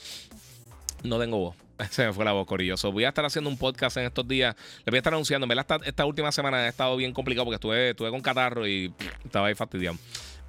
No 1.02 1.18
tengo 1.18 1.38
voz. 1.38 1.56
Se 1.90 2.06
me 2.06 2.12
fue 2.12 2.24
la 2.24 2.32
voz, 2.32 2.46
Corilloso. 2.46 2.92
Voy 2.92 3.04
a 3.04 3.08
estar 3.08 3.24
haciendo 3.24 3.48
un 3.48 3.56
podcast 3.56 3.96
en 3.96 4.04
estos 4.04 4.26
días. 4.26 4.54
Le 4.84 4.90
voy 4.90 4.96
a 4.96 5.00
estar 5.00 5.12
anunciando. 5.12 5.46
Verdad, 5.46 5.80
esta, 5.84 6.04
última 6.04 6.32
semana 6.32 6.58
ha 6.58 6.68
estado 6.68 6.96
bien 6.96 7.12
complicado 7.12 7.44
porque 7.44 7.56
estuve, 7.56 7.90
estuve 7.90 8.10
con 8.10 8.20
catarro 8.20 8.66
y 8.66 8.92
estaba 9.24 9.46
ahí 9.46 9.54
fastidiado. 9.54 9.96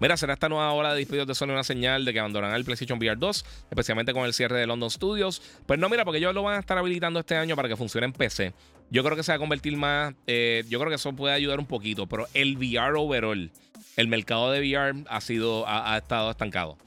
Mira, 0.02 0.18
será 0.18 0.34
esta 0.34 0.50
nueva 0.50 0.72
hora 0.74 0.94
de 0.94 1.00
despidos 1.00 1.28
de 1.28 1.36
Sony 1.36 1.52
una 1.52 1.64
señal 1.64 2.04
de 2.04 2.12
que 2.12 2.20
abandonarán 2.20 2.58
el 2.58 2.66
PlayStation 2.66 2.98
VR 2.98 3.16
2, 3.18 3.46
especialmente 3.70 4.14
con 4.14 4.26
el 4.26 4.34
cierre 4.34 4.60
de 4.60 4.66
London 4.66 4.90
Studios. 4.90 5.42
Pues 5.68 5.80
no, 5.80 5.88
mira, 5.90 6.04
porque 6.04 6.18
ellos 6.18 6.34
lo 6.34 6.42
van 6.42 6.58
a 6.58 6.60
estar 6.60 6.78
habilitando 6.78 7.20
este 7.20 7.36
año 7.36 7.56
para 7.56 7.70
que 7.70 7.78
funcione 7.78 8.06
en 8.06 8.14
PC. 8.14 8.54
Yo 8.90 9.04
creo 9.04 9.16
que 9.16 9.22
se 9.22 9.32
va 9.32 9.36
a 9.36 9.40
convertir 9.40 9.78
más. 9.78 10.16
Eh, 10.26 10.64
yo 10.68 10.80
creo 10.80 10.90
que 10.90 10.96
eso 10.96 11.14
puede 11.14 11.36
ayudar 11.36 11.60
un 11.60 11.68
poquito, 11.68 12.08
pero 12.08 12.28
el 12.34 12.58
VR 12.58 12.98
overall, 12.98 13.52
el 13.96 14.08
mercado 14.08 14.52
de 14.52 14.60
VR 14.60 15.04
ha 15.08 15.22
sido, 15.22 15.66
ha 15.68 15.96
estado 15.98 16.32
estancado. 16.32 16.78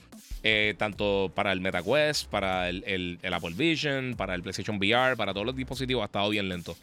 Eh, 0.47 0.75
tanto 0.77 1.33
para 1.35 1.53
el 1.53 1.63
MetaQuest, 1.63 2.29
para 2.29 2.69
el, 2.69 3.19
Apple 3.33 3.55
Vision, 3.57 4.15
para 4.15 4.35
el 4.35 4.43
PlayStation 4.43 4.77
VR, 4.77 5.17
para 5.17 5.33
todos 5.33 5.47
los 5.47 5.57
dispositivos, 5.57 6.03
ha 6.03 6.05
estado 6.05 6.29
bien 6.29 6.51
lento. 6.51 6.77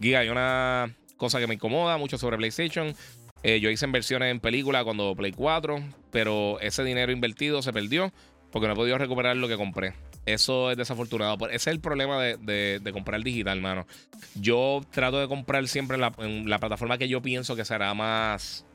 Giga, 0.00 0.20
hay 0.20 0.30
una 0.30 0.94
cosa 1.18 1.38
que 1.38 1.46
me 1.46 1.54
incomoda 1.54 1.98
mucho 1.98 2.16
sobre 2.16 2.38
PlayStation. 2.38 2.96
Eh, 3.42 3.60
yo 3.60 3.70
hice 3.70 3.86
inversiones 3.86 4.30
en 4.30 4.40
películas 4.40 4.84
cuando 4.84 5.14
Play 5.14 5.32
4, 5.32 5.82
pero 6.10 6.60
ese 6.60 6.84
dinero 6.84 7.10
invertido 7.12 7.62
se 7.62 7.72
perdió 7.72 8.12
porque 8.50 8.66
no 8.66 8.74
he 8.74 8.76
podido 8.76 8.98
recuperar 8.98 9.36
lo 9.36 9.48
que 9.48 9.56
compré. 9.56 9.94
Eso 10.26 10.70
es 10.70 10.76
desafortunado. 10.76 11.36
Ese 11.46 11.54
es 11.54 11.66
el 11.68 11.80
problema 11.80 12.22
de, 12.22 12.90
comprar 12.92 13.22
digital, 13.22 13.58
hermano. 13.58 13.86
Yo 14.34 14.82
trato 14.90 15.18
de 15.20 15.28
comprar 15.28 15.66
siempre 15.68 15.96
en 15.96 16.48
la, 16.48 16.58
plataforma 16.58 16.98
que 16.98 17.08
yo 17.08 17.22
pienso 17.22 17.56
que 17.56 17.64
será 17.64 17.94
más. 17.94 18.66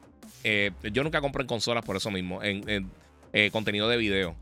Eh, 0.43 0.71
yo 0.91 1.03
nunca 1.03 1.21
compro 1.21 1.41
en 1.41 1.47
consolas 1.47 1.85
por 1.85 1.95
eso 1.95 2.09
mismo. 2.09 2.41
en, 2.41 2.89
eh, 3.33 3.49
contenido 3.51 3.87
de 3.89 3.97
video. 3.97 4.35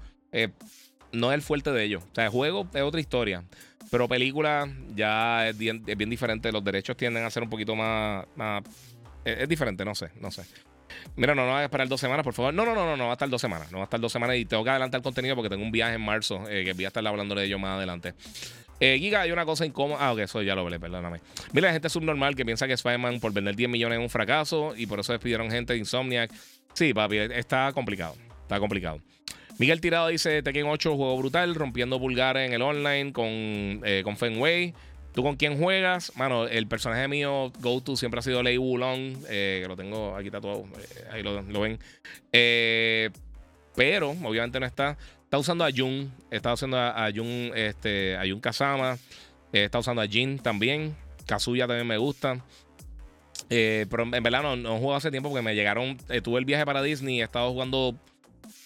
No 1.11 1.31
es 1.31 1.35
el 1.35 1.41
fuerte 1.41 1.71
de 1.71 1.83
ellos. 1.83 2.03
O 2.03 2.15
sea, 2.15 2.25
el 2.25 2.29
juego 2.31 2.67
es 2.73 2.81
otra 2.81 3.01
historia. 3.01 3.43
Pero 3.91 4.07
película 4.07 4.67
ya 4.95 5.47
es 5.49 5.57
bien, 5.57 5.83
diferente. 5.85 6.51
Los 6.51 6.63
derechos 6.63 6.97
tienden 6.97 7.23
a 7.25 7.29
ser 7.29 7.43
un 7.43 7.49
poquito 7.49 7.75
más. 7.75 8.25
Es, 9.25 9.47
diferente, 9.49 9.85
no 9.85 9.95
sé, 9.95 10.09
no 10.19 10.31
sé. 10.31 10.43
Mira, 11.15 11.33
no, 11.33 11.45
no 11.45 11.53
va 11.53 11.59
a 11.59 11.63
esperar 11.63 11.87
dos 11.87 11.99
semanas, 11.99 12.23
por 12.23 12.33
favor. 12.33 12.53
No, 12.53 12.65
no, 12.65 12.75
no, 12.75 12.85
no, 12.85 12.95
no 12.95 13.05
va 13.05 13.11
a 13.11 13.13
estar 13.13 13.29
dos 13.29 13.41
semanas. 13.41 13.71
No 13.71 13.79
va 13.79 13.83
a 13.83 13.85
estar 13.85 13.99
dos 13.99 14.11
semanas 14.11 14.37
y 14.37 14.45
tengo 14.45 14.63
que 14.63 14.69
adelantar 14.69 14.99
el 14.99 15.03
contenido 15.03 15.35
porque 15.35 15.49
tengo 15.49 15.63
un 15.63 15.71
viaje 15.71 15.95
en 15.95 16.01
marzo 16.01 16.43
eh, 16.49 16.63
que 16.63 16.73
voy 16.73 16.85
a 16.85 16.87
estar 16.89 17.05
hablando 17.05 17.33
de 17.35 17.45
ello 17.45 17.57
más 17.59 17.77
adelante. 17.77 18.13
Giga, 18.79 19.21
hay 19.21 19.31
una 19.31 19.45
cosa 19.45 19.65
incómoda. 19.65 20.05
Ah, 20.05 20.11
ok, 20.11 20.19
eso 20.19 20.41
ya 20.41 20.55
lo 20.55 20.61
hablé, 20.61 20.77
perdóname. 20.77 21.21
Mira, 21.53 21.67
la 21.67 21.73
gente 21.73 21.89
subnormal 21.89 22.35
que 22.35 22.43
piensa 22.43 22.67
que 22.67 22.73
Spider-Man 22.73 23.21
por 23.21 23.31
vender 23.31 23.55
10 23.55 23.69
millones 23.69 23.97
es 23.97 24.03
un 24.03 24.09
fracaso 24.09 24.73
y 24.75 24.87
por 24.87 24.99
eso 24.99 25.13
despidieron 25.13 25.49
gente 25.49 25.73
de 25.73 25.79
Insomniac. 25.79 26.31
Sí, 26.73 26.93
papi, 26.93 27.17
está 27.17 27.71
complicado. 27.73 28.15
Está 28.41 28.59
complicado. 28.59 28.99
Miguel 29.57 29.79
Tirado 29.79 30.07
dice: 30.07 30.41
Tekken 30.41 30.65
8, 30.67 30.95
juego 30.95 31.17
brutal, 31.17 31.55
rompiendo 31.55 31.99
pulgares 31.99 32.47
en 32.47 32.53
el 32.53 32.61
online 32.61 33.13
con, 33.13 33.27
eh, 33.27 34.01
con 34.03 34.17
Fenway. 34.17 34.73
¿Tú 35.13 35.21
con 35.21 35.35
quién 35.35 35.59
juegas? 35.59 36.11
Mano, 36.15 36.47
el 36.47 36.67
personaje 36.67 37.07
mío, 37.07 37.51
go-to, 37.59 37.95
siempre 37.95 38.19
ha 38.19 38.23
sido 38.23 38.41
Lei 38.41 38.57
Wulong, 38.57 39.15
eh, 39.29 39.59
que 39.61 39.67
lo 39.67 39.75
tengo 39.75 40.15
aquí 40.15 40.31
tatuado, 40.31 40.65
eh, 40.79 41.07
ahí 41.11 41.21
lo, 41.23 41.61
ven. 41.61 41.79
pero, 43.75 44.09
obviamente 44.09 44.59
no 44.59 44.65
está. 44.65 44.97
Está 45.23 45.37
usando 45.37 45.65
a 45.65 45.71
Jun, 45.71 46.11
está 46.31 46.53
usando 46.53 46.77
a, 46.77 47.09
Jun, 47.13 47.51
este, 47.55 48.17
a 48.17 48.21
Jun 48.21 48.39
Kazama, 48.39 48.97
está 49.51 49.79
usando 49.79 50.01
a 50.01 50.07
Jin 50.07 50.39
también. 50.39 50.95
Kazuya 51.25 51.67
también 51.67 51.87
me 51.87 51.97
gusta. 51.97 52.43
pero 53.49 54.03
en 54.03 54.23
verdad 54.23 54.43
no, 54.43 54.55
no 54.55 54.77
juego 54.77 54.95
hace 54.95 55.09
tiempo 55.09 55.29
porque 55.29 55.43
me 55.43 55.55
llegaron. 55.55 55.97
tuve 56.23 56.39
el 56.39 56.45
viaje 56.45 56.65
para 56.65 56.81
Disney 56.81 57.21
he 57.21 57.23
estado 57.23 57.51
jugando 57.51 57.97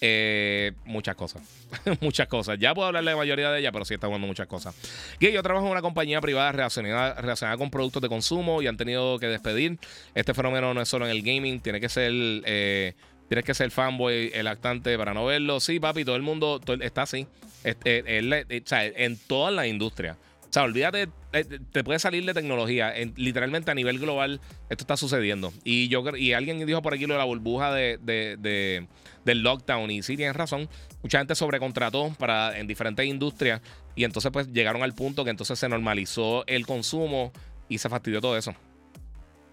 eh, 0.02 0.74
muchas 0.86 1.16
cosas. 1.16 1.42
muchas 2.02 2.28
cosas. 2.28 2.58
Ya 2.60 2.74
puedo 2.74 2.88
hablar 2.88 3.04
de 3.04 3.12
la 3.12 3.18
mayoría 3.18 3.52
de 3.52 3.60
ellas, 3.60 3.72
pero 3.72 3.86
sí 3.86 3.94
está 3.94 4.08
jugando 4.08 4.28
muchas 4.28 4.48
cosas. 4.48 4.76
Yo 5.20 5.44
trabajo 5.44 5.66
en 5.66 5.72
una 5.72 5.82
compañía 5.82 6.22
privada 6.22 6.52
relacionada, 6.52 7.16
relacionada, 7.16 7.58
con 7.58 7.72
productos 7.72 8.02
de 8.02 8.10
consumo 8.10 8.62
y 8.62 8.68
han 8.68 8.78
tenido 8.78 9.20
que 9.20 9.28
despedir. 9.28 9.78
Este 10.16 10.34
fenómeno 10.34 10.74
no 10.74 10.82
es 10.82 10.90
solo 10.90 11.06
en 11.06 11.12
el 11.12 11.22
gaming, 11.22 11.60
tiene 11.60 11.80
que 11.80 11.90
ser. 11.90 12.12
Eh, 12.14 12.94
que 13.30 13.54
ser 13.54 13.72
fanboy, 13.72 14.32
el 14.34 14.48
actante 14.48 14.98
para 14.98 15.14
no 15.14 15.26
verlo. 15.26 15.60
Sí, 15.60 15.82
papi, 15.82 16.06
todo 16.06 16.16
el 16.16 16.22
mundo 16.22 16.62
está 16.82 17.02
así. 17.02 17.28
Este, 17.64 18.04
en 18.18 19.18
toda 19.28 19.52
la 19.52 19.68
industria. 19.68 20.18
O 20.50 20.54
sea, 20.54 20.64
olvídate, 20.64 21.10
eh, 21.34 21.60
te 21.72 21.84
puede 21.84 22.00
salir 22.00 22.26
de 22.26 22.34
tecnología. 22.34 22.94
literalmente 23.16 23.72
a 23.72 23.76
nivel 23.76 24.00
global, 24.00 24.40
esto 24.70 24.84
está 24.84 24.96
sucediendo. 24.96 25.52
Y 25.64 25.90
yo 25.90 26.04
y 26.16 26.34
alguien 26.34 26.66
dijo 26.66 26.82
por 26.82 26.94
aquí 26.94 27.06
lo 27.06 27.16
de 27.16 27.20
la 27.20 27.26
burbuja 27.26 27.74
de, 27.74 28.88
del 29.28 29.44
lockdown. 29.44 29.92
Y 29.92 30.02
sí, 30.02 30.18
tienes 30.18 30.36
razón. 30.36 30.68
Mucha 31.04 31.20
gente 31.20 31.36
sobrecontrató 31.36 32.16
para, 32.18 32.58
en 32.58 32.66
diferentes 32.66 33.06
industrias. 33.06 33.62
Y 33.96 34.06
entonces, 34.06 34.32
pues 34.32 34.52
llegaron 34.52 34.82
al 34.82 34.96
punto 34.96 35.24
que 35.24 35.30
entonces 35.30 35.60
se 35.60 35.70
normalizó 35.70 36.48
el 36.48 36.66
consumo 36.66 37.32
y 37.70 37.78
se 37.78 37.90
fastidió 37.90 38.20
todo 38.22 38.36
eso. 38.38 38.56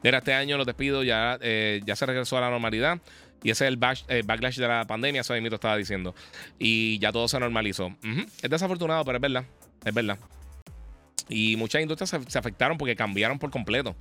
Mira, 0.02 0.18
este 0.18 0.32
año 0.32 0.56
los 0.56 0.66
despidos 0.66 1.04
ya, 1.04 1.38
eh, 1.40 1.80
ya 1.84 1.96
se 1.96 2.06
regresó 2.06 2.38
a 2.38 2.40
la 2.40 2.50
normalidad. 2.50 3.00
Y 3.42 3.50
ese 3.50 3.66
es 3.66 3.70
el 3.70 3.76
backlash 4.24 4.56
de 4.56 4.68
la 4.68 4.86
pandemia, 4.86 5.20
eso 5.20 5.34
mismo 5.34 5.54
estaba 5.54 5.76
diciendo. 5.76 6.14
Y 6.58 6.98
ya 6.98 7.12
todo 7.12 7.28
se 7.28 7.38
normalizó. 7.38 7.94
Es 8.40 8.48
desafortunado, 8.48 9.04
pero 9.04 9.18
es 9.18 9.22
verdad. 9.22 9.44
Es 9.84 9.92
verdad. 9.92 10.18
Y 11.28 11.56
muchas 11.56 11.82
industrias 11.82 12.10
se, 12.10 12.38
afectaron 12.38 12.76
porque 12.76 12.96
cambiaron 12.96 13.38
por 13.38 13.50
completo. 13.50 13.96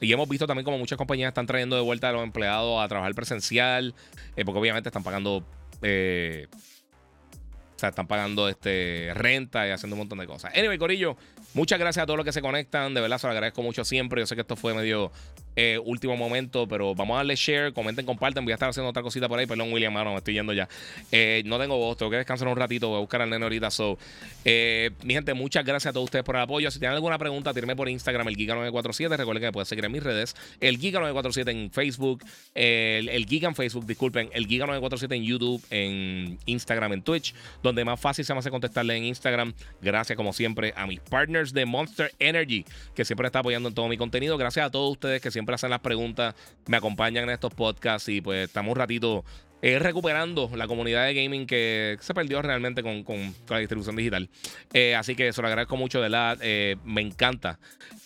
Y 0.00 0.12
hemos 0.12 0.28
visto 0.28 0.46
también 0.46 0.64
como 0.64 0.78
muchas 0.78 0.96
compañías 0.96 1.28
están 1.28 1.46
trayendo 1.46 1.76
de 1.76 1.82
vuelta 1.82 2.08
a 2.08 2.12
los 2.12 2.22
empleados 2.22 2.82
a 2.82 2.88
trabajar 2.88 3.14
presencial, 3.14 3.94
eh, 4.36 4.44
porque 4.44 4.60
obviamente 4.60 4.88
están 4.88 5.02
pagando 5.02 5.44
eh, 5.82 6.46
o 6.52 7.78
sea, 7.80 7.88
están 7.88 8.06
pagando 8.06 8.46
este, 8.46 9.10
renta 9.14 9.66
y 9.66 9.70
haciendo 9.70 9.94
un 9.94 10.00
montón 10.00 10.18
de 10.18 10.26
cosas. 10.26 10.52
Anyway, 10.54 10.76
Corillo, 10.76 11.16
muchas 11.54 11.78
gracias 11.78 12.02
a 12.02 12.06
todos 12.06 12.18
los 12.18 12.26
que 12.26 12.32
se 12.32 12.42
conectan. 12.42 12.92
De 12.92 13.00
verdad, 13.00 13.16
se 13.16 13.26
lo 13.26 13.32
agradezco 13.32 13.62
mucho 13.62 13.86
siempre. 13.86 14.20
Yo 14.20 14.26
sé 14.26 14.34
que 14.34 14.42
esto 14.42 14.54
fue 14.54 14.74
medio 14.74 15.10
eh, 15.56 15.78
último 15.84 16.16
momento, 16.16 16.66
pero 16.68 16.94
vamos 16.94 17.14
a 17.14 17.18
darle 17.18 17.34
share, 17.36 17.72
comenten, 17.72 18.06
comparten. 18.06 18.44
Voy 18.44 18.52
a 18.52 18.54
estar 18.54 18.68
haciendo 18.68 18.88
otra 18.88 19.02
cosita 19.02 19.28
por 19.28 19.38
ahí. 19.38 19.46
Perdón, 19.46 19.72
William, 19.72 19.92
mano, 19.92 20.12
me 20.12 20.18
estoy 20.18 20.34
yendo 20.34 20.52
ya. 20.52 20.68
Eh, 21.10 21.42
no 21.44 21.58
tengo 21.58 21.76
voz, 21.76 21.96
tengo 21.96 22.10
que 22.10 22.18
descansar 22.18 22.48
un 22.48 22.56
ratito. 22.56 22.88
Voy 22.88 22.98
a 22.98 23.00
buscar 23.00 23.22
al 23.22 23.30
nene 23.30 23.44
ahorita. 23.44 23.70
So, 23.70 23.98
eh, 24.44 24.90
mi 25.02 25.14
gente, 25.14 25.34
muchas 25.34 25.64
gracias 25.64 25.90
a 25.90 25.92
todos 25.92 26.04
ustedes 26.04 26.24
por 26.24 26.36
el 26.36 26.42
apoyo. 26.42 26.70
Si 26.70 26.78
tienen 26.78 26.94
alguna 26.94 27.18
pregunta, 27.18 27.52
tírenme 27.52 27.76
por 27.76 27.88
Instagram, 27.88 28.28
el 28.28 28.36
Giga947. 28.36 29.16
Recuerden 29.16 29.40
que 29.40 29.46
me 29.46 29.52
pueden 29.52 29.66
seguir 29.66 29.84
en 29.84 29.92
mis 29.92 30.02
redes. 30.02 30.36
El 30.60 30.78
Giga947 30.78 31.50
en 31.50 31.70
Facebook, 31.70 32.24
el, 32.54 33.08
el 33.08 33.26
Giga 33.26 33.48
en 33.48 33.54
Facebook, 33.54 33.86
disculpen, 33.86 34.30
el 34.32 34.46
Giga947 34.46 35.16
en 35.16 35.24
YouTube, 35.24 35.62
en 35.70 36.38
Instagram, 36.46 36.92
en 36.92 37.02
Twitch, 37.02 37.34
donde 37.62 37.84
más 37.84 38.00
fácil 38.00 38.24
se 38.24 38.32
me 38.32 38.38
hace 38.38 38.50
contestarle 38.50 38.96
en 38.96 39.04
Instagram. 39.04 39.52
Gracias, 39.82 40.16
como 40.16 40.32
siempre, 40.32 40.72
a 40.76 40.86
mis 40.86 41.00
partners 41.00 41.52
de 41.52 41.66
Monster 41.66 42.12
Energy, 42.18 42.64
que 42.94 43.04
siempre 43.04 43.26
está 43.26 43.40
apoyando 43.40 43.68
en 43.68 43.74
todo 43.74 43.88
mi 43.88 43.96
contenido. 43.96 44.38
Gracias 44.38 44.66
a 44.66 44.70
todos 44.70 44.92
ustedes 44.92 45.20
que 45.20 45.30
siempre 45.30 45.39
hacen 45.48 45.70
las 45.70 45.80
preguntas, 45.80 46.34
me 46.66 46.76
acompañan 46.76 47.24
en 47.24 47.30
estos 47.30 47.54
podcasts 47.54 48.08
y 48.08 48.20
pues 48.20 48.48
estamos 48.48 48.72
un 48.72 48.78
ratito 48.78 49.24
eh, 49.62 49.78
recuperando 49.78 50.50
la 50.54 50.66
comunidad 50.66 51.04
de 51.04 51.14
gaming 51.14 51.46
que 51.46 51.98
se 52.00 52.14
perdió 52.14 52.40
realmente 52.40 52.82
con, 52.82 53.04
la 53.48 53.58
distribución 53.58 53.94
digital. 53.94 54.30
Eh, 54.72 54.94
así 54.94 55.14
que 55.14 55.32
se 55.34 55.42
lo 55.42 55.48
agradezco 55.48 55.76
mucho, 55.76 55.98
de 55.98 56.08
verdad. 56.08 56.38
Eh, 56.40 56.76
me 56.84 57.02
encanta 57.02 57.58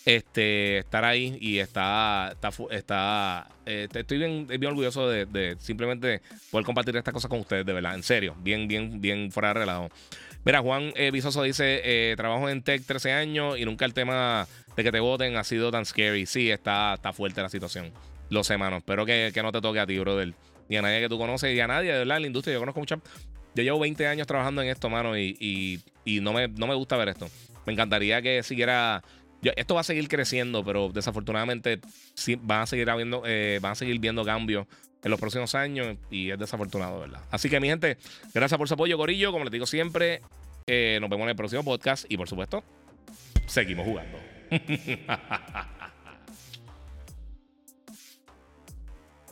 este, 0.03 0.79
estar 0.79 1.05
ahí 1.05 1.37
y 1.39 1.59
está, 1.59 2.35
está, 2.71 3.47
estoy 3.65 4.17
bien, 4.17 4.47
bien 4.47 4.65
orgulloso 4.65 5.09
de, 5.09 5.55
simplemente 5.59 6.21
poder 6.51 6.65
compartir 6.65 6.97
estas 6.97 7.13
cosas 7.13 7.29
con 7.29 7.39
ustedes, 7.39 7.65
de 7.65 7.71
verdad, 7.71 7.95
en 7.95 8.03
serio, 8.03 8.35
bien, 8.39 8.67
bien, 8.67 8.99
bien 8.99 9.31
fuera 9.31 9.49
de 9.49 9.53
relajo. 9.53 9.89
Mira, 10.45 10.61
Juan 10.61 10.93
Visoso 11.11 11.41
dice, 11.43 12.13
trabajo 12.15 12.47
en 12.47 12.61
tech 12.61 12.83
13 12.85 13.11
años 13.11 13.57
y 13.57 13.65
nunca 13.65 13.83
el 13.85 13.93
tema 13.93 14.47
de 14.77 14.83
que 14.83 14.91
te 14.91 14.99
voten 14.99 15.35
ha 15.37 15.43
sido 15.43 15.71
tan 15.71 15.85
scary. 15.85 16.27
Sí, 16.27 16.51
está, 16.51 16.93
está 16.93 17.11
fuerte 17.13 17.41
la 17.41 17.49
situación. 17.49 17.91
Lo 18.29 18.43
sé, 18.43 18.55
mano. 18.57 18.77
Espero 18.77 19.05
que, 19.05 19.31
que 19.33 19.41
no 19.41 19.51
te 19.51 19.59
toque 19.59 19.79
a 19.79 19.87
ti, 19.87 19.97
brother 19.97 20.33
ni 20.69 20.77
a 20.77 20.81
nadie 20.81 21.01
que 21.01 21.09
tú 21.09 21.17
conoces 21.17 21.55
y 21.55 21.59
a 21.59 21.67
nadie, 21.67 21.91
de 21.91 21.99
verdad, 21.99 22.17
en 22.17 22.23
la 22.23 22.27
industria. 22.27 22.53
Yo 22.53 22.59
conozco 22.59 22.79
mucha. 22.79 22.99
Yo 23.55 23.63
llevo 23.63 23.79
20 23.79 24.07
años 24.07 24.27
trabajando 24.27 24.61
en 24.61 24.69
esto, 24.69 24.89
mano, 24.89 25.17
y, 25.17 25.81
no, 26.05 26.33
me, 26.33 26.47
no 26.47 26.67
me 26.67 26.75
gusta 26.75 26.97
ver 26.97 27.09
esto. 27.09 27.29
Me 27.65 27.73
encantaría 27.73 28.21
que 28.21 28.43
siguiera. 28.43 29.03
Esto 29.55 29.75
va 29.75 29.81
a 29.81 29.83
seguir 29.83 30.07
creciendo, 30.07 30.63
pero 30.63 30.89
desafortunadamente 30.89 31.79
sí, 32.13 32.37
van, 32.41 32.61
a 32.61 32.65
seguir 32.65 32.89
habiendo, 32.89 33.23
eh, 33.25 33.59
van 33.61 33.73
a 33.73 33.75
seguir 33.75 33.99
viendo 33.99 34.23
cambios 34.23 34.67
en 35.03 35.11
los 35.11 35.19
próximos 35.19 35.53
años 35.55 35.97
y 36.09 36.31
es 36.31 36.39
desafortunado, 36.39 36.99
¿verdad? 36.99 37.21
Así 37.31 37.49
que, 37.49 37.59
mi 37.59 37.67
gente, 37.67 37.97
gracias 38.33 38.57
por 38.57 38.67
su 38.67 38.73
apoyo, 38.73 38.97
Corillo. 38.97 39.31
Como 39.31 39.43
les 39.43 39.51
digo 39.51 39.65
siempre, 39.65 40.21
eh, 40.67 40.97
nos 40.99 41.09
vemos 41.09 41.25
en 41.25 41.29
el 41.29 41.35
próximo 41.35 41.63
podcast 41.63 42.05
y, 42.09 42.17
por 42.17 42.27
supuesto, 42.27 42.63
seguimos 43.45 43.85
jugando. 43.85 44.17